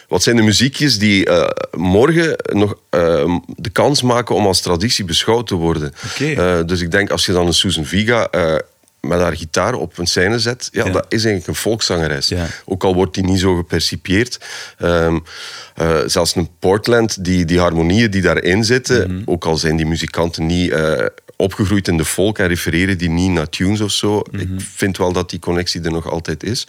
wat 0.08 0.24
zijn 0.24 0.36
de 0.36 0.42
muziekjes 0.42 1.00
die 1.00 1.26
eh, 1.26 1.50
morgen 1.80 2.36
nog 2.54 2.76
eh, 2.90 3.36
de 3.56 3.70
kans 3.70 4.02
maken 4.02 4.36
om 4.36 4.46
als 4.46 4.62
traditie 4.62 5.06
beschouwd 5.06 5.48
te 5.48 5.56
worden. 5.56 5.94
Eh, 6.38 6.60
dus 6.66 6.82
ik 6.82 6.92
denk 6.92 7.10
als 7.10 7.26
je 7.26 7.32
dan 7.32 7.48
een 7.48 7.54
Susan 7.54 7.86
Viga 7.86 8.28
eh, 8.30 8.56
met 9.02 9.20
haar 9.20 9.36
gitaar 9.38 9.74
op 9.74 9.98
een 9.98 10.08
scène 10.08 10.40
zet, 10.40 10.70
ja, 10.72 10.86
Ja. 10.86 10.92
dat 10.92 11.06
is 11.10 11.24
eigenlijk 11.26 11.48
een 11.48 11.56
volkszangeres. 11.56 12.28
Ja. 12.28 12.46
Ook 12.66 12.84
al 12.84 12.94
wordt 12.94 13.14
die 13.14 13.24
niet 13.24 13.40
zo 13.40 13.56
gepercipieerd. 13.56 14.40
Ehm, 14.78 15.20
eh, 15.76 15.98
zelfs 16.06 16.36
een 16.36 16.50
Portland, 16.60 17.24
die, 17.24 17.46
die 17.46 17.60
harmonieën 17.60 18.12
die 18.12 18.22
daarin 18.22 18.64
zitten, 18.64 19.12
Mhm. 19.14 19.22
ook 19.26 19.46
al 19.46 19.58
zijn 19.58 19.76
die 19.76 19.86
muzikanten 19.86 20.46
niet 20.46 20.74
opgegroeid 21.38 21.88
in 21.88 21.98
de 21.98 22.06
folk 22.06 22.40
en 22.40 22.48
refereren 22.48 22.98
die 22.98 23.10
niet 23.10 23.32
naar 23.32 23.50
tunes 23.50 23.82
of 23.82 23.92
zo, 23.92 24.22
Mhm. 24.32 24.42
ik 24.42 24.50
vind 24.76 24.98
wel 24.98 25.14
dat 25.14 25.30
die 25.30 25.40
connectie 25.40 25.82
er 25.82 25.92
nog 25.92 26.10
altijd 26.10 26.44
is. 26.44 26.64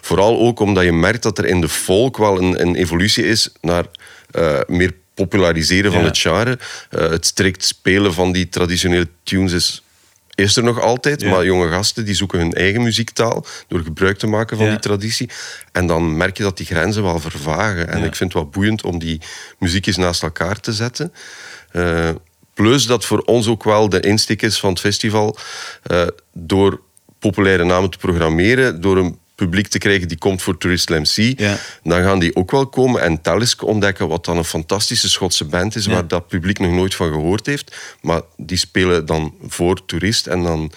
Vooral 0.00 0.38
ook 0.40 0.60
omdat 0.60 0.84
je 0.84 0.92
merkt 0.92 1.22
dat 1.22 1.38
er 1.38 1.44
in 1.46 1.60
de 1.60 1.68
folk 1.68 2.16
wel 2.16 2.38
een, 2.42 2.60
een 2.60 2.74
evolutie 2.74 3.24
is 3.24 3.48
naar 3.60 3.84
eh, 4.30 4.60
meer 4.66 4.92
populariseren 5.14 5.92
van 5.92 6.04
het 6.04 6.18
genre. 6.18 6.58
Eh, 6.90 7.08
het 7.10 7.26
strikt 7.26 7.64
spelen 7.64 8.14
van 8.14 8.32
die 8.32 8.48
traditionele 8.48 9.08
tunes 9.22 9.52
is 9.52 9.82
is 10.34 10.56
er 10.56 10.62
nog 10.62 10.80
altijd, 10.80 11.20
Ja. 11.20 11.30
maar 11.30 11.44
jonge 11.44 11.68
gasten 11.68 12.04
die 12.04 12.14
zoeken 12.14 12.38
hun 12.38 12.52
eigen 12.52 12.82
muziektaal 12.82 13.46
door 13.68 13.80
gebruik 13.80 14.18
te 14.18 14.26
maken 14.26 14.56
van 14.56 14.66
Ja. 14.66 14.72
die 14.72 14.80
traditie. 14.80 15.30
En 15.72 15.86
dan 15.86 16.16
merk 16.16 16.36
je 16.36 16.42
dat 16.42 16.56
die 16.56 16.66
grenzen 16.66 17.02
wel 17.02 17.20
vervagen. 17.20 17.88
En 17.88 17.98
Ja. 17.98 18.04
ik 18.04 18.16
vind 18.16 18.32
het 18.32 18.42
wel 18.42 18.50
boeiend 18.50 18.82
om 18.82 18.98
die 18.98 19.20
muziekjes 19.58 19.96
naast 19.96 20.22
elkaar 20.22 20.60
te 20.60 20.72
zetten. 20.72 21.12
Eh, 21.70 22.10
plus 22.54 22.86
dat 22.86 23.04
voor 23.04 23.20
ons 23.20 23.46
ook 23.48 23.64
wel 23.64 23.88
de 23.88 24.00
insteek 24.00 24.42
is 24.42 24.58
van 24.60 24.70
het 24.70 24.80
festival 24.80 25.36
eh, 25.82 26.06
door 26.32 26.80
populaire 27.18 27.64
namen 27.64 27.90
te 27.90 27.98
programmeren, 27.98 28.80
door 28.80 28.96
een 28.96 29.18
publiek 29.34 29.68
te 29.68 29.78
krijgen 29.78 30.08
die 30.08 30.18
komt 30.18 30.42
voor 30.42 30.58
Tourist 30.58 30.88
MC, 30.88 31.38
Ja. 31.40 31.56
dan 31.82 32.02
gaan 32.02 32.18
die 32.18 32.36
ook 32.36 32.50
wel 32.50 32.66
komen 32.66 33.02
en 33.02 33.20
Talisk 33.20 33.62
ontdekken, 33.62 34.08
wat 34.08 34.24
dan 34.24 34.36
een 34.36 34.44
fantastische 34.44 35.08
Schotse 35.08 35.44
band 35.44 35.74
is, 35.76 35.84
Ja. 35.84 35.92
waar 35.92 36.08
dat 36.08 36.28
publiek 36.28 36.58
nog 36.58 36.70
nooit 36.72 36.94
van 36.94 37.08
gehoord 37.12 37.46
heeft. 37.46 37.76
Maar 38.00 38.20
die 38.36 38.56
spelen 38.58 39.06
dan 39.06 39.34
voor 39.46 39.84
toerist 39.86 40.26
en 40.26 40.42
dan 40.42 40.72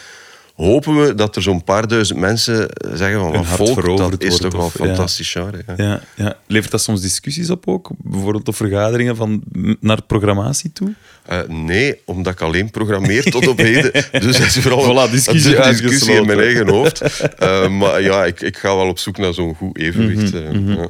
hopen 0.56 1.01
we 1.01 1.16
dat 1.16 1.36
er 1.36 1.41
zo'n 1.41 1.64
paar 1.64 1.88
duizend 1.88 2.20
mensen 2.20 2.70
zeggen 2.93 3.20
van 3.20 3.32
wat 3.32 3.45
volk, 3.45 3.97
dat 3.97 4.24
is 4.24 4.30
wordt 4.30 4.41
toch 4.41 4.53
wel 4.53 4.88
ja. 4.88 4.93
fantastisch. 4.93 5.34
Ja. 5.34 5.49
Ja, 5.78 6.01
ja. 6.16 6.38
Levert 6.47 6.72
dat 6.72 6.82
soms 6.82 7.01
discussies 7.01 7.49
op 7.49 7.68
ook? 7.68 7.89
Bijvoorbeeld 7.97 8.47
op 8.47 8.56
vergaderingen 8.56 9.16
van, 9.16 9.43
naar 9.80 10.03
programmatie 10.03 10.72
toe? 10.74 10.93
Eh, 11.26 11.39
nee, 11.47 12.01
omdat 12.06 12.34
ik 12.34 12.41
alleen 12.41 12.72
programmeer 12.72 13.24
tot 13.24 13.47
op 13.47 13.58
heden. 13.68 13.91
Dus 14.12 14.38
dat 14.38 14.45
is 14.45 14.58
vooral 14.58 15.08
Voilà, 15.08 15.12
discussie 15.12 15.56
een 15.56 15.72
discussie 15.72 16.14
in 16.14 16.26
mijn 16.26 16.39
eigen 16.39 16.70
hoofd. 16.70 17.01
Eh, 17.36 17.70
maar 17.70 18.01
ja, 18.01 18.26
ik, 18.26 18.41
ik 18.41 18.58
ga 18.58 18.76
wel 18.76 18.88
op 18.88 18.99
zoek 18.99 19.18
naar 19.18 19.34
zo'n 19.34 19.56
goed 19.56 19.78
evenwicht. 19.78 20.34
Mhm, 20.34 20.70
eh, 20.70 20.76
ja. 20.76 20.88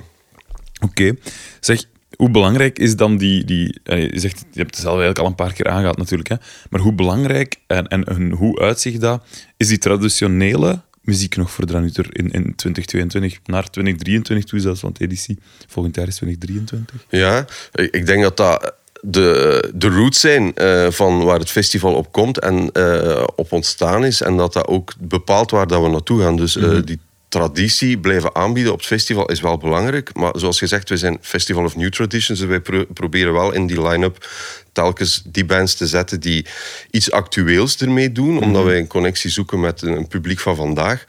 Oké. 0.82 1.14
Zeg, 1.60 1.84
hoe 2.18 2.30
belangrijk 2.30 2.80
is 2.80 2.96
dan 2.96 3.18
die... 3.18 3.44
die 3.44 3.80
je, 3.84 4.12
zegt, 4.14 4.40
je 4.52 4.60
hebt 4.60 4.76
het 4.76 4.84
zelf 4.84 5.00
eigenlijk 5.00 5.20
al 5.20 5.26
een 5.26 5.36
paar 5.36 5.54
keer 5.54 5.68
aangehaald 5.68 5.98
natuurlijk, 5.98 6.30
hè? 6.30 6.36
maar 6.70 6.82
hoe 6.82 6.94
belangrijk 6.94 7.56
en, 7.68 7.88
en, 7.88 8.04
en 8.04 8.32
hoe 8.32 8.60
uitzicht 8.60 9.02
dat, 9.02 9.24
is 9.58 9.68
die 9.68 9.78
traditionele 9.78 10.82
muziek 11.02 11.36
nog 11.36 11.52
voor 11.52 11.66
Dranuter 11.66 12.06
in, 12.10 12.32
in 12.32 12.56
2022 12.56 13.40
naar 13.46 13.70
2023 13.70 14.46
toe 14.46 14.60
zelfs, 14.60 14.82
want 14.82 15.00
editie 15.02 15.40
volgend 15.68 15.96
jaar 15.96 16.08
is 16.08 16.16
2023. 16.16 17.06
Ja, 17.10 17.46
ik 17.92 18.06
denk 18.06 18.22
dat 18.22 18.38
dat 18.38 18.74
de, 19.02 19.72
de 19.76 19.90
roots 19.90 20.20
zijn 20.20 20.54
eh, 20.54 20.88
van 20.90 21.24
waar 21.24 21.40
het 21.40 21.50
festival 21.50 21.94
op 21.94 22.12
komt 22.12 22.40
en 22.40 22.72
eh, 22.72 23.24
op 23.36 23.52
ontstaan 23.52 24.06
is. 24.06 24.22
En 24.22 24.38
dat 24.38 24.54
dat 24.54 24.68
ook 24.68 24.94
bepaalt 25.00 25.52
waar 25.52 25.68
dat 25.68 25.82
we 25.82 25.90
naartoe 25.90 26.22
gaan. 26.22 26.36
Dus 26.36 26.56
eh, 26.56 26.78
die 26.86 27.00
traditie 27.40 27.98
blijven 27.98 28.36
aanbieden 28.36 28.72
op 28.72 28.78
het 28.78 28.88
festival 28.88 29.26
is 29.26 29.42
wel 29.42 29.58
belangrijk. 29.58 30.14
Maar 30.14 30.32
zoals 30.36 30.58
gezegd, 30.58 30.90
we 30.90 30.98
zijn 30.98 31.18
Festival 31.22 31.64
of 31.64 31.76
New 31.76 31.90
Traditions. 31.90 32.40
Dus 32.40 32.50
wij 32.50 32.60
pro- 32.60 32.86
proberen 32.94 33.34
wel 33.34 33.52
in 33.52 33.68
die 33.68 33.82
line-up 33.82 34.30
telkens 34.72 35.24
die 35.26 35.46
bands 35.46 35.74
te 35.74 35.88
zetten 35.88 36.20
die 36.20 36.46
iets 36.92 37.12
actueels 37.12 37.78
ermee 37.78 38.12
doen. 38.12 38.42
Omdat 38.42 38.64
wij 38.64 38.80
een 38.80 38.88
connectie 38.88 39.30
zoeken 39.30 39.60
met 39.60 39.82
een, 39.82 40.08
publiek 40.08 40.40
van 40.40 40.56
vandaag. 40.56 41.06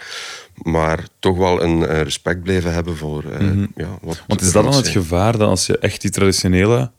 Maar 0.62 1.06
toch 1.18 1.36
wel 1.36 1.62
een, 1.62 2.02
respect 2.02 2.42
blijven 2.42 2.72
hebben 2.72 2.96
voor 2.96 3.24
eh, 3.24 3.62
ja, 3.76 3.98
wat 4.02 4.22
Want 4.26 4.40
is 4.40 4.52
dat 4.52 4.64
dan 4.64 4.74
het 4.74 4.88
gevaar 4.88 5.32
dat 5.32 5.48
als 5.48 5.66
je 5.66 5.78
echt 5.78 6.00
die 6.00 6.10
traditionele 6.10 6.90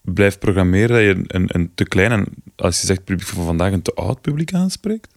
blijft 0.00 0.38
programmeren, 0.38 0.88
dat 0.96 1.16
je 1.16 1.34
een, 1.36 1.48
een 1.52 1.70
te 1.74 1.84
klein 1.84 2.12
en 2.12 2.26
als 2.56 2.80
je 2.80 2.86
zegt 2.86 3.04
publiek 3.04 3.28
van 3.28 3.44
vandaag 3.44 3.72
een 3.72 3.82
te 3.82 3.94
oud 3.94 4.20
publiek 4.20 4.52
aanspreekt? 4.54 5.15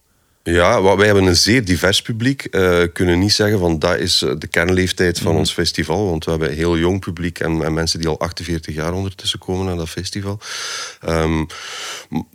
Ja, 0.52 0.96
wij 0.96 1.06
hebben 1.06 1.24
een 1.24 1.36
zeer 1.36 1.64
divers 1.64 2.02
publiek. 2.02 2.44
Eh 2.44 2.82
kunnen 2.92 3.18
niet 3.18 3.32
zeggen 3.32 3.58
van 3.58 3.78
dat 3.78 3.98
is 3.98 4.22
eh, 4.22 4.32
de 4.38 4.46
kernleeftijd 4.46 5.18
van 5.18 5.36
ons 5.36 5.52
festival. 5.52 6.08
Want 6.08 6.24
we 6.24 6.30
hebben 6.30 6.50
een 6.50 6.56
heel 6.56 6.78
jong 6.78 7.00
publiek 7.00 7.38
en, 7.38 7.62
en 7.64 7.74
mensen 7.74 7.98
die 7.98 8.08
al 8.08 8.18
48 8.18 8.74
jaar 8.74 8.92
ondertussen 8.92 9.38
komen 9.38 9.66
naar 9.66 9.76
dat 9.76 9.88
festival. 9.88 10.38
Ehm, 11.00 11.38
m- 12.08 12.26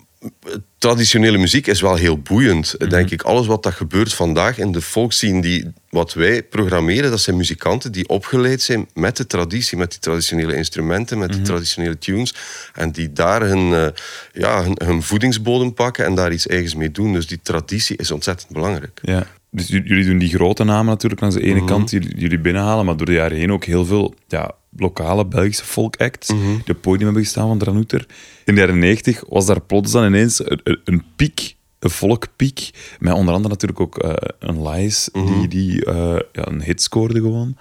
traditionele 0.78 1.38
muziek 1.38 1.68
is 1.68 1.82
wel 1.82 1.96
heel 1.96 2.20
boeiend, 2.20 2.90
denk 2.90 3.10
ik. 3.10 3.22
Alles 3.22 3.48
wat 3.48 3.64
dat 3.64 3.74
gebeurt 3.74 4.14
vandaag 4.14 4.58
in 4.58 4.72
de 4.72 4.82
volkszien 4.82 5.42
die 5.42 5.74
wat 5.90 6.14
wij 6.14 6.44
programmeren, 6.44 7.10
dat 7.10 7.20
zijn 7.20 7.38
muzikanten 7.38 7.92
die 7.92 8.08
opgeleid 8.08 8.62
zijn 8.62 8.90
met 8.94 9.18
de 9.18 9.28
traditie, 9.28 9.78
met 9.78 9.92
die 9.92 10.00
traditionele 10.00 10.56
instrumenten, 10.56 11.18
met 11.18 11.34
die 11.34 11.42
traditionele 11.42 11.98
tunes. 11.98 12.36
En 12.74 12.92
die 12.92 13.14
daar 13.14 13.42
hun, 13.42 13.74
eh, 13.74 13.88
ja, 14.34 14.64
hun, 14.64 14.82
hun 14.86 15.04
voedingsbodem 15.04 15.74
pakken 15.74 16.06
en 16.06 16.16
daar 16.16 16.32
iets 16.32 16.48
eigens 16.48 16.76
mee 16.76 16.92
doen. 16.92 17.14
Dus 17.14 17.28
die 17.28 17.40
traditie 17.44 17.98
is 17.98 18.12
ontzettend 18.12 18.52
belangrijk. 18.52 19.00
Ja. 19.02 19.28
Dus 19.56 19.68
jullie 19.68 20.06
doen 20.06 20.18
die 20.18 20.30
grote 20.30 20.64
namen 20.64 20.86
natuurlijk 20.86 21.22
langs 21.22 21.36
de 21.36 21.42
ene 21.44 21.56
Mhm. 21.56 21.66
kant, 21.66 21.90
die 21.90 22.18
jullie 22.18 22.40
binnenhalen, 22.40 22.86
maar 22.86 22.98
door 22.98 23.06
de 23.06 23.12
jaren 23.14 23.38
heen 23.38 23.52
ook 23.52 23.64
heel 23.66 23.86
veel 23.86 24.14
ja, 24.28 24.52
lokale 24.78 25.26
Belgische 25.26 25.64
folkacts 25.66 26.30
Mhm. 26.34 26.42
die 26.46 26.60
op 26.60 26.68
het 26.68 26.82
podium 26.82 27.04
hebben 27.06 27.24
gestaan 27.24 27.48
van 27.48 27.58
Dranuter. 27.58 28.06
In 28.46 28.54
de 28.56 28.60
jaren 28.62 28.80
90 28.80 29.24
was 29.30 29.46
daar 29.46 29.62
plots 29.62 29.92
dan 29.92 30.06
ineens 30.06 30.40
een, 30.46 30.60
een- 30.64 30.80
een 30.84 31.04
piek, 31.16 31.56
een 31.80 31.90
volkpiek, 31.90 32.70
met 33.00 33.14
onder 33.14 33.34
andere 33.34 33.54
natuurlijk 33.54 33.80
ook 33.80 33.98
eh, 33.98 34.14
een 34.40 34.68
Lies, 34.70 35.10
Mhm. 35.14 35.26
die, 35.26 35.48
die 35.48 35.86
eh, 35.86 36.16
ja, 36.32 36.48
een 36.48 36.62
hit 36.62 36.82
scoorde 36.82 37.20
gewoon. 37.20 37.58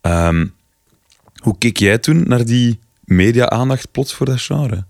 Ehm, 0.00 0.46
hoe 1.42 1.58
keek 1.58 1.76
jij 1.76 1.98
toen 1.98 2.22
naar 2.26 2.44
die 2.44 2.78
media-aandacht 3.04 3.90
plots 3.90 4.14
voor 4.14 4.26
dat 4.26 4.40
genre? 4.40 4.84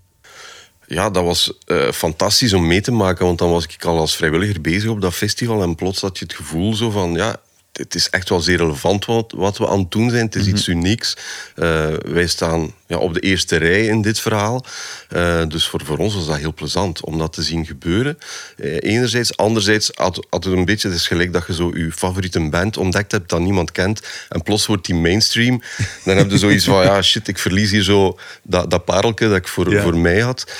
Ja, 0.87 1.09
dat 1.09 1.23
was 1.23 1.53
eh, 1.65 1.91
fantastisch 1.91 2.53
om 2.53 2.67
mee 2.67 2.81
te 2.81 2.91
maken, 2.91 3.25
want 3.25 3.37
dan 3.37 3.51
was 3.51 3.65
ik 3.65 3.85
al 3.85 3.99
als 3.99 4.15
vrijwilliger 4.15 4.61
bezig 4.61 4.89
op 4.89 5.01
dat 5.01 5.13
festival 5.13 5.61
en 5.61 5.75
plots 5.75 6.01
had 6.01 6.17
je 6.19 6.25
het 6.25 6.33
gevoel 6.33 6.73
zo 6.73 6.89
van, 6.89 7.13
ja, 7.13 7.41
het 7.77 7.95
is 7.95 8.09
echt 8.09 8.29
wel 8.29 8.39
zeer 8.39 8.57
relevant 8.57 9.05
wat, 9.05 9.33
wat 9.35 9.57
we 9.57 9.67
aan 9.67 9.79
het 9.79 9.91
doen 9.91 10.09
zijn. 10.09 10.25
Het 10.25 10.35
is 10.35 10.47
iets 10.47 10.67
unieks. 10.67 11.17
Eh, 11.55 11.87
wij 12.05 12.27
staan 12.27 12.73
ja, 12.87 12.97
op 12.97 13.13
de 13.13 13.19
eerste 13.19 13.55
rij 13.55 13.85
in 13.85 14.01
dit 14.01 14.19
verhaal. 14.19 14.65
Eh, 15.09 15.41
dus 15.47 15.67
voor, 15.67 15.81
voor 15.85 15.97
ons 15.97 16.15
was 16.15 16.25
dat 16.25 16.37
heel 16.37 16.53
plezant 16.53 17.01
om 17.01 17.17
dat 17.17 17.33
te 17.33 17.41
zien 17.41 17.65
gebeuren. 17.65 18.17
Eh, 18.57 18.77
enerzijds. 18.79 19.37
Anderzijds 19.37 19.91
had, 19.93 20.27
had 20.29 20.43
het 20.43 20.53
een 20.53 20.65
beetje, 20.65 20.87
het 20.87 20.97
is 20.97 21.07
gelijk 21.07 21.33
dat 21.33 21.47
je 21.47 21.53
zo 21.53 21.71
je 21.77 21.91
favoriete 21.91 22.49
band 22.49 22.77
ontdekt 22.77 23.11
hebt 23.11 23.29
dat 23.29 23.39
niemand 23.39 23.71
kent 23.71 24.01
en 24.29 24.41
plots 24.41 24.65
wordt 24.65 24.85
die 24.85 24.95
mainstream. 24.95 25.61
Dan 26.03 26.17
heb 26.17 26.31
je 26.31 26.37
zoiets 26.37 26.65
van, 26.65 26.83
ja 26.89 27.01
shit, 27.01 27.27
ik 27.27 27.39
verlies 27.39 27.71
hier 27.71 27.83
zo 27.83 28.17
dat, 28.43 28.69
dat 28.69 28.85
pareltje 28.85 29.27
dat 29.27 29.37
ik 29.37 29.47
voor, 29.47 29.71
Ja. 29.71 29.81
voor 29.81 29.97
mij 29.97 30.19
had. 30.19 30.51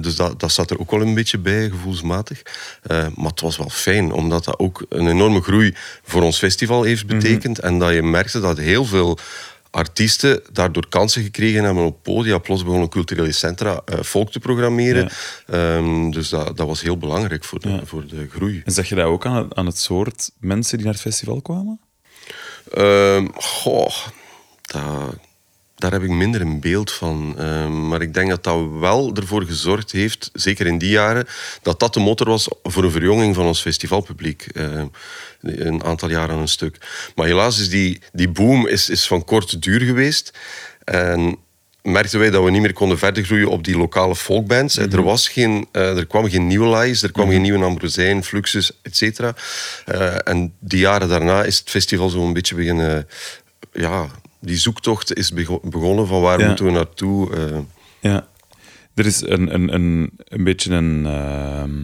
Dus 0.00 0.16
dat, 0.16 0.40
dat 0.40 0.52
zat 0.52 0.70
er 0.70 0.80
ook 0.80 0.90
wel 0.90 1.00
een 1.00 1.14
beetje 1.14 1.38
bij, 1.38 1.68
gevoelsmatig. 1.70 2.42
Maar 2.88 3.30
het 3.30 3.40
was 3.40 3.56
wel 3.56 3.70
fijn, 3.70 4.12
omdat 4.12 4.44
dat 4.44 4.58
ook 4.58 4.84
een 4.88 5.08
enorme 5.08 5.40
groei 5.40 5.74
voor 6.02 6.22
ons 6.22 6.38
festival 6.44 6.82
heeft 6.82 7.06
betekend. 7.06 7.58
En 7.58 7.78
dat 7.78 7.92
je 7.92 8.02
merkte 8.02 8.40
dat 8.40 8.58
heel 8.58 8.84
veel 8.84 9.18
artiesten 9.70 10.42
daardoor 10.52 10.88
kansen 10.88 11.22
gekregen 11.22 11.64
hebben 11.64 11.84
op 11.84 12.02
podia. 12.02 12.38
Plots 12.38 12.64
begonnen 12.64 12.88
culturele 12.88 13.32
centra 13.32 13.80
volk 13.86 14.30
te 14.30 14.38
programmeren. 14.38 15.10
Ehm, 15.46 16.10
dus 16.10 16.28
dat, 16.28 16.56
dat 16.56 16.66
was 16.66 16.82
heel 16.82 16.98
belangrijk 16.98 17.44
voor 17.44 17.60
de, 17.60 17.80
voor 17.84 18.06
de 18.06 18.28
groei. 18.30 18.62
En 18.64 18.72
zeg 18.72 18.88
je 18.88 18.94
dat 18.94 19.04
ook 19.04 19.26
aan 19.26 19.36
het, 19.36 19.54
aan 19.54 19.66
het 19.66 19.78
soort 19.78 20.30
mensen 20.38 20.76
die 20.76 20.86
naar 20.86 20.94
het 20.94 21.02
festival 21.02 21.40
kwamen? 21.40 21.80
Ehm, 22.72 23.26
goh, 23.34 23.94
daar, 24.62 25.08
daar 25.84 25.92
heb 25.92 26.02
ik 26.02 26.10
minder 26.10 26.40
een 26.40 26.60
beeld 26.60 26.92
van. 26.92 27.34
Ehm, 27.38 27.88
maar 27.88 28.02
ik 28.02 28.14
denk 28.14 28.28
dat 28.28 28.44
dat 28.44 28.68
wel 28.78 29.14
ervoor 29.14 29.44
gezorgd 29.44 29.92
heeft, 29.92 30.30
zeker 30.32 30.66
in 30.66 30.78
die 30.78 30.90
jaren, 30.90 31.26
dat 31.62 31.80
dat 31.80 31.94
de 31.94 32.00
motor 32.00 32.26
was 32.26 32.48
voor 32.62 32.84
een 32.84 32.90
verjonging 32.90 33.34
van 33.34 33.46
ons 33.46 33.60
festivalpubliek. 33.60 34.46
Ehm, 34.52 34.86
een 35.40 35.84
aantal 35.84 36.10
jaren 36.10 36.38
een 36.38 36.48
stuk. 36.48 36.76
Maar 37.14 37.26
helaas 37.26 37.60
is 37.60 37.68
die, 37.68 38.00
die 38.12 38.28
boom 38.28 38.66
is, 38.66 38.88
is 38.88 39.06
van 39.06 39.24
korte 39.24 39.58
duur 39.58 39.80
geweest. 39.80 40.38
En 40.84 41.38
merkten 41.82 42.18
wij 42.18 42.30
dat 42.30 42.44
we 42.44 42.50
niet 42.50 42.62
meer 42.62 42.72
konden 42.72 42.98
verder 42.98 43.24
groeien 43.24 43.48
op 43.48 43.64
die 43.64 43.76
lokale 43.76 44.16
folkbands. 44.16 44.76
er, 44.76 45.02
was 45.02 45.28
geen, 45.28 45.68
eh, 45.72 45.96
er 45.96 46.06
kwam 46.06 46.30
geen 46.30 46.46
nieuwe 46.46 46.76
Lies, 46.76 47.02
er 47.02 47.12
kwam 47.12 47.28
geen 47.28 47.42
nieuwe 47.42 47.64
Ambrosijn, 47.64 48.24
Fluxus, 48.24 48.72
et 48.82 48.96
cetera. 48.96 49.34
Eh, 49.84 50.28
en 50.28 50.54
die 50.58 50.78
jaren 50.78 51.08
daarna 51.08 51.44
is 51.44 51.58
het 51.58 51.70
festival 51.70 52.08
zo 52.08 52.26
een 52.26 52.32
beetje 52.32 52.54
beginnen... 52.54 53.08
Ja, 53.72 54.08
die 54.46 54.56
zoektocht 54.58 55.14
is 55.14 55.32
bego- 55.32 55.60
begonnen 55.64 56.06
van 56.06 56.20
waar 56.20 56.40
Ja. 56.40 56.46
moeten 56.46 56.64
we 56.64 56.70
naartoe. 56.70 57.34
eh. 57.36 57.58
Ja. 58.00 58.28
Er 58.94 59.06
is 59.06 59.20
een, 59.26 59.54
een, 59.54 59.74
een, 59.74 60.10
een 60.24 60.44
beetje 60.44 60.72
een, 60.74 61.06
ehm, 61.06 61.82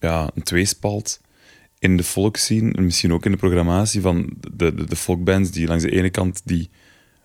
ja, 0.00 0.30
een 0.34 0.42
tweespalt 0.42 1.20
in 1.78 1.96
de 1.96 2.02
volkszien, 2.02 2.72
en 2.72 2.84
misschien 2.84 3.12
ook 3.12 3.24
in 3.24 3.30
de 3.30 3.36
programmatie 3.36 4.00
van 4.00 4.30
de, 4.52 4.74
de, 4.74 4.84
de 4.84 4.96
folkbands 4.96 5.50
die 5.50 5.66
langs 5.66 5.82
de 5.84 5.90
ene 5.90 6.10
kant 6.10 6.40
die 6.44 6.70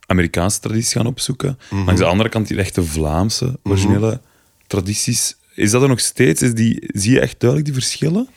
Amerikaanse 0.06 0.60
traditie 0.60 0.98
gaan 0.98 1.06
opzoeken, 1.08 1.58
langs 1.70 2.00
de 2.02 2.06
andere 2.08 2.30
kant 2.30 2.48
die 2.48 2.58
echte 2.58 2.84
Vlaamse, 2.84 3.60
originele 3.64 4.22
tradities. 4.68 5.38
Is 5.56 5.72
dat 5.72 5.82
er 5.82 5.88
nog 5.88 6.00
steeds? 6.00 6.42
Is 6.42 6.54
die, 6.54 6.84
zie 6.94 7.12
je 7.14 7.20
echt 7.20 7.40
duidelijk 7.40 7.70
die 7.72 7.80
verschillen? 7.82 8.28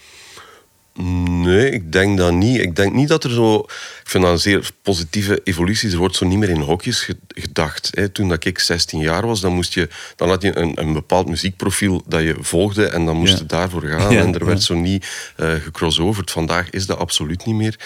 Nee, 0.94 1.70
ik 1.70 1.92
denk 1.92 2.18
dat 2.18 2.32
niet. 2.32 2.60
Ik 2.60 2.76
denk 2.76 2.92
niet 2.92 3.08
dat 3.08 3.24
er 3.24 3.30
zo... 3.30 3.54
Ik 4.02 4.08
vind 4.18 4.24
dat 4.24 4.32
een 4.32 4.38
zeer 4.38 4.70
positieve 4.82 5.40
evolutie. 5.44 5.90
Er 5.90 5.96
wordt 5.98 6.16
zo 6.16 6.26
niet 6.26 6.38
meer 6.38 6.48
in 6.48 6.60
hokjes 6.60 7.00
ge- 7.00 7.16
gedacht. 7.28 7.90
Hè. 7.94 8.08
Toen 8.08 8.28
dat 8.28 8.44
ik 8.44 8.58
16 8.58 9.00
jaar 9.00 9.26
was, 9.26 9.40
dan, 9.40 9.52
moest 9.54 9.74
je, 9.74 9.88
dan 10.16 10.28
had 10.28 10.42
je 10.42 10.58
een, 10.58 10.80
een 10.80 10.92
bepaald 10.92 11.28
muziekprofiel 11.28 12.02
dat 12.06 12.22
je 12.22 12.36
volgde 12.40 12.86
en 12.86 13.04
dan 13.04 13.16
moest 13.16 13.32
Ja. 13.32 13.38
je 13.38 13.46
daarvoor 13.46 13.82
gaan. 13.82 14.12
Ja, 14.14 14.20
en 14.20 14.34
er 14.34 14.44
werd 14.46 14.62
zo 14.62 14.74
niet 14.74 15.06
eh 15.36 15.54
gecrossoverd. 15.54 16.30
Vandaag 16.30 16.70
is 16.70 16.86
dat 16.86 16.98
absoluut 16.98 17.44
niet 17.46 17.54
meer. 17.56 17.76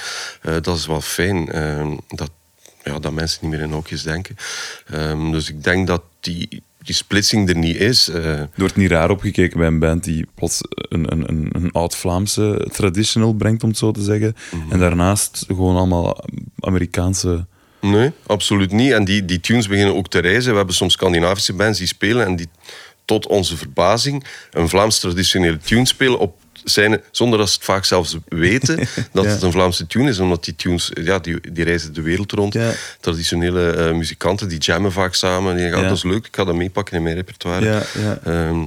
Eh, 0.43 0.55
dat 0.61 0.77
is 0.77 0.87
wel 0.87 1.01
fijn. 1.01 1.49
eh, 1.53 1.91
dat, 2.09 2.31
ja, 2.85 2.99
dat 2.99 3.13
mensen 3.13 3.39
niet 3.43 3.51
meer 3.51 3.61
in 3.61 3.73
hokjes 3.73 4.03
denken. 4.03 4.37
Ehm, 4.87 5.31
dus 5.31 5.49
ik 5.49 5.65
denk 5.65 5.87
dat 5.87 6.03
die, 6.21 6.63
die 6.87 6.95
splitsing 6.95 7.49
er 7.49 7.57
niet 7.57 7.76
is. 7.76 8.09
Er 8.09 8.49
wordt 8.55 8.76
niet 8.76 8.91
raar 8.91 9.11
opgekeken 9.11 9.59
bij 9.59 9.66
een 9.66 9.78
band 9.78 10.05
die 10.05 10.26
plots 10.34 10.61
een, 10.70 11.12
een, 11.12 11.28
een, 11.28 11.49
een 11.53 11.72
oud-Vlaamse 11.72 12.68
traditional 12.72 13.32
brengt, 13.32 13.62
om 13.62 13.68
het 13.68 13.78
zo 13.78 13.91
te 13.91 14.03
zeggen. 14.03 14.37
En 14.70 14.78
daarnaast 14.78 15.45
gewoon 15.47 15.76
allemaal 15.76 16.24
Amerikaanse... 16.61 17.47
Nee, 17.80 18.11
absoluut 18.26 18.72
niet. 18.72 18.93
En 18.93 19.05
die, 19.05 19.24
die 19.24 19.41
tunes 19.41 19.68
beginnen 19.68 19.97
ook 19.97 20.09
te 20.09 20.18
reizen. 20.18 20.51
We 20.51 20.57
hebben 20.57 20.74
soms 20.74 20.93
Scandinavische 20.93 21.53
bands 21.53 21.78
die 21.78 21.87
spelen 21.87 22.26
en 22.26 22.37
die 22.37 22.49
tot 23.05 23.26
onze 23.26 23.57
verbazing 23.57 24.24
een 24.51 24.68
Vlaams 24.68 24.99
traditionele 24.99 25.59
tune 25.59 25.87
spelen 25.87 26.18
op 26.18 26.34
zijn, 26.71 27.01
zonder 27.11 27.39
dat 27.39 27.49
ze 27.49 27.55
het 27.55 27.64
vaak 27.64 27.85
zelfs 27.85 28.17
weten 28.29 28.77
dat 29.12 29.25
Ja. 29.25 29.31
het 29.31 29.43
een 29.43 29.53
Vlaamse 29.53 29.87
tune 29.87 30.09
is. 30.09 30.19
Omdat 30.19 30.45
die 30.45 30.57
tunes, 30.57 30.91
ja, 31.03 31.19
die, 31.19 31.53
die 31.53 31.64
reizen 31.64 31.95
de 31.95 32.03
wereld 32.03 32.33
rond. 32.33 32.53
Ja. 32.55 32.73
Traditionele 33.01 33.71
eh, 33.71 33.93
muzikanten, 33.95 34.49
die 34.49 34.59
jammen 34.59 34.93
vaak 34.93 35.14
samen. 35.14 35.73
"Ah, 35.75 35.83
dat 35.83 35.97
is 35.97 36.03
leuk, 36.03 36.27
ik 36.27 36.37
ga 36.37 36.45
dat 36.45 36.55
meepakken 36.55 36.97
in 36.97 37.03
mijn 37.03 37.14
repertoire. 37.14 37.83
Ehm, 38.25 38.64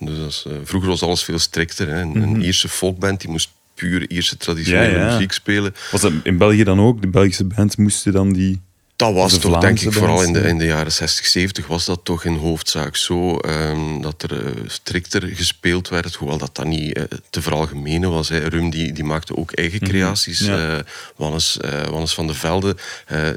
dus 0.00 0.18
dat 0.18 0.28
is, 0.28 0.44
eh, 0.46 0.52
vroeger 0.64 0.88
was 0.88 1.02
alles 1.02 1.22
veel 1.24 1.38
strikter. 1.38 1.88
Hè. 1.88 2.00
Een, 2.00 2.16
een 2.22 2.42
Ierse 2.42 2.68
folkband 2.68 3.20
die 3.20 3.30
moest 3.30 3.48
puur 3.74 4.10
Ierse 4.10 4.36
traditionele 4.36 4.98
Mhm. 4.98 5.12
Muziek 5.12 5.32
spelen. 5.32 5.74
Was 5.90 6.00
dat 6.00 6.12
in 6.22 6.38
België 6.38 6.64
dan 6.64 6.80
ook? 6.80 7.00
De 7.00 7.08
Belgische 7.08 7.44
bands 7.44 7.76
moesten 7.76 8.12
dan 8.12 8.32
die 8.32 8.60
Dat 8.96 9.14
was 9.14 9.32
de 9.32 9.38
toch, 9.38 9.60
denk 9.60 9.80
ik, 9.80 9.92
vooral 9.92 10.22
in 10.22 10.32
de, 10.32 10.40
in 10.40 10.58
de 10.58 10.64
jaren 10.64 10.92
60, 10.92 11.26
70 11.26 11.66
was 11.66 11.84
dat 11.84 12.00
toch 12.04 12.24
in 12.24 12.34
hoofdzaak 12.34 12.96
zo. 12.96 13.36
ehm, 13.38 14.00
dat 14.00 14.22
er 14.22 14.46
eh, 14.46 14.52
strikter 14.66 15.22
gespeeld 15.26 15.88
werd, 15.88 16.14
hoewel 16.14 16.38
dat 16.38 16.56
dan 16.56 16.68
niet 16.68 16.96
eh, 16.96 17.04
te 17.30 17.42
veralgemenen 17.42 18.10
was. 18.10 18.28
Hè. 18.28 18.48
Rum 18.48 18.70
die, 18.70 18.92
die 18.92 19.04
maakte 19.04 19.36
ook 19.36 19.52
eigen 19.52 19.80
creaties. 19.80 20.40
Mhm. 20.40 20.50
Ja. 20.50 20.76
Eh, 20.78 20.84
Wannes, 21.16 21.58
Wannes 21.90 22.14
van 22.14 22.26
de 22.26 22.34
Velde, 22.34 22.76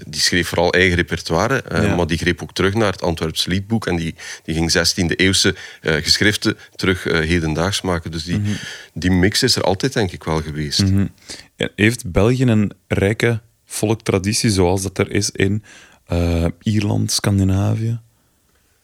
die 0.08 0.22
schreef 0.22 0.48
vooral 0.48 0.74
eigen 0.74 0.96
repertoire. 0.96 1.64
Ja. 1.70 1.96
Maar 1.96 2.08
die 2.08 2.18
greep 2.18 2.42
ook 2.42 2.54
terug 2.54 2.74
naar 2.74 2.92
het 2.92 3.02
Antwerps 3.02 3.46
liedboek. 3.46 3.88
En 3.88 3.96
die, 3.96 4.16
die 4.44 4.56
ging 4.56 4.72
16e 4.72 5.16
eeuwse 5.16 5.56
geschriften 5.82 6.58
terug 6.76 7.04
hedendaags 7.04 7.82
maken. 7.82 8.12
Dus 8.12 8.24
die, 8.24 8.42
die 8.94 9.12
mix 9.12 9.44
is 9.44 9.56
er 9.56 9.62
altijd, 9.64 9.94
denk 9.94 10.12
ik, 10.12 10.24
wel 10.24 10.42
geweest. 10.42 10.84
Mhm. 10.84 11.08
Heeft 11.76 12.12
België 12.12 12.44
een 12.44 12.72
rijke 12.88 13.42
volktraditie 13.68 14.50
zoals 14.50 14.82
dat 14.82 14.98
er 14.98 15.12
is 15.12 15.32
in 15.32 15.64
eh, 16.06 16.46
Ierland, 16.62 17.12
Scandinavië? 17.12 18.00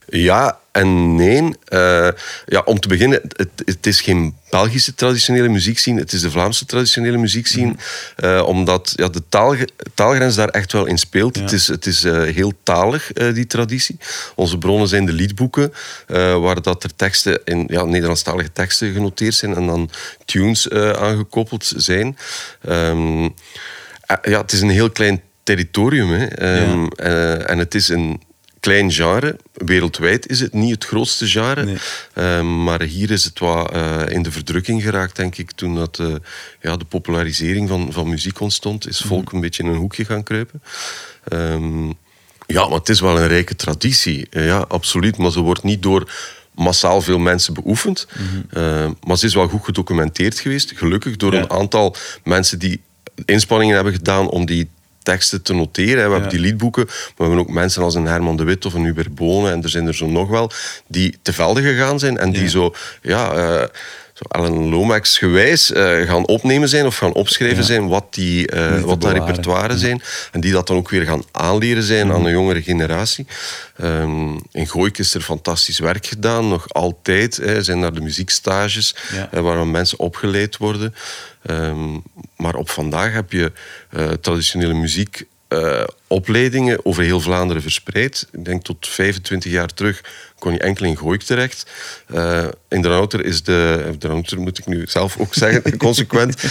Ja 0.07 0.59
en 0.73 1.15
nee. 1.15 1.55
Eh, 1.65 2.07
ja, 2.45 2.61
om 2.65 2.79
te 2.79 2.88
beginnen, 2.88 3.21
het, 3.27 3.49
het 3.65 3.88
is 3.88 4.01
geen 4.01 4.36
Belgische 4.49 4.95
traditionele 4.95 5.47
muziekscene, 5.49 5.99
het 5.99 6.13
is 6.13 6.21
de 6.21 6.31
Vlaamse 6.31 6.65
traditionele 6.65 7.17
muziekscene. 7.17 7.75
Eh, 8.15 8.43
omdat 8.45 8.93
ja, 8.95 9.07
de 9.07 9.21
taalge- 9.29 9.69
taalgrens 9.93 10.36
daar 10.36 10.47
echt 10.47 10.71
wel 10.71 10.86
in 10.86 10.97
speelt. 10.97 11.36
Ja. 11.36 11.41
Het 11.41 11.51
is, 11.51 11.67
het 11.67 11.86
is 11.86 12.03
heel 12.03 12.53
talig, 12.63 13.11
die 13.13 13.47
traditie. 13.47 13.97
Onze 14.36 14.57
bronnen 14.57 14.88
zijn 14.88 15.05
de 15.05 15.13
liedboeken, 15.13 15.73
waar 16.41 16.61
dat 16.61 16.84
er 16.84 16.95
teksten 16.95 17.41
in 17.45 17.65
ja, 17.67 17.84
Nederlandstalige 17.84 18.51
teksten 18.51 18.93
genoteerd 18.93 19.36
zijn 19.36 19.55
en 19.55 19.67
dan 19.67 19.89
tunes 20.25 20.69
aangekoppeld 20.69 21.73
zijn. 21.75 22.17
Eh, 22.61 23.25
ja, 24.22 24.41
het 24.41 24.51
is 24.51 24.62
een 24.62 24.70
heel 24.70 24.89
klein 24.89 25.22
territorium. 25.43 26.10
Hè. 26.10 26.26
Ehm, 26.26 26.86
eh, 26.88 27.49
en 27.49 27.58
het 27.58 27.76
is 27.76 27.89
een 27.89 28.22
klein 28.60 28.91
genre. 28.91 29.36
Wereldwijd 29.54 30.28
is 30.28 30.39
het 30.39 30.54
niet 30.54 30.72
het 30.72 30.86
grootste 30.86 31.28
genre. 31.28 31.64
Nee. 31.66 31.78
Ehm, 32.14 32.64
maar 32.64 32.82
hier 32.82 33.12
is 33.12 33.24
het 33.24 33.39
wat 33.39 33.72
eh, 33.72 34.01
in 34.08 34.22
de 34.24 34.32
verdrukking 34.32 34.82
geraakt, 34.82 35.16
denk 35.16 35.38
ik. 35.38 35.51
Toen 35.51 35.76
dat, 35.76 35.99
eh, 35.99 36.16
ja, 36.62 36.78
de 36.78 36.86
popularisering 36.86 37.70
van, 37.70 37.88
van 37.91 38.10
muziek 38.10 38.39
ontstond, 38.39 38.88
is 38.88 38.99
volk 39.01 39.32
een 39.32 39.39
beetje 39.41 39.64
in 39.64 39.70
een 39.70 39.76
hoekje 39.76 40.06
gaan 40.06 40.24
kruipen. 40.24 40.62
Ehm, 41.28 41.86
ja, 42.47 42.68
maar 42.68 42.78
het 42.80 42.89
is 42.89 42.99
wel 42.99 43.20
een 43.20 43.28
rijke 43.28 43.56
traditie. 43.56 44.28
Eh, 44.30 44.45
ja, 44.45 44.58
absoluut. 44.58 45.18
Maar 45.18 45.32
ze 45.32 45.39
wordt 45.39 45.64
niet 45.64 45.82
door 45.84 46.12
massaal 46.56 47.01
veel 47.01 47.20
mensen 47.20 47.54
beoefend. 47.54 48.08
Eh, 48.49 48.89
maar 49.04 49.18
ze 49.18 49.26
is 49.26 49.34
wel 49.34 49.47
goed 49.47 49.64
gedocumenteerd 49.64 50.39
geweest. 50.39 50.72
Gelukkig 50.76 51.16
door 51.16 51.34
Ja. 51.34 51.39
een 51.41 51.49
aantal 51.49 51.95
mensen 52.24 52.60
die 52.60 52.82
inspanningen 53.26 53.76
hebben 53.76 53.93
gedaan 53.93 54.30
om 54.30 54.45
die 54.45 54.70
teksten 55.03 55.41
te 55.41 55.53
noteren. 55.53 56.01
hè. 56.01 56.05
We 56.07 56.11
hebben 56.14 56.30
die 56.30 56.39
liedboeken, 56.39 56.84
maar 56.86 56.95
we 57.16 57.24
hebben 57.24 57.39
ook 57.39 57.49
mensen 57.49 57.84
als 57.84 57.95
een 57.95 58.05
Herman 58.05 58.38
de 58.38 58.43
Wit 58.43 58.66
of 58.66 58.74
een 58.74 58.84
Hubert 58.84 59.16
Bonen, 59.16 59.51
en 59.51 59.64
er 59.64 59.70
zijn 59.70 59.88
er 59.88 59.95
zo 59.95 60.07
nog 60.07 60.30
wel, 60.30 60.51
die 60.88 61.18
te 61.22 61.34
velde 61.34 61.61
gegaan 61.61 61.99
zijn 61.99 62.18
en 62.18 62.32
die 62.32 62.41
Ja. 62.43 62.47
zo, 62.49 62.74
ja, 63.01 63.32
eh, 63.34 63.68
zo 64.14 64.24
Alan 64.28 64.70
Lomax 64.70 65.18
gewijs 65.18 65.72
eh, 65.72 66.01
gaan 66.01 66.28
opnemen 66.28 66.70
zijn 66.70 66.86
of 66.86 66.97
gaan 66.97 67.14
opschrijven 67.14 67.57
Ja. 67.57 67.64
zijn 67.64 67.88
wat, 67.88 68.14
die, 68.14 68.45
te 68.47 68.80
wat 68.80 68.88
dat 68.88 68.99
bewaren. 68.99 69.26
repertoire 69.26 69.78
zijn. 69.78 70.01
En 70.32 70.41
die 70.41 70.51
dat 70.51 70.68
dan 70.68 70.78
ook 70.78 70.89
weer 70.89 71.03
gaan 71.05 71.24
aanleren 71.32 71.84
zijn 71.84 72.07
Mhm. 72.07 72.16
aan 72.16 72.26
een 72.26 72.32
jongere 72.32 72.61
generatie. 72.61 73.26
Ehm, 73.78 74.34
in 74.51 74.68
Gooik 74.68 74.97
is 74.97 75.14
er 75.14 75.22
fantastisch 75.22 75.80
werk 75.80 76.05
gedaan, 76.05 76.47
nog 76.47 76.70
altijd. 76.74 77.36
Hè, 77.38 77.64
zijn 77.64 77.80
naar 77.80 77.93
de 77.93 78.01
muziekstages 78.01 78.95
Ja. 79.14 79.28
eh, 79.32 79.39
waar 79.39 79.68
mensen 79.68 79.99
opgeleid 79.99 80.57
worden. 80.57 80.95
Ehm, 81.45 81.97
maar 82.38 82.55
op 82.55 82.70
vandaag 82.70 83.14
heb 83.14 83.32
je 83.32 83.51
traditionele 84.22 84.74
muziek. 84.74 85.24
opleidingen 86.07 86.86
over 86.86 87.03
heel 87.03 87.20
Vlaanderen 87.20 87.61
verspreid. 87.61 88.28
Ik 88.32 88.45
denk 88.45 88.64
tot 88.64 88.88
25 88.88 89.51
jaar 89.51 89.68
terug 89.74 90.01
kon 90.43 90.51
je 90.53 90.59
enkel 90.59 90.85
in 90.85 90.97
Gooik 90.97 91.21
terecht. 91.21 91.65
Eh, 92.07 92.45
in 92.69 92.81
de 92.81 92.87
Router 92.87 93.25
is 93.25 93.43
de... 93.43 93.95
De 93.99 94.07
Router 94.07 94.39
moet 94.39 94.57
ik 94.59 94.65
nu 94.65 94.83
zelf 94.87 95.17
ook 95.17 95.33
zeggen, 95.33 95.77
consequent. 95.87 96.43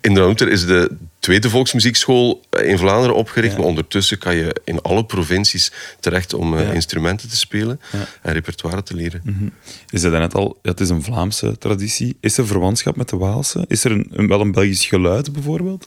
In 0.00 0.14
de 0.14 0.20
Router 0.20 0.48
is 0.48 0.66
de 0.66 0.96
tweede 1.18 1.50
volksmuziekschool 1.50 2.40
in 2.62 2.78
Vlaanderen 2.78 3.14
opgericht. 3.16 3.52
Ja. 3.52 3.58
Maar 3.58 3.68
ondertussen 3.68 4.18
kan 4.18 4.36
je 4.36 4.60
in 4.64 4.80
alle 4.82 5.04
provincies 5.04 5.72
terecht 6.00 6.34
om 6.34 6.56
eh, 6.56 6.62
Ja. 6.66 6.72
instrumenten 6.72 7.28
te 7.28 7.36
spelen 7.36 7.80
Ja. 7.92 8.06
en 8.22 8.32
repertoire 8.32 8.82
te 8.82 8.94
leren. 8.94 9.52
Je 9.86 9.98
zei 9.98 10.18
net 10.18 10.34
al, 10.34 10.58
het 10.62 10.80
is 10.80 10.88
een 10.88 11.02
Vlaamse 11.02 11.58
traditie. 11.58 12.16
Is 12.20 12.38
er 12.38 12.46
verwantschap 12.46 12.96
met 12.96 13.08
de 13.08 13.16
Waalse? 13.16 13.64
Is 13.68 13.84
er 13.84 13.90
een, 13.90 14.06
een- 14.12 14.28
wel 14.28 14.40
een 14.40 14.52
Belgisch 14.52 14.86
geluid 14.86 15.32
bijvoorbeeld? 15.32 15.86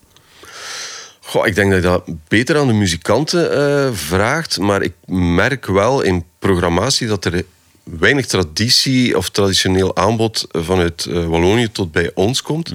Goh, 1.25 1.47
ik 1.47 1.55
denk 1.55 1.71
dat 1.71 1.83
je 1.83 1.89
dat 1.89 2.03
beter 2.27 2.57
aan 2.57 2.67
de 2.67 2.73
muzikanten 2.73 3.51
eh, 3.51 3.93
vraagt. 3.93 4.59
Maar 4.59 4.81
ik 4.81 4.93
merk 5.05 5.65
wel 5.65 6.01
in 6.01 6.25
programmatie 6.39 7.07
dat 7.07 7.25
er 7.25 7.43
weinig 7.83 8.25
traditie 8.25 9.17
of 9.17 9.29
traditioneel 9.29 9.95
aanbod 9.95 10.47
vanuit 10.51 11.05
eh, 11.05 11.25
Wallonië 11.25 11.71
tot 11.71 11.91
bij 11.91 12.11
ons 12.13 12.41
komt. 12.41 12.73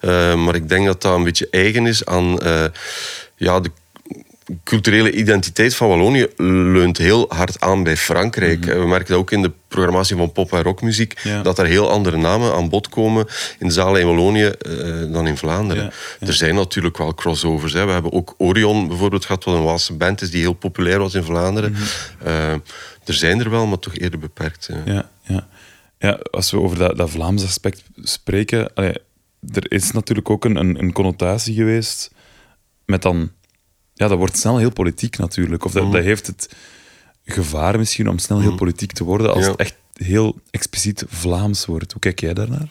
Eh, 0.00 0.34
maar 0.34 0.54
ik 0.54 0.68
denk 0.68 0.86
dat 0.86 1.02
dat 1.02 1.16
een 1.16 1.24
beetje 1.24 1.48
eigen 1.50 1.86
is 1.86 2.04
aan 2.04 2.38
ja, 3.36 3.60
de 3.60 3.70
culturele 4.64 5.12
identiteit 5.12 5.74
van 5.74 5.88
Wallonië 5.88 6.26
leunt 6.36 6.98
heel 6.98 7.26
hard 7.28 7.60
aan 7.60 7.82
bij 7.82 7.96
Frankrijk. 7.96 8.64
We 8.64 8.86
merken 8.86 9.08
dat 9.08 9.18
ook 9.18 9.30
in 9.30 9.42
de 9.42 9.52
programmatie 9.68 10.16
van 10.16 10.32
pop- 10.32 10.52
en 10.52 10.62
rockmuziek, 10.62 11.20
Ja. 11.22 11.42
dat 11.42 11.58
er 11.58 11.66
heel 11.66 11.90
andere 11.90 12.16
namen 12.16 12.52
aan 12.52 12.68
bod 12.68 12.88
komen 12.88 13.26
in 13.58 13.66
de 13.66 13.72
zalen 13.72 14.00
in 14.00 14.06
Wallonië 14.06 14.44
eh, 14.46 15.12
dan 15.12 15.26
in 15.26 15.36
Vlaanderen. 15.36 15.82
Ja, 15.84 15.92
ja. 16.20 16.26
Er 16.26 16.32
zijn 16.32 16.54
natuurlijk 16.54 16.98
wel 16.98 17.14
crossovers. 17.14 17.72
Hè. 17.72 17.84
We 17.84 17.92
hebben 17.92 18.12
ook 18.12 18.34
Orion 18.38 18.88
bijvoorbeeld 18.88 19.24
gehad, 19.24 19.44
wat 19.44 19.54
een 19.54 19.62
Waalse 19.64 19.92
band 19.92 20.20
is 20.20 20.30
die 20.30 20.40
heel 20.40 20.52
populair 20.52 20.98
was 20.98 21.14
in 21.14 21.22
Vlaanderen. 21.22 21.72
Mhm. 21.72 21.82
Eh, 22.24 22.52
er 23.04 23.14
zijn 23.14 23.40
er 23.40 23.50
wel, 23.50 23.66
maar 23.66 23.78
toch 23.78 23.96
eerder 23.96 24.18
beperkt. 24.18 24.68
Ja, 24.84 25.10
ja. 25.22 25.46
ja 25.98 26.18
als 26.30 26.50
we 26.50 26.60
over 26.60 26.78
dat, 26.78 26.96
dat 26.96 27.10
Vlaams 27.10 27.44
aspect 27.44 27.82
spreken, 27.96 28.74
allee, 28.74 28.94
er 29.52 29.72
is 29.72 29.90
natuurlijk 29.90 30.30
ook 30.30 30.44
een, 30.44 30.56
een, 30.56 30.78
een 30.78 30.92
connotatie 30.92 31.54
geweest 31.54 32.10
met 32.84 33.02
dan... 33.02 33.30
Ja, 34.00 34.08
dat 34.08 34.18
wordt 34.18 34.38
snel 34.38 34.58
heel 34.58 34.72
politiek 34.72 35.18
natuurlijk. 35.18 35.64
Of 35.64 35.72
dat, 35.72 35.82
Mhm. 35.82 35.92
dat 35.92 36.02
heeft 36.02 36.26
het 36.26 36.48
gevaar 37.24 37.78
misschien 37.78 38.08
om 38.08 38.18
snel 38.18 38.40
heel 38.40 38.54
politiek 38.54 38.92
te 38.92 39.04
worden 39.04 39.32
als 39.34 39.44
Ja. 39.44 39.50
het 39.50 39.60
echt 39.60 39.74
heel 39.92 40.36
expliciet 40.50 41.04
Vlaams 41.08 41.66
wordt. 41.66 41.92
Hoe 41.92 42.00
kijk 42.00 42.20
jij 42.20 42.34
daarnaar? 42.34 42.66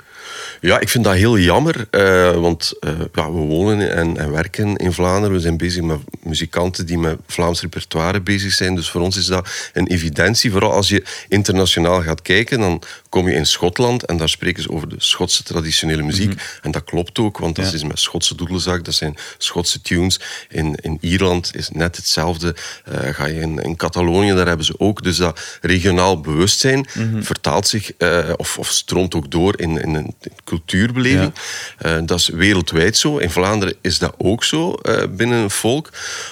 Ja, 0.61 0.79
ik 0.79 0.89
vind 0.89 1.03
dat 1.03 1.13
heel 1.13 1.37
jammer, 1.37 1.87
eh, 1.91 2.31
want 2.31 2.73
eh, 2.79 2.91
ja, 3.13 3.31
we 3.31 3.37
wonen 3.39 3.95
en, 3.95 4.17
en 4.17 4.31
werken 4.31 4.75
in 4.75 4.93
Vlaanderen. 4.93 5.35
We 5.35 5.41
zijn 5.41 5.57
bezig 5.57 5.83
met 5.83 5.99
muzikanten 6.23 6.85
die 6.85 6.97
met 6.97 7.17
Vlaams 7.27 7.61
repertoire 7.61 8.21
bezig 8.21 8.51
zijn. 8.53 8.75
Dus 8.75 8.89
voor 8.89 9.01
ons 9.01 9.17
is 9.17 9.25
dat 9.25 9.49
een 9.73 9.87
evidentie. 9.87 10.51
Vooral 10.51 10.71
als 10.71 10.89
je 10.89 11.03
internationaal 11.27 12.01
gaat 12.01 12.21
kijken, 12.21 12.59
dan 12.59 12.81
kom 13.09 13.27
je 13.29 13.35
in 13.35 13.45
Schotland 13.45 14.05
en 14.05 14.17
daar 14.17 14.29
spreken 14.29 14.63
ze 14.63 14.69
over 14.71 14.89
de 14.89 14.95
Schotse 14.97 15.43
traditionele 15.43 16.01
muziek. 16.01 16.41
En 16.61 16.71
dat 16.71 16.83
klopt 16.83 17.19
ook, 17.19 17.37
want 17.37 17.55
dat 17.55 17.65
Ja. 17.65 17.73
is 17.73 17.83
met 17.83 17.99
Schotse 17.99 18.35
doedelzak, 18.35 18.85
dat 18.85 18.93
zijn 18.93 19.15
Schotse 19.37 19.81
tunes. 19.81 20.19
In, 20.49 20.75
in 20.75 20.97
Ierland 21.01 21.55
is 21.55 21.69
net 21.69 21.95
hetzelfde. 21.95 22.55
Eh, 22.85 23.13
ga 23.13 23.25
je 23.25 23.39
in, 23.39 23.59
in 23.59 23.75
Catalonië, 23.75 24.33
daar 24.33 24.47
hebben 24.47 24.65
ze 24.65 24.73
ook. 24.79 25.03
Dus 25.03 25.17
dat 25.17 25.39
regionaal 25.61 26.19
bewustzijn 26.21 26.87
vertaalt 27.19 27.67
zich 27.67 27.91
eh, 27.97 28.29
of, 28.37 28.57
of 28.57 28.67
stroomt 28.69 29.15
ook 29.15 29.31
door 29.31 29.59
in, 29.59 29.81
in 29.81 29.93
een 29.95 30.15
cultuurbeleving. 30.43 31.33
Eh, 31.77 31.97
dat 32.05 32.19
is 32.19 32.27
wereldwijd 32.27 32.97
zo. 32.97 33.17
In 33.17 33.29
Vlaanderen 33.29 33.75
is 33.81 33.97
dat 33.99 34.13
ook 34.17 34.43
zo 34.43 34.75
binnen 35.09 35.37
een 35.39 35.49
volk. 35.51 35.89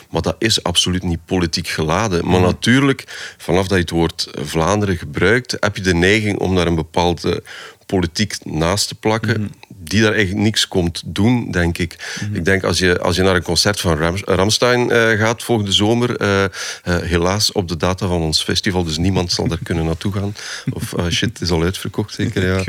Maar 0.09 0.21
dat 0.21 0.35
is 0.39 0.63
absoluut 0.63 1.03
niet 1.03 1.25
politiek 1.25 1.67
geladen. 1.67 2.27
Maar 2.27 2.41
natuurlijk, 2.41 3.03
vanaf 3.37 3.67
dat 3.67 3.77
je 3.77 3.83
het 3.83 3.89
woord 3.89 4.27
Vlaanderen 4.41 4.97
gebruikt, 4.97 5.55
heb 5.59 5.75
je 5.75 5.81
de 5.81 5.93
neiging 5.93 6.39
om 6.39 6.55
daar 6.55 6.66
een 6.67 6.75
bepaalde 6.75 7.43
politiek 7.85 8.35
naast 8.45 8.87
te 8.87 8.95
plakken. 8.95 9.51
Die 9.79 10.01
daar 10.01 10.13
eigenlijk 10.13 10.43
niks 10.43 10.67
komt 10.67 11.01
doen, 11.05 11.51
denk 11.51 11.77
ik. 11.77 12.19
Ik 12.33 12.45
denk 12.45 12.63
als 12.63 12.79
je, 12.79 12.99
als 12.99 13.15
je 13.15 13.21
naar 13.21 13.35
een 13.35 13.41
concert 13.43 13.79
van 13.79 13.97
Ram, 13.97 14.15
Ramstein 14.25 14.91
eh, 14.91 15.19
gaat 15.19 15.43
volgende 15.43 15.71
zomer, 15.71 16.15
eh, 16.17 16.43
eh, 16.43 16.49
helaas 16.83 17.51
op 17.51 17.67
de 17.67 17.77
data 17.77 18.07
van 18.07 18.21
ons 18.21 18.43
festival, 18.43 18.83
dus 18.83 18.97
niemand 18.97 19.31
zal 19.31 19.47
daar 19.47 19.59
kunnen 19.63 19.85
naartoe 19.85 20.13
gaan. 20.13 20.35
Of 20.73 20.93
shit, 21.09 21.29
het 21.29 21.41
is 21.41 21.49
al 21.49 21.63
uitverkocht, 21.63 22.13
zeker. 22.13 22.45
Ja, 22.45 22.55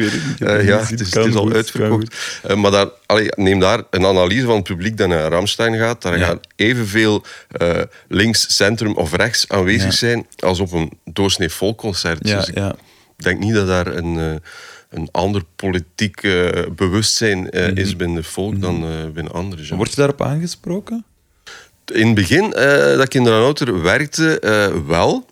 het 0.55 0.67
ja 0.67 0.79
het 0.87 1.01
is, 1.01 1.09
Kan 1.09 1.23
het 1.23 1.31
is 1.33 1.37
al 1.39 1.53
uitverkocht. 1.53 2.17
Maar 2.57 2.71
daar, 2.71 2.89
allee, 3.07 3.29
neem 3.37 3.61
daar 3.61 3.83
een 3.91 4.07
analyse 4.07 4.45
van 4.47 4.55
het 4.55 4.65
publiek 4.65 4.97
dat 4.97 5.09
naar 5.09 5.31
Ramstein 5.31 5.77
gaat. 5.79 6.03
Daar 6.03 6.19
Ja. 6.19 6.27
gaan 6.27 6.41
evenveel 6.57 7.25
links, 8.09 8.57
centrum 8.57 8.95
of 8.95 9.13
rechts 9.15 9.49
aanwezig 9.49 9.91
Ja. 9.91 9.97
zijn 9.97 10.27
als 10.39 10.59
op 10.61 10.73
een 10.73 10.93
doorsnee 11.05 11.49
volkconcert. 11.49 12.29
Ja, 12.29 12.37
Dus 12.37 12.49
ik 12.49 12.55
ja. 12.55 12.75
Denk 13.23 13.39
niet 13.39 13.55
dat 13.55 13.67
daar 13.67 13.87
een, 13.87 14.19
eh, 14.19 14.35
een 14.91 15.09
ander 15.13 15.43
politiek 15.57 16.23
eh, 16.23 16.49
bewustzijn 16.77 17.51
eh, 17.51 17.67
Mhm. 17.67 17.77
is 17.77 17.97
binnen 17.97 18.17
het 18.17 18.27
volk 18.27 18.61
dan 18.61 18.83
eh, 18.83 18.89
binnen 19.15 19.33
andere 19.33 19.63
genres. 19.63 19.77
Word 19.77 19.91
je 19.91 19.97
daarop 19.97 20.23
aangesproken? 20.23 21.05
In 21.93 22.07
het 22.07 22.15
begin 22.15 22.51
dat 22.51 23.05
ik 23.05 23.15
in 23.15 23.25
de 23.25 23.31
Ranouter 23.31 23.83
werkte, 23.83 24.41
wel. 24.87 25.27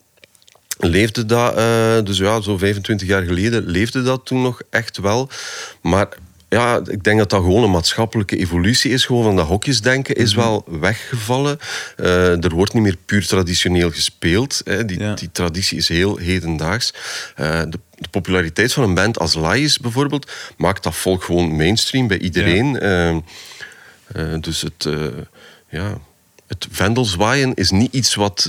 Leefde 0.78 1.26
dat, 1.26 1.56
dus 2.06 2.18
ja, 2.18 2.40
zo 2.40 2.56
25 2.58 3.08
jaar 3.08 3.22
geleden 3.22 3.66
leefde 3.66 4.02
dat 4.02 4.26
toen 4.26 4.42
nog 4.42 4.60
echt 4.70 4.98
wel. 4.98 5.28
Maar 5.82 6.08
ja, 6.56 6.80
ik 6.90 7.04
denk 7.04 7.18
dat 7.18 7.30
dat 7.30 7.40
gewoon 7.42 7.62
een 7.62 7.70
maatschappelijke 7.70 8.36
evolutie 8.36 8.90
is. 8.90 9.04
Gewoon 9.04 9.22
van 9.22 9.36
dat 9.36 9.46
hokjesdenken 9.46 10.14
is 10.14 10.34
Mhm. 10.34 10.44
wel 10.44 10.64
weggevallen. 10.66 11.58
Eh, 11.96 12.44
er 12.44 12.54
wordt 12.54 12.72
niet 12.74 12.82
meer 12.82 12.96
puur 13.04 13.26
traditioneel 13.26 13.90
gespeeld. 13.90 14.60
Hè. 14.64 14.84
Die, 14.84 15.00
Ja. 15.00 15.14
die 15.14 15.30
traditie 15.32 15.78
is 15.78 15.88
heel 15.88 16.16
hedendaags. 16.16 16.94
Eh, 17.34 17.60
de, 17.68 17.78
de 17.98 18.08
populariteit 18.10 18.72
van 18.72 18.82
een 18.84 18.94
band 18.94 19.18
als 19.18 19.34
Lies 19.34 19.78
bijvoorbeeld 19.78 20.30
maakt 20.56 20.82
dat 20.82 20.94
volk 20.94 21.22
gewoon 21.24 21.56
mainstream 21.56 22.06
bij 22.06 22.18
iedereen. 22.18 22.78
Eh, 22.78 23.16
dus 24.40 24.60
het, 24.62 24.84
eh 24.86 25.06
ja, 25.70 25.98
het 26.46 26.66
vendelzwaaien 26.70 27.54
is 27.54 27.70
niet 27.70 27.92
iets 27.92 28.14
wat, 28.14 28.48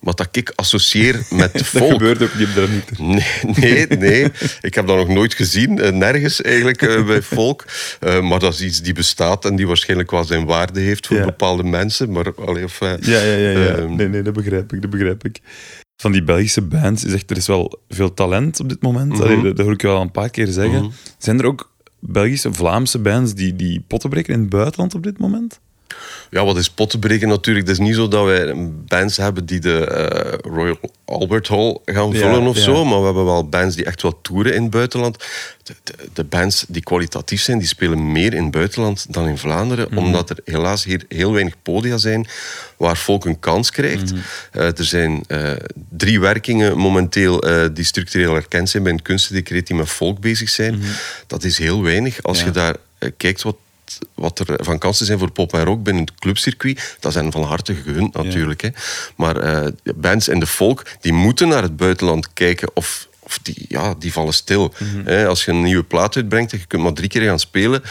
wat 0.00 0.16
dat 0.16 0.28
ik 0.36 0.52
associeer 0.54 1.26
met 1.30 1.52
Dat 1.58 1.66
volk. 1.66 1.90
gebeurt 1.92 2.22
ook 2.22 2.34
niet 2.34 2.48
op 2.58 2.68
niet. 2.68 2.98
Nee, 3.56 3.86
nee, 3.86 3.98
nee. 3.98 4.30
Ik 4.60 4.74
heb 4.74 4.86
dat 4.86 4.96
nog 4.96 5.08
nooit 5.08 5.34
gezien. 5.34 5.78
eh, 5.80 5.92
nergens 5.92 6.42
eigenlijk 6.42 6.82
eh, 6.82 7.06
bij 7.06 7.22
volk. 7.36 7.64
Eh, 8.00 8.20
maar 8.20 8.38
dat 8.38 8.52
is 8.54 8.60
iets 8.62 8.82
die 8.82 8.92
bestaat 8.94 9.44
en 9.44 9.56
die 9.56 9.66
waarschijnlijk 9.66 10.10
wel 10.10 10.24
zijn 10.24 10.44
waarde 10.44 10.80
heeft 10.80 11.06
voor 11.06 11.16
Ja. 11.16 11.24
bepaalde 11.24 11.62
mensen. 11.62 12.10
Maar, 12.12 12.34
allee, 12.34 12.64
of, 12.64 12.80
Ja, 12.80 12.96
ja, 13.00 13.22
ja. 13.22 13.50
ja. 13.50 13.74
ehm, 13.74 13.94
nee, 13.96 14.08
nee, 14.08 14.22
dat 14.22 14.34
begrijp 14.34 14.72
ik, 14.72 14.80
dat 14.82 14.90
begrijp 14.90 15.24
ik. 15.24 15.40
Van 16.02 16.12
die 16.12 16.22
Belgische 16.22 16.62
bands 16.62 17.04
is 17.04 17.12
echt, 17.12 17.30
er 17.30 17.36
is 17.36 17.46
wel 17.46 17.80
veel 17.88 18.14
talent 18.14 18.60
op 18.60 18.68
dit 18.68 18.82
moment. 18.82 19.12
Mhm. 19.12 19.22
Allee, 19.22 19.42
dat, 19.42 19.56
dat 19.56 19.64
hoor 19.64 19.74
ik 19.74 19.80
je 19.80 19.86
wel 19.86 20.00
een 20.00 20.10
paar 20.10 20.30
keer 20.30 20.46
zeggen. 20.46 20.82
Mhm. 20.82 20.90
Zijn 21.18 21.38
er 21.38 21.46
ook 21.46 21.74
Belgische, 22.00 22.52
Vlaamse 22.52 22.98
bands 22.98 23.34
die, 23.34 23.56
die 23.56 23.84
potten 23.86 24.10
breken 24.10 24.34
in 24.34 24.40
het 24.40 24.48
buitenland 24.48 24.94
op 24.94 25.02
dit 25.02 25.18
moment? 25.18 25.60
Ja, 26.30 26.44
wat 26.44 26.56
is 26.56 26.70
pot 26.70 26.90
te 26.90 26.98
breken 26.98 27.28
natuurlijk. 27.28 27.66
Het 27.68 27.78
is 27.78 27.84
niet 27.86 27.94
zo 27.94 28.08
dat 28.08 28.24
wij 28.24 28.52
bands 28.86 29.16
hebben 29.16 29.46
die 29.46 29.60
de 29.60 29.86
eh, 29.86 30.52
Royal 30.52 30.78
Albert 31.04 31.48
Hall 31.48 31.78
gaan 31.84 32.10
Ja, 32.12 32.18
vullen 32.18 32.46
of 32.46 32.56
ja. 32.56 32.62
zo. 32.62 32.84
Maar 32.84 32.98
we 32.98 33.04
hebben 33.04 33.24
wel 33.24 33.48
bands 33.48 33.76
die 33.76 33.84
echt 33.84 34.02
wel 34.02 34.18
toeren 34.22 34.54
in 34.54 34.62
het 34.62 34.70
buitenland. 34.70 35.24
De, 35.62 35.74
de, 35.82 35.92
de 36.12 36.24
bands 36.24 36.64
die 36.68 36.82
kwalitatief 36.82 37.40
zijn, 37.42 37.58
die 37.58 37.68
spelen 37.68 38.12
meer 38.12 38.34
in 38.34 38.42
het 38.42 38.50
buitenland 38.50 39.06
dan 39.08 39.28
in 39.28 39.38
Vlaanderen. 39.38 39.86
Mhm. 39.90 39.98
Omdat 39.98 40.30
er 40.30 40.38
helaas 40.44 40.84
hier 40.84 41.04
heel 41.08 41.32
weinig 41.32 41.54
podia 41.62 41.96
zijn 41.96 42.26
waar 42.76 42.96
volk 42.96 43.24
een 43.24 43.38
kans 43.40 43.70
krijgt. 43.70 44.12
Mhm. 44.12 44.20
Eh, 44.52 44.78
er 44.78 44.84
zijn 44.84 45.24
eh, 45.26 45.52
drie 45.88 46.20
werkingen 46.20 46.76
momenteel 46.78 47.40
die 47.72 47.84
structureel 47.84 48.34
erkend 48.34 48.70
zijn 48.70 48.82
bij 48.82 48.92
een 48.92 49.02
kunstendecreet 49.02 49.66
die 49.66 49.76
met 49.76 49.88
volk 49.88 50.20
bezig 50.20 50.48
zijn. 50.48 50.82
Dat 51.26 51.44
is 51.44 51.58
heel 51.58 51.82
weinig. 51.82 52.22
Als 52.22 52.44
Mhm. 52.44 52.46
Ja. 52.46 52.52
je 52.52 52.58
daar 52.98 53.10
kijkt 53.16 53.42
wat 53.42 53.56
wat 54.14 54.38
er 54.38 54.64
van 54.64 54.78
kansen 54.78 55.06
zijn 55.06 55.18
voor 55.18 55.30
pop 55.30 55.52
en 55.52 55.64
rock 55.64 55.82
binnen 55.82 56.04
het 56.04 56.14
clubcircuit, 56.14 56.96
dat 57.00 57.12
zijn 57.12 57.32
van 57.32 57.42
harte 57.42 57.74
gegund 57.74 58.14
natuurlijk. 58.14 58.60
Hè. 58.60 58.68
Maar 59.16 59.36
eh, 59.36 59.72
bands 59.96 60.28
in 60.28 60.40
de 60.40 60.46
folk, 60.46 60.86
die 61.00 61.12
moeten 61.12 61.48
naar 61.48 61.62
het 61.62 61.76
buitenland 61.76 62.32
kijken 62.32 62.70
of, 62.74 63.08
of 63.26 63.38
die, 63.42 63.64
ja, 63.68 63.94
die 63.98 64.12
vallen 64.12 64.34
stil. 64.34 64.74
Als 65.26 65.44
je 65.44 65.50
een 65.50 65.62
nieuwe 65.62 65.82
plaat 65.82 66.16
uitbrengt 66.16 66.52
en 66.52 66.58
je 66.58 66.66
kunt 66.66 66.82
maar 66.82 66.92
drie 66.92 67.08
keer 67.08 67.22
gaan 67.22 67.38
spelen, 67.38 67.82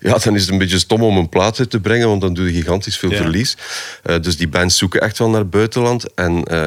ja, 0.00 0.18
dan 0.18 0.34
is 0.34 0.40
het 0.42 0.50
een 0.50 0.58
beetje 0.58 0.78
stom 0.78 1.02
om 1.02 1.16
een 1.16 1.28
plaat 1.28 1.58
uit 1.58 1.70
te 1.70 1.80
brengen, 1.80 2.08
want 2.08 2.20
dan 2.20 2.34
doe 2.34 2.46
je 2.46 2.52
gigantisch 2.52 2.98
veel 2.98 3.10
Ja. 3.10 3.16
verlies. 3.16 3.56
Eh, 4.02 4.20
dus 4.20 4.36
die 4.36 4.48
bands 4.48 4.76
zoeken 4.78 5.00
echt 5.00 5.18
wel 5.18 5.28
naar 5.30 5.40
het 5.40 5.50
buitenland. 5.50 6.14
En 6.14 6.44
eh, 6.44 6.62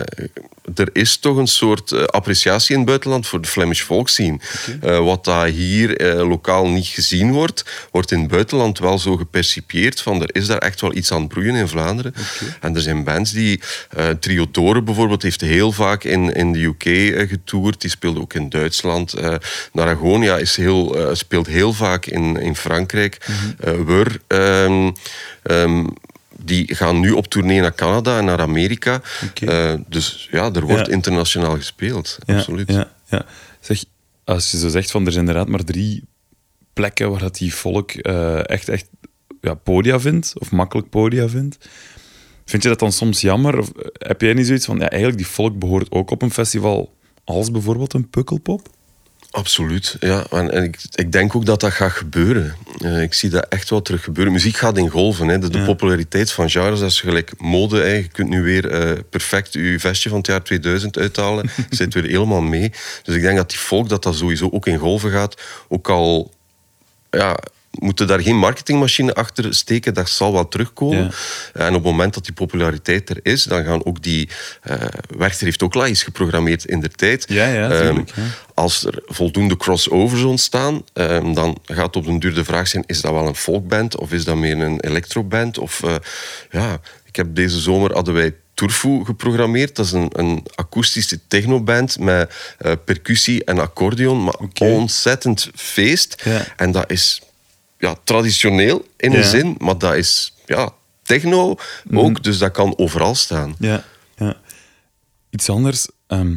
er 0.75 0.89
is 0.93 1.17
toch 1.17 1.37
een 1.37 1.47
soort 1.47 1.91
eh, 1.91 2.03
appreciatie 2.03 2.71
in 2.71 2.77
het 2.79 2.87
buitenland 2.87 3.27
voor 3.27 3.41
de 3.41 3.47
Flemish 3.47 3.81
folk 3.81 4.09
scene. 4.09 4.39
Wat 4.81 5.25
daar 5.25 5.47
hier 5.47 6.13
lokaal 6.15 6.67
niet 6.67 6.87
gezien 6.87 7.31
wordt, 7.31 7.65
wordt 7.91 8.11
in 8.11 8.19
het 8.19 8.27
buitenland 8.27 8.79
wel 8.79 8.99
zo 8.99 9.17
gepercipieerd 9.17 10.01
van 10.01 10.21
er 10.21 10.35
is 10.35 10.47
daar 10.47 10.57
echt 10.57 10.81
wel 10.81 10.95
iets 10.95 11.11
aan 11.11 11.19
het 11.19 11.27
broeien 11.29 11.55
in 11.55 11.67
Vlaanderen. 11.67 12.13
En 12.61 12.75
er 12.75 12.81
zijn 12.81 13.03
bands 13.03 13.31
die... 13.31 13.61
Trio 14.19 14.45
Doren 14.51 14.85
bijvoorbeeld 14.85 15.21
heeft 15.21 15.41
heel 15.41 15.71
vaak 15.71 16.03
in, 16.03 16.33
in 16.33 16.51
de 16.51 16.59
UK 16.59 16.83
getoerd. 17.29 17.81
Die 17.81 17.89
speelde 18.11 18.19
ook 18.21 18.33
in 18.33 18.49
Duitsland. 18.49 19.13
Naragonia 19.73 20.37
is 20.37 20.55
heel, 20.55 20.95
eh, 20.97 21.13
speelt 21.15 21.47
heel 21.47 21.73
vaak 21.73 22.05
in, 22.05 22.37
in 22.37 22.55
Frankrijk. 22.55 23.27
Wur... 23.85 24.19
ehm, 24.27 25.87
die 26.43 26.75
gaan 26.75 26.99
nu 26.99 27.11
op 27.11 27.27
tournee 27.27 27.59
naar 27.61 27.75
Canada 27.75 28.17
en 28.17 28.25
naar 28.25 28.39
Amerika. 28.39 29.01
Dus 29.87 30.27
ja, 30.31 30.51
er 30.53 30.65
wordt 30.65 30.87
Ja. 30.87 30.93
internationaal 30.93 31.55
gespeeld. 31.55 32.17
Ja, 32.25 32.35
Absoluut. 32.37 32.71
Ja, 32.71 32.91
ja. 33.09 33.25
Zeg, 33.59 33.83
als 34.23 34.51
je 34.51 34.57
zo 34.57 34.69
zegt 34.69 34.91
van 34.91 35.05
er 35.05 35.11
zijn 35.11 35.25
inderdaad 35.27 35.51
maar 35.51 35.63
drie 35.63 36.03
plekken 36.73 37.09
waar 37.11 37.19
dat 37.19 37.35
die 37.37 37.53
volk 37.55 37.91
echt, 37.91 38.69
echt 38.69 38.85
ja, 39.41 39.53
podia 39.53 39.99
vindt, 39.99 40.33
of 40.37 40.51
makkelijk 40.51 40.89
podia 40.89 41.29
vindt. 41.29 41.57
Vind 42.45 42.63
je 42.63 42.69
dat 42.69 42.79
dan 42.79 42.91
soms 42.91 43.21
jammer? 43.21 43.57
Of 43.57 43.71
heb 43.93 44.21
jij 44.21 44.33
niet 44.33 44.45
zoiets 44.45 44.65
van, 44.65 44.77
ja, 44.79 44.89
eigenlijk 44.89 45.21
die 45.21 45.31
volk 45.31 45.59
behoort 45.59 45.91
ook 45.91 46.11
op 46.11 46.21
een 46.21 46.31
festival 46.31 46.93
als 47.23 47.51
bijvoorbeeld 47.51 47.93
een 47.93 48.09
Pukkelpop? 48.09 48.67
Absoluut, 49.31 49.95
ja. 49.99 50.25
En, 50.29 50.51
en 50.51 50.63
ik, 50.63 50.79
ik 50.95 51.11
denk 51.11 51.35
ook 51.35 51.45
dat 51.45 51.59
dat 51.59 51.71
gaat 51.71 51.91
gebeuren. 51.91 52.55
Eh, 52.77 53.01
ik 53.01 53.13
zie 53.13 53.29
dat 53.29 53.45
echt 53.49 53.69
wel 53.69 53.81
terug 53.81 54.03
gebeuren. 54.03 54.33
Muziek 54.33 54.57
gaat 54.57 54.77
in 54.77 54.89
golven. 54.89 55.27
Hè. 55.27 55.39
De, 55.39 55.49
de 55.49 55.57
Ja. 55.57 55.65
populariteit 55.65 56.31
van 56.31 56.49
genres, 56.49 56.79
dat 56.79 56.89
is 56.89 57.01
gelijk 57.01 57.31
mode. 57.37 57.77
Hè. 57.79 57.87
Je 57.93 58.07
kunt 58.07 58.29
nu 58.29 58.41
weer 58.41 58.69
eh, 58.69 58.99
perfect 59.09 59.53
je 59.53 59.79
vestje 59.79 60.09
van 60.09 60.17
het 60.17 60.27
jaar 60.27 60.43
2000 60.43 60.97
uithalen. 60.97 61.49
Je 61.69 61.75
zit 61.75 61.93
weer 61.93 62.03
helemaal 62.03 62.41
mee. 62.41 62.71
Dus 63.03 63.15
ik 63.15 63.21
denk 63.21 63.37
dat 63.37 63.49
die 63.49 63.59
volk 63.59 63.89
dat 63.89 64.03
dat 64.03 64.15
sowieso 64.15 64.49
ook 64.51 64.67
in 64.67 64.77
golven 64.77 65.11
gaat. 65.11 65.41
Ook 65.67 65.89
al 65.89 66.31
ja, 67.09 67.39
moeten 67.71 68.07
daar 68.07 68.21
geen 68.21 68.37
marketingmachine 68.37 69.13
achter 69.13 69.53
steken, 69.53 69.93
dat 69.93 70.09
zal 70.09 70.33
wel 70.33 70.47
terugkomen. 70.47 71.11
En 71.53 71.67
op 71.67 71.73
het 71.73 71.83
moment 71.83 72.13
dat 72.13 72.23
die 72.23 72.33
populariteit 72.33 73.09
er 73.09 73.19
is, 73.23 73.43
dan 73.43 73.63
gaan 73.63 73.85
ook 73.85 74.03
die... 74.03 74.29
Werchter 75.17 75.45
heeft 75.45 75.63
ook 75.63 75.75
live 75.75 76.03
geprogrammeerd 76.03 76.65
in 76.65 76.79
de 76.79 76.89
tijd. 76.89 77.25
Ja, 77.27 77.47
ja, 77.47 77.69
Ehm, 77.69 77.85
tuurlijk. 77.85 78.11
Als 78.53 78.85
er 78.85 79.01
voldoende 79.05 79.57
crossovers 79.57 80.23
ontstaan, 80.23 80.83
ehm, 80.93 81.33
dan 81.33 81.57
gaat 81.63 81.95
op 81.95 82.05
den 82.05 82.19
duur 82.19 82.33
de 82.33 82.43
vraag 82.43 82.67
zijn, 82.67 82.83
is 82.87 83.01
dat 83.01 83.11
wel 83.11 83.27
een 83.27 83.35
folkband 83.35 83.97
of 83.97 84.11
is 84.11 84.23
dat 84.23 84.35
meer 84.35 84.59
een 84.59 84.79
electroband? 84.79 85.57
Of, 85.57 85.83
eh, 85.83 85.95
ja, 86.51 86.79
ik 87.05 87.15
heb 87.15 87.35
deze 87.35 87.59
zomer 87.59 87.93
hadden 87.93 88.13
wij 88.13 88.35
Turfu 88.53 89.05
geprogrammeerd. 89.05 89.75
Dat 89.75 89.85
is 89.85 89.91
een, 89.91 90.09
een 90.11 90.45
akoestische 90.55 91.19
technoband 91.27 91.99
met 91.99 92.33
eh, 92.57 92.71
percussie 92.85 93.43
en 93.43 93.59
accordeon, 93.59 94.23
maar 94.23 94.33
Oké. 94.33 94.65
ontzettend 94.65 95.49
feest. 95.55 96.21
Ja. 96.25 96.45
En 96.55 96.71
dat 96.71 96.91
is 96.91 97.21
ja, 97.81 97.95
traditioneel 98.03 98.85
in 98.97 99.13
een 99.13 99.23
zin, 99.23 99.55
maar 99.57 99.77
dat 99.77 99.95
is 99.95 100.33
ja, 100.45 100.69
techno 101.03 101.55
ook, 101.93 102.23
dus 102.23 102.37
dat 102.37 102.51
kan 102.51 102.77
overal 102.77 103.15
staan. 103.15 103.55
Ja, 103.59 103.83
ja. 104.15 104.35
Iets 105.29 105.49
anders. 105.49 105.87
ehm, 106.07 106.35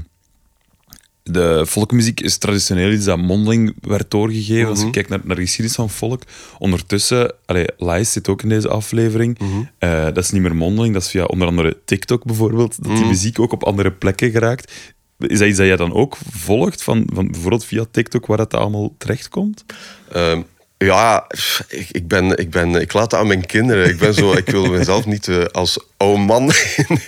de 1.23 1.67
volkmuziek 1.67 2.21
is 2.21 2.39
traditioneel 2.39 2.91
iets 2.91 3.05
dat 3.05 3.19
mondeling 3.19 3.75
werd 3.81 4.11
doorgegeven. 4.11 4.69
Als 4.69 4.81
je 4.81 4.91
kijkt 4.91 5.09
naar, 5.09 5.21
naar 5.25 5.37
de 5.37 5.43
geschiedenis 5.43 5.77
van 5.77 5.91
volk. 5.91 6.23
Ondertussen, 6.59 7.35
allee, 7.47 7.67
Lies 7.77 8.13
zit 8.13 8.29
ook 8.29 8.43
in 8.43 8.49
deze 8.49 8.69
aflevering. 8.69 9.39
Eh, 9.79 10.05
dat 10.05 10.19
is 10.19 10.31
niet 10.31 10.43
meer 10.43 10.57
mondeling, 10.57 10.95
dat 10.95 11.03
is 11.03 11.11
via 11.11 11.25
onder 11.25 11.49
andere 11.49 11.77
TikTok 11.85 12.25
bijvoorbeeld, 12.25 12.83
dat 12.83 12.97
die 12.97 13.07
muziek 13.07 13.41
ook 13.41 13.53
op 13.53 13.65
andere 13.65 13.93
plekken 13.93 14.31
geraakt. 14.31 14.73
Is 15.19 15.39
dat 15.39 15.49
iets 15.49 15.59
dat 15.59 15.67
jij 15.67 15.77
dan 15.77 15.93
ook 15.93 16.17
volgt, 16.31 16.83
van, 16.83 17.07
van 17.13 17.31
bijvoorbeeld 17.31 17.65
via 17.65 17.85
TikTok, 17.91 18.27
waar 18.27 18.37
dat 18.37 18.55
allemaal 18.55 18.95
terechtkomt? 18.99 19.65
Ehm, 20.13 20.43
ja, 20.79 21.27
ik, 21.69 21.89
ik, 21.91 22.09
ben, 22.09 22.39
ik, 22.39 22.51
ben, 22.51 22.75
ik 22.75 22.93
laat 22.93 23.11
dat 23.11 23.21
aan 23.21 23.27
mijn 23.27 23.47
kinderen. 23.47 23.89
Ik, 23.89 23.99
ben 23.99 24.15
zo, 24.15 24.33
ik 24.33 24.51
wil 24.51 24.67
mezelf 24.67 25.07
niet 25.07 25.29
eh, 25.29 25.45
als 25.45 25.79
oude 25.97 26.19
man 26.19 26.53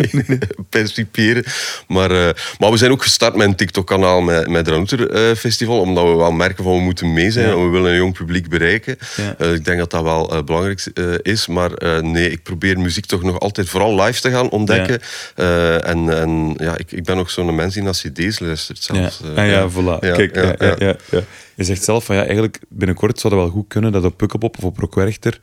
perciperen. 0.71 1.45
Maar, 1.89 2.11
eh, 2.11 2.35
maar 2.59 2.71
we 2.71 2.77
zijn 2.77 2.91
ook 2.91 3.03
gestart 3.03 3.37
met 3.37 3.47
een 3.47 3.57
TikTok-kanaal 3.57 4.21
met, 4.21 4.49
met 4.49 4.69
Ranouter 4.69 5.11
eh, 5.11 5.37
Festival. 5.37 5.81
Omdat 5.81 6.05
we 6.05 6.15
wel 6.15 6.33
merken 6.33 6.65
van 6.65 6.73
we 6.73 6.81
moeten 6.81 7.13
mee 7.13 7.31
zijn. 7.31 7.47
Ja. 7.47 7.53
En 7.53 7.65
we 7.65 7.71
willen 7.71 7.91
een 7.91 7.97
jong 7.97 8.13
publiek 8.15 8.49
bereiken. 8.49 8.99
Ja. 9.17 9.47
Ik 9.47 9.65
denk 9.65 9.79
dat 9.79 9.91
dat 9.91 10.03
wel 10.03 10.45
belangrijk 10.45 10.87
is. 11.23 11.47
Maar 11.47 11.71
nee, 12.03 12.31
ik 12.31 12.43
probeer 12.43 12.79
muziek 12.79 13.07
toch 13.07 13.23
nog 13.23 13.41
altijd 13.41 13.69
vooral 13.69 14.03
live 14.03 14.21
te 14.21 14.31
gaan 14.31 14.51
ontdekken. 14.51 15.01
En 15.85 16.19
en 16.21 16.55
ja, 16.59 16.77
ik, 16.77 16.93
ik 16.93 17.05
ben 17.05 17.19
ook 17.19 17.31
zo'n 17.31 17.55
mens 17.55 17.75
die 17.75 17.83
naar 17.83 17.93
cd's 17.93 18.39
luistert 18.39 18.83
zelfs. 18.83 19.21
Ja, 19.35 19.43
ah, 19.43 19.49
ja, 19.49 19.69
voilà. 19.71 19.99
Kijk, 20.01 20.35
ja, 20.59 20.97
ja. 21.11 21.23
Je 21.57 21.65
zegt 21.65 21.85
zelf 21.85 22.05
van 22.05 22.17
ja, 22.17 22.25
eigenlijk 22.25 22.61
binnenkort 22.69 23.21
zou 23.21 23.35
het 23.35 23.43
wel 23.43 23.53
goed 23.53 23.69
kunnen 23.69 23.93
dat 23.93 24.05
op 24.05 24.17
Pukkelpop 24.17 24.57
of 24.59 24.65
op 24.65 24.79
Rockwerchter 24.79 25.41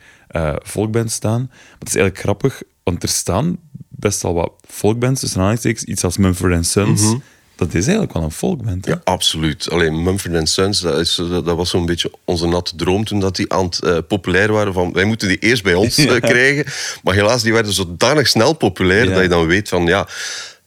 volkbands 0.63 1.13
staan. 1.13 1.41
Maar 1.49 1.79
het 1.79 1.87
is 1.87 1.95
eigenlijk 1.95 2.19
grappig, 2.23 2.61
want 2.83 3.03
er 3.03 3.09
staan 3.09 3.57
best 3.89 4.21
wel 4.21 4.33
wat 4.33 4.51
volkbands, 4.67 5.19
tussen 5.19 5.37
aanhalingstekens, 5.37 5.83
iets 5.83 6.03
als 6.03 6.17
Mumford 6.17 6.65
Sons. 6.65 7.15
Dat 7.55 7.73
is 7.73 7.83
eigenlijk 7.83 8.13
wel 8.13 8.23
een 8.23 8.31
folkband, 8.31 8.85
hè? 8.85 8.91
Ja, 8.91 9.01
absoluut. 9.03 9.69
Alleen 9.69 10.03
Mumford 10.03 10.49
Sons, 10.49 10.79
dat, 10.81 10.99
is, 10.99 11.15
dat 11.15 11.45
was 11.45 11.69
zo'n 11.69 11.85
beetje 11.85 12.11
onze 12.25 12.47
natte 12.47 12.75
droom 12.75 13.05
toen 13.05 13.19
dat 13.19 13.35
die 13.35 13.53
aan 13.53 13.65
het 13.65 13.83
eh, 13.83 13.97
populair 14.07 14.51
waren. 14.51 14.73
Van, 14.73 14.93
wij 14.93 15.05
moeten 15.05 15.27
die 15.27 15.37
eerst 15.37 15.63
bij 15.63 15.73
ons 15.73 15.97
eh, 16.05 16.19
krijgen. 16.19 16.65
Maar 17.03 17.13
helaas, 17.13 17.43
die 17.43 17.53
werden 17.53 17.73
zodanig 17.73 18.27
snel 18.27 18.53
populair 18.53 19.07
Ja. 19.07 19.13
dat 19.13 19.21
je 19.21 19.29
dan 19.29 19.47
weet 19.47 19.69
van 19.69 19.85
ja. 19.85 20.07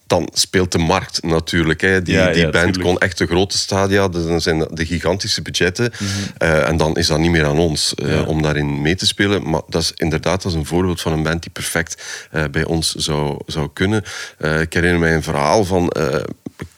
Dan 0.07 0.29
speelt 0.33 0.73
de 0.73 0.79
markt 0.79 1.23
natuurlijk. 1.23 1.81
Hè. 1.81 2.03
Die, 2.03 2.15
Ja, 2.15 2.27
die 2.33 2.41
ja, 2.43 2.51
band 2.51 2.65
tuurlijk. 2.65 2.85
kon 2.85 2.99
echt 2.99 3.19
de 3.19 3.27
grote 3.27 3.59
stadia, 3.59 4.09
dan 4.09 4.41
zijn 4.41 4.67
de 4.71 4.87
gigantische 4.87 5.43
budgetten. 5.43 5.93
Eh, 6.39 6.69
en 6.69 6.77
dan 6.77 6.97
is 6.97 7.07
dat 7.07 7.19
niet 7.19 7.31
meer 7.31 7.45
aan 7.47 7.59
ons 7.59 7.95
eh, 7.95 8.09
Ja. 8.09 8.23
om 8.23 8.43
daarin 8.43 8.83
mee 8.83 8.95
te 8.95 9.07
spelen. 9.07 9.51
Maar 9.51 9.61
dat 9.69 9.83
is 9.83 9.93
inderdaad 9.95 10.43
dat 10.43 10.53
is 10.53 10.59
een 10.59 10.67
voorbeeld 10.67 11.01
van 11.01 11.13
een 11.13 11.23
band 11.23 11.43
die 11.43 11.51
perfect 11.51 12.03
eh, 12.31 12.45
bij 12.51 12.65
ons 12.65 12.95
zou, 12.95 13.41
zou 13.47 13.69
kunnen. 13.73 14.03
Ik 14.61 14.73
herinner 14.73 14.99
mij 15.01 15.15
een 15.15 15.23
verhaal 15.23 15.65
van... 15.65 15.93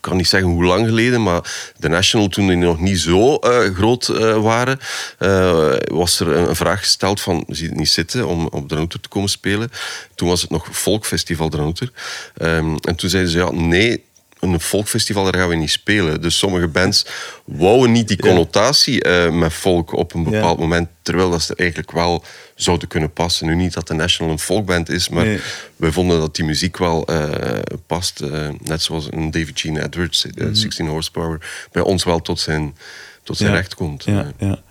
kan 0.09 0.17
niet 0.17 0.29
zeggen 0.29 0.51
hoe 0.51 0.65
lang 0.65 0.87
geleden, 0.87 1.23
maar 1.23 1.73
de 1.77 1.89
National, 1.89 2.29
toen 2.29 2.47
die 2.47 2.57
nog 2.57 2.81
niet 2.81 3.01
zo 3.01 3.35
eh, 3.35 3.75
groot 3.75 4.09
eh, 4.09 4.43
waren, 4.43 4.79
eh, 5.19 5.73
was 5.85 6.21
er 6.21 6.29
een, 6.29 6.57
vraag 6.57 6.79
gesteld 6.79 7.21
van, 7.21 7.45
zie 7.49 7.69
het 7.69 7.77
niet 7.77 7.89
zitten 7.89 8.27
om 8.27 8.47
op 8.47 8.69
Dranouter 8.69 9.01
te 9.01 9.09
komen 9.09 9.29
spelen? 9.29 9.71
Toen 10.15 10.29
was 10.29 10.41
het 10.41 10.51
nog 10.51 10.67
Volkfestival 10.71 11.49
Dranouter. 11.49 11.93
Ehm, 12.37 12.77
en 12.83 12.97
toen 12.97 13.11
zeiden 13.11 13.33
ze, 13.33 13.39
ja, 13.39 13.51
nee, 13.51 14.05
een 14.41 14.61
folkfestival, 14.61 15.25
daar 15.25 15.35
gaan 15.35 15.49
we 15.49 15.55
niet 15.55 15.71
spelen. 15.71 16.21
Dus 16.21 16.39
sommige 16.39 16.69
bands 16.69 17.07
wouden 17.45 17.93
niet 17.93 18.09
die 18.09 18.17
connotatie 18.19 19.03
eh, 19.03 19.33
met 19.33 19.53
folk 19.53 19.93
op 19.93 20.15
een 20.15 20.25
bepaald 20.25 20.57
Ja. 20.59 20.63
moment, 20.63 20.89
terwijl 21.03 21.31
dat 21.31 21.43
ze 21.43 21.53
er 21.53 21.59
eigenlijk 21.59 21.91
wel 21.93 22.25
zouden 22.55 22.89
kunnen 22.89 23.13
passen. 23.13 23.47
Nu 23.47 23.55
niet 23.55 23.73
dat 23.73 23.87
de 23.89 23.95
National 23.95 24.33
een 24.33 24.39
folkband 24.39 24.89
is, 24.89 25.09
maar 25.09 25.25
Nee. 25.25 25.41
we 25.77 25.93
vonden 25.93 26.21
dat 26.21 26.35
die 26.37 26.45
muziek 26.45 26.77
wel 26.77 27.07
eh, 27.07 27.59
past. 27.87 28.21
eh, 28.21 28.49
net 28.63 28.83
zoals 28.83 29.07
een 29.11 29.31
David 29.31 29.61
Gene 29.61 29.83
Edwards, 29.83 30.27
eh, 30.27 30.45
Mhm. 30.45 30.55
16 30.55 30.87
Horsepower, 30.89 31.67
bij 31.73 31.83
ons 31.83 32.05
wel 32.05 32.21
tot 32.21 32.41
zijn, 32.41 32.77
tot 33.23 33.37
zijn 33.37 33.51
Ja. 33.51 33.57
recht 33.57 33.75
komt. 33.75 34.05
Ja, 34.05 34.33
ja. 34.39 34.63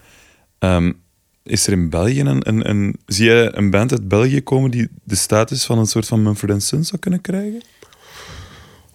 Ehm, 0.59 0.91
is 1.43 1.67
er 1.67 1.73
in 1.73 1.89
België 1.89 2.19
een, 2.19 2.47
een, 2.47 2.69
een... 2.69 2.99
Zie 3.05 3.25
je 3.25 3.49
een 3.53 3.69
band 3.69 3.91
uit 3.91 4.07
België 4.07 4.41
komen 4.41 4.71
die 4.71 4.87
de 5.03 5.15
status 5.15 5.65
van 5.65 5.77
een 5.77 5.85
soort 5.85 6.07
van 6.07 6.23
Mumford 6.23 6.63
Sons 6.63 6.87
zou 6.87 7.01
kunnen 7.01 7.21
krijgen? 7.21 7.61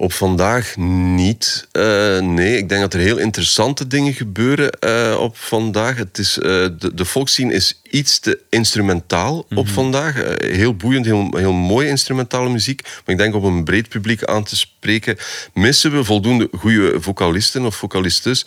Op 0.02 0.12
vandaag 0.12 0.76
niet. 1.16 1.68
Eh, 1.72 2.18
nee, 2.18 2.56
ik 2.56 2.68
denk 2.68 2.80
dat 2.80 2.94
er 2.94 3.00
heel 3.00 3.16
interessante 3.16 3.86
dingen 3.86 4.12
gebeuren 4.12 4.70
eh, 4.70 5.16
op 5.20 5.36
vandaag. 5.36 5.96
Het 5.96 6.18
is, 6.18 6.38
eh, 6.38 6.42
de, 6.78 6.90
de 6.94 7.50
is 7.52 7.80
iets 7.90 8.18
te 8.18 8.38
instrumentaal 8.50 9.46
op 9.54 9.68
vandaag. 9.68 10.22
Eh, 10.22 10.54
heel 10.56 10.74
boeiend, 10.74 11.04
heel, 11.06 11.28
heel 11.36 11.52
mooie 11.52 11.88
instrumentale 11.88 12.48
muziek. 12.48 12.82
Maar 12.82 13.02
ik 13.14 13.18
denk 13.18 13.34
op 13.34 13.42
een 13.42 13.64
breed 13.64 13.88
publiek 13.88 14.24
aan 14.24 14.44
te 14.44 14.56
spreken... 14.56 15.16
missen 15.54 15.92
we 15.92 16.04
voldoende 16.04 16.48
goede 16.58 17.00
vocalisten 17.00 17.66
of 17.66 17.76
vocalistes. 17.76 18.46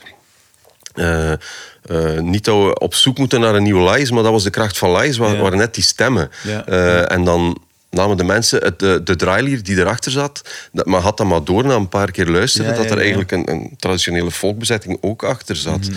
Niet 2.21 2.45
dat 2.45 2.63
we 2.63 2.79
op 2.79 2.93
zoek 2.93 3.17
moeten 3.17 3.39
naar 3.39 3.55
een 3.55 3.63
nieuwe 3.63 3.91
Lies, 3.91 4.11
maar 4.11 4.23
dat 4.23 4.31
was 4.31 4.43
de 4.43 4.49
kracht 4.49 4.77
van 4.77 4.91
Lies, 4.97 5.17
wa- 5.17 5.31
Ja. 5.31 5.37
waren 5.41 5.57
net 5.57 5.73
die 5.75 5.83
stemmen. 5.83 6.29
Ja. 6.43 6.65
En 7.07 7.23
dan 7.23 7.57
namen 7.95 8.17
de 8.17 8.23
mensen 8.23 8.63
het, 8.63 8.79
de, 8.79 9.01
de 9.03 9.15
draailier 9.15 9.63
die 9.63 9.77
erachter 9.77 10.11
zat, 10.11 10.41
dat, 10.71 10.85
maar 10.85 11.01
had 11.01 11.17
dat 11.17 11.27
maar 11.27 11.43
door 11.43 11.65
na 11.65 11.75
een 11.75 11.89
paar 11.89 12.11
keer 12.11 12.27
luisteren, 12.27 12.71
Ja, 12.71 12.77
dat 12.77 12.91
er 12.91 12.97
eigenlijk 12.97 13.31
een, 13.31 13.49
een 13.51 13.73
traditionele 13.77 14.31
volkbezetting 14.31 14.97
ook 15.01 15.23
achter 15.23 15.55
zat. 15.55 15.89
Mhm. 15.89 15.95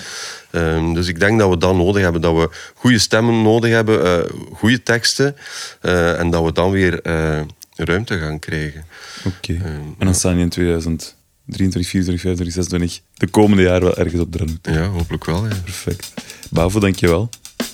Ehm, 0.50 0.92
dus 0.92 1.08
ik 1.08 1.20
denk 1.20 1.38
dat 1.38 1.50
we 1.50 1.58
dat 1.58 1.74
nodig 1.74 2.02
hebben, 2.02 2.20
dat 2.20 2.34
we 2.34 2.50
goede 2.74 2.98
stemmen 2.98 3.42
nodig 3.42 3.70
hebben, 3.70 4.04
eh, 4.04 4.30
goede 4.52 4.82
teksten, 4.82 5.36
eh, 5.80 6.18
en 6.18 6.30
dat 6.30 6.44
we 6.44 6.52
dan 6.52 6.70
weer 6.70 7.02
eh, 7.02 7.40
ruimte 7.74 8.18
gaan 8.18 8.38
krijgen. 8.38 8.84
Oké. 9.24 9.52
en 9.98 10.06
dan 10.06 10.14
staan 10.14 10.34
die 10.34 10.42
in 10.42 10.48
2023, 10.48 11.88
24, 11.88 12.20
25, 12.20 12.54
26, 12.54 13.00
de 13.14 13.26
komende 13.26 13.62
jaar 13.62 13.80
wel 13.80 13.96
ergens 13.96 14.20
op 14.20 14.32
Dranut. 14.32 14.58
Ja, 14.62 14.88
hopelijk 14.88 15.24
wel. 15.24 15.46
Ja. 15.46 15.54
Perfect. 15.64 16.12
Bavo, 16.50 16.80
dankjewel. 16.80 17.28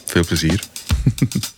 Veel 0.04 0.24
plezier. 0.24 0.62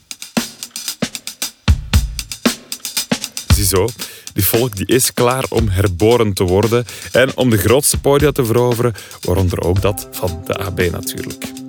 Ziezo, 3.57 3.89
die 4.35 4.45
volk 4.45 4.77
die 4.77 4.87
is 4.87 5.15
klaar 5.15 5.45
om 5.49 5.69
herboren 5.69 6.33
te 6.33 6.45
worden 6.45 6.85
en 7.13 7.37
om 7.37 7.51
de 7.51 7.57
grootste 7.57 7.99
podia 7.99 8.33
te 8.33 8.45
veroveren, 8.45 8.95
waaronder 9.21 9.61
ook 9.63 9.81
dat 9.83 10.09
van 10.11 10.43
de 10.47 10.57
AB 10.57 10.91
natuurlijk. 10.91 11.66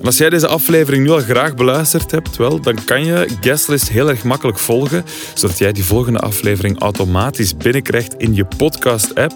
En 0.00 0.04
als 0.04 0.16
jij 0.16 0.30
deze 0.30 0.46
aflevering 0.46 1.04
nu 1.04 1.10
al 1.10 1.18
graag 1.18 1.54
beluisterd 1.54 2.10
hebt, 2.10 2.36
wel, 2.36 2.60
dan 2.60 2.84
kan 2.84 3.04
je 3.04 3.28
Guestlist 3.40 3.88
heel 3.88 4.08
erg 4.08 4.24
makkelijk 4.24 4.58
volgen, 4.58 5.04
zodat 5.34 5.58
jij 5.58 5.72
die 5.72 5.84
volgende 5.84 6.18
aflevering 6.18 6.80
automatisch 6.80 7.56
binnenkrijgt 7.56 8.14
in 8.18 8.34
je 8.34 8.44
podcast-app. 8.56 9.32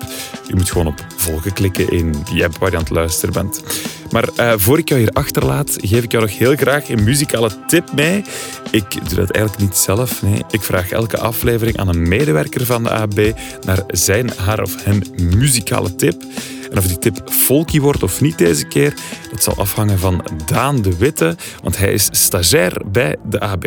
Je 0.47 0.55
moet 0.55 0.71
gewoon 0.71 0.87
op 0.87 1.07
volgen 1.17 1.53
klikken 1.53 1.91
in 1.91 2.15
die 2.33 2.45
app 2.45 2.59
waar 2.59 2.71
je 2.71 2.77
aan 2.77 2.83
het 2.83 2.93
luisteren 2.93 3.35
bent. 3.35 3.63
Maar 4.11 4.29
eh, 4.37 4.53
voor 4.57 4.79
ik 4.79 4.89
jou 4.89 5.01
hier 5.01 5.13
achterlaat, 5.13 5.77
geef 5.81 6.03
ik 6.03 6.13
jou 6.13 6.25
nog 6.25 6.39
heel 6.39 6.57
graag 6.57 6.89
een 6.89 7.05
muzikale 7.05 7.51
tip 7.67 7.93
mee. 7.93 8.25
Ik 8.71 9.09
doe 9.09 9.19
dat 9.19 9.31
eigenlijk 9.31 9.65
niet 9.65 9.77
zelf. 9.77 10.23
Nee. 10.23 10.43
Ik 10.51 10.63
vraag 10.63 10.91
elke 10.91 11.19
aflevering 11.19 11.77
aan 11.77 11.89
een 11.89 12.09
medewerker 12.09 12.67
van 12.67 12.83
de 12.83 12.91
AB 12.91 13.21
naar 13.67 13.83
zijn, 13.89 14.31
haar 14.37 14.63
of 14.63 14.85
hen 14.85 15.03
muzikale 15.37 15.95
tip. 15.95 16.23
En 16.71 16.79
of 16.79 16.87
die 16.87 16.99
tip 16.99 17.31
folky 17.31 17.81
wordt 17.81 18.03
of 18.03 18.21
niet 18.21 18.39
deze 18.39 18.67
keer, 18.67 18.95
dat 19.31 19.43
zal 19.43 19.57
afhangen 19.57 19.99
van 19.99 20.25
Daan 20.47 20.83
de 20.83 20.97
Witte, 20.97 21.37
want 21.63 21.79
hij 21.79 21.93
is 21.93 22.09
stagiair 22.11 22.83
bij 22.87 23.17
de 23.29 23.41
AB. 23.41 23.65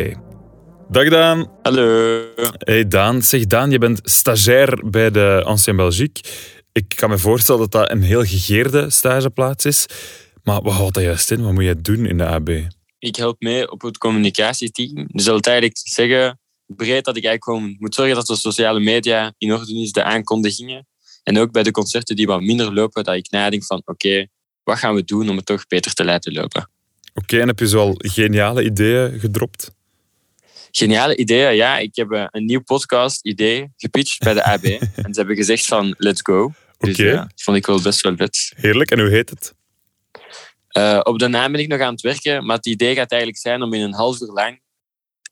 Dag 0.88 1.08
Daan. 1.08 1.50
Hallo. 1.62 2.22
Hey 2.58 2.88
Daan, 2.88 3.22
zeg 3.22 3.46
Daan, 3.46 3.70
je 3.70 3.78
bent 3.78 4.00
stagiair 4.02 4.90
bij 4.90 5.10
de 5.10 5.42
Ancien 5.44 5.76
Belgique. 5.76 6.22
Ik 6.72 6.92
kan 6.96 7.10
me 7.10 7.18
voorstellen 7.18 7.60
dat 7.60 7.70
dat 7.70 7.90
een 7.90 8.02
heel 8.02 8.24
gegeerde 8.24 8.90
stageplaats 8.90 9.64
is. 9.64 9.86
Maar 10.42 10.62
wat 10.62 10.72
houdt 10.72 10.94
dat 10.94 11.02
juist 11.02 11.30
in? 11.30 11.42
Wat 11.42 11.52
moet 11.52 11.64
je 11.64 11.80
doen 11.80 12.06
in 12.06 12.18
de 12.18 12.26
AB? 12.26 12.50
Ik 12.98 13.16
help 13.16 13.36
mee 13.40 13.70
op 13.70 13.82
het 13.82 13.98
communicatieteam. 13.98 14.94
Dus 14.94 15.24
dat 15.24 15.40
wil 15.40 15.52
eigenlijk 15.52 15.78
zeggen, 15.78 16.40
breed 16.66 17.04
dat 17.04 17.16
ik 17.16 17.24
eigenlijk 17.24 17.44
gewoon 17.44 17.76
moet 17.78 17.94
zorgen 17.94 18.14
dat 18.14 18.26
de 18.26 18.36
sociale 18.36 18.80
media 18.80 19.34
in 19.38 19.52
orde 19.52 19.80
is, 19.80 19.92
de 19.92 20.02
aankondigingen. 20.02 20.86
En 21.24 21.38
ook 21.38 21.52
bij 21.52 21.62
de 21.62 21.70
concerten 21.70 22.16
die 22.16 22.26
wat 22.26 22.40
minder 22.40 22.74
lopen, 22.74 23.04
dat 23.04 23.14
ik 23.14 23.30
nadenk 23.30 23.64
van 23.64 23.82
oké, 23.84 24.26
wat 24.62 24.78
gaan 24.78 24.94
we 24.94 25.04
doen 25.04 25.28
om 25.28 25.36
het 25.36 25.46
toch 25.46 25.66
beter 25.66 25.94
te 25.94 26.04
laten 26.04 26.32
lopen? 26.32 26.70
Oké, 27.14 27.40
en 27.40 27.48
heb 27.48 27.58
je 27.58 27.66
zoal 27.66 27.94
geniale 27.98 28.64
ideeën 28.64 29.20
gedropt? 29.20 29.70
Geniale 30.70 31.16
ideeën, 31.16 31.54
ja. 31.54 31.78
Ik 31.78 31.96
heb 31.96 32.10
eh, 32.10 32.26
een 32.30 32.44
nieuw 32.44 32.62
podcast-idee 32.62 33.72
gepitcht 33.76 34.18
bij 34.18 34.34
de 34.34 34.44
AB. 34.52 34.64
en 34.64 35.14
ze 35.14 35.18
hebben 35.18 35.36
gezegd 35.36 35.66
van 35.66 35.94
let's 35.98 36.20
go. 36.22 36.52
Dus 36.78 36.98
Oké. 36.98 37.10
ja, 37.10 37.20
dat 37.20 37.42
vond 37.42 37.56
ik 37.56 37.66
wel 37.66 37.82
best 37.82 38.00
wel 38.00 38.16
vet. 38.16 38.52
Heerlijk, 38.56 38.90
en 38.90 39.00
hoe 39.00 39.10
heet 39.10 39.30
het? 39.30 39.54
Eh, 40.68 41.00
op 41.02 41.18
de 41.18 41.28
naam 41.28 41.52
ben 41.52 41.60
ik 41.60 41.68
nog 41.68 41.80
aan 41.80 41.92
het 41.92 42.00
werken, 42.00 42.46
maar 42.46 42.56
het 42.56 42.66
idee 42.66 42.94
gaat 42.94 43.10
eigenlijk 43.10 43.40
zijn 43.40 43.62
om 43.62 43.72
in 43.72 43.80
een 43.80 43.94
half 43.94 44.20
uur 44.20 44.32
lang, 44.32 44.60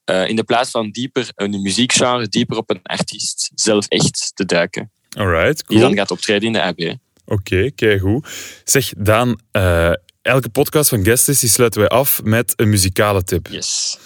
eh, 0.04 0.28
in 0.28 0.36
de 0.36 0.44
plaats 0.44 0.70
van 0.70 0.90
dieper 0.90 1.28
een 1.34 1.62
muziekgenre, 1.62 2.28
dieper 2.28 2.56
op 2.56 2.70
een 2.70 2.82
artiest 2.82 3.50
zelf 3.54 3.86
echt 3.86 4.30
te 4.34 4.44
duiken. 4.44 4.90
Alright, 5.16 5.56
Die 5.56 5.64
cool. 5.66 5.80
dan 5.80 5.96
gaat 5.96 6.10
optreden 6.10 6.46
in 6.46 6.52
de 6.52 6.62
AB. 6.62 6.96
Oké, 7.24 7.70
kijk 7.70 8.00
goed. 8.00 8.28
Zeg, 8.64 8.92
Daan, 8.96 9.40
eh, 9.50 9.92
elke 10.22 10.48
podcast 10.48 10.88
van 10.88 11.04
Guestlist 11.04 11.40
die 11.40 11.50
sluiten 11.50 11.80
wij 11.80 11.88
af 11.88 12.22
met 12.22 12.52
een 12.56 12.68
muzikale 12.68 13.22
tip. 13.24 13.46
Yes. 13.50 13.98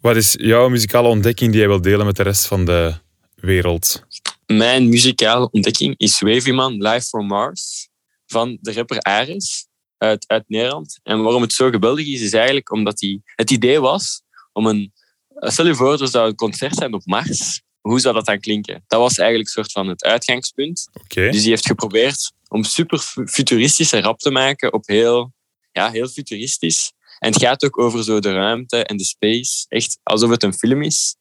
Wat 0.00 0.16
is 0.16 0.34
jouw 0.38 0.68
muzikale 0.68 1.08
ontdekking 1.08 1.50
die 1.50 1.58
jij 1.60 1.68
wilt 1.68 1.82
delen 1.82 2.06
met 2.06 2.16
de 2.16 2.22
rest 2.22 2.46
van 2.46 2.64
de 2.64 2.94
wereld? 3.34 4.02
Mijn 4.46 4.88
muzikale 4.88 5.50
ontdekking 5.50 5.94
is 5.96 6.20
Wavy 6.20 6.50
Man 6.50 6.72
Live 6.82 7.00
from 7.06 7.26
Mars 7.26 7.88
van 8.26 8.58
de 8.60 8.72
rapper 8.72 9.00
Ares 9.00 9.66
uit, 9.98 10.24
uit 10.28 10.44
Nederland. 10.46 11.00
En 11.02 11.22
waarom 11.22 11.42
het 11.42 11.52
zo 11.52 11.70
geweldig 11.70 12.06
is, 12.06 12.20
is 12.20 12.32
eigenlijk 12.32 12.72
omdat 12.72 12.98
die, 12.98 13.22
het 13.24 13.50
idee 13.50 13.80
was 13.80 14.22
om 14.52 14.66
een... 14.66 14.92
Stel 15.38 15.66
je 15.66 15.74
voor, 15.74 16.00
er 16.00 16.08
zou 16.08 16.28
een 16.28 16.34
concert 16.34 16.74
zijn 16.76 16.94
op 16.94 17.04
Mars. 17.04 17.62
Hoe 17.88 18.00
zou 18.00 18.14
dat 18.14 18.26
dan 18.26 18.40
klinken? 18.40 18.84
Dat 18.86 19.00
was 19.00 19.18
eigenlijk 19.18 19.48
een 19.48 19.54
soort 19.54 19.72
van 19.72 19.88
het 19.88 20.04
uitgangspunt. 20.04 20.88
Dus 21.30 21.40
die 21.40 21.50
heeft 21.50 21.66
geprobeerd 21.66 22.32
om 22.48 22.64
super 22.64 22.98
fu- 22.98 23.26
futuristische 23.26 24.00
rap 24.00 24.18
te 24.18 24.30
maken 24.30 24.72
op 24.72 24.86
heel, 24.86 25.32
ja, 25.72 25.90
heel 25.90 26.08
futuristisch. 26.08 26.92
En 27.18 27.32
het 27.32 27.42
gaat 27.42 27.64
ook 27.64 27.78
over 27.78 28.04
zo 28.04 28.20
de 28.20 28.32
ruimte 28.32 28.84
en 28.84 28.96
de 28.96 29.04
space. 29.04 29.66
Echt 29.68 29.98
alsof 30.02 30.30
het 30.30 30.42
een 30.42 30.54
film 30.54 30.82
is. 30.82 31.16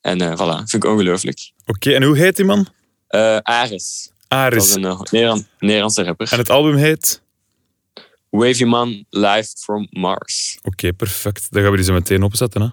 En 0.00 0.20
eh 0.20 0.32
voilà, 0.32 0.56
vind 0.56 0.84
ik 0.84 0.84
ongelooflijk. 0.84 1.52
Oké, 1.66 1.92
en 1.94 2.02
hoe 2.02 2.16
heet 2.16 2.36
die 2.36 2.44
man? 2.44 2.66
Eh 3.08 3.36
Ares. 3.36 4.10
Dat 4.28 4.38
Aris. 4.38 4.68
is 4.68 4.74
een 4.74 4.84
eh, 4.84 5.00
Nederland- 5.10 5.48
Nederlandse 5.58 6.02
rapper. 6.02 6.32
En 6.32 6.38
het 6.38 6.50
album 6.50 6.76
heet? 6.76 7.22
Wavy 8.30 8.64
Man 8.64 9.04
Live 9.10 9.48
from 9.58 9.86
Mars. 9.90 10.58
Oké, 10.62 10.92
perfect. 10.92 11.46
Dan 11.50 11.62
gaan 11.62 11.70
we 11.70 11.76
die 11.76 11.86
zo 11.86 11.92
meteen 11.92 12.22
opzetten. 12.22 12.60
Hè? 12.62 12.68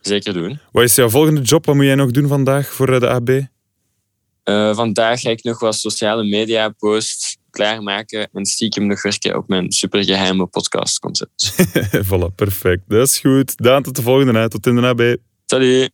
Zeker 0.00 0.32
doen. 0.32 0.58
Wat 0.72 0.84
is 0.84 0.94
jouw 0.94 1.08
volgende 1.08 1.40
job? 1.40 1.66
Wat 1.66 1.74
moet 1.74 1.84
jij 1.84 1.94
nog 1.94 2.10
doen 2.10 2.28
vandaag 2.28 2.66
voor 2.66 2.92
eh, 2.92 3.00
de 3.00 3.08
AB? 3.08 3.28
Eh, 4.42 4.74
vandaag 4.74 5.20
ga 5.20 5.30
ik 5.30 5.42
nog 5.42 5.60
wat 5.60 5.74
sociale 5.74 6.24
media 6.24 6.68
posts 6.68 7.38
klaarmaken 7.50 8.28
en 8.32 8.44
stiekem 8.44 8.86
nog 8.86 9.02
werken 9.02 9.36
op 9.36 9.48
mijn 9.48 9.72
supergeheime 9.72 10.46
podcastconcept. 10.46 11.54
voilà, 12.08 12.34
perfect. 12.34 12.82
Dat 12.88 13.06
is 13.06 13.18
goed. 13.18 13.56
Daan, 13.56 13.82
tot 13.82 13.96
de 13.96 14.02
volgende. 14.02 14.38
Hè. 14.38 14.48
Tot 14.48 14.66
in 14.66 14.74
de 14.74 14.86
AB. 14.86 15.16
Salut! 15.46 15.90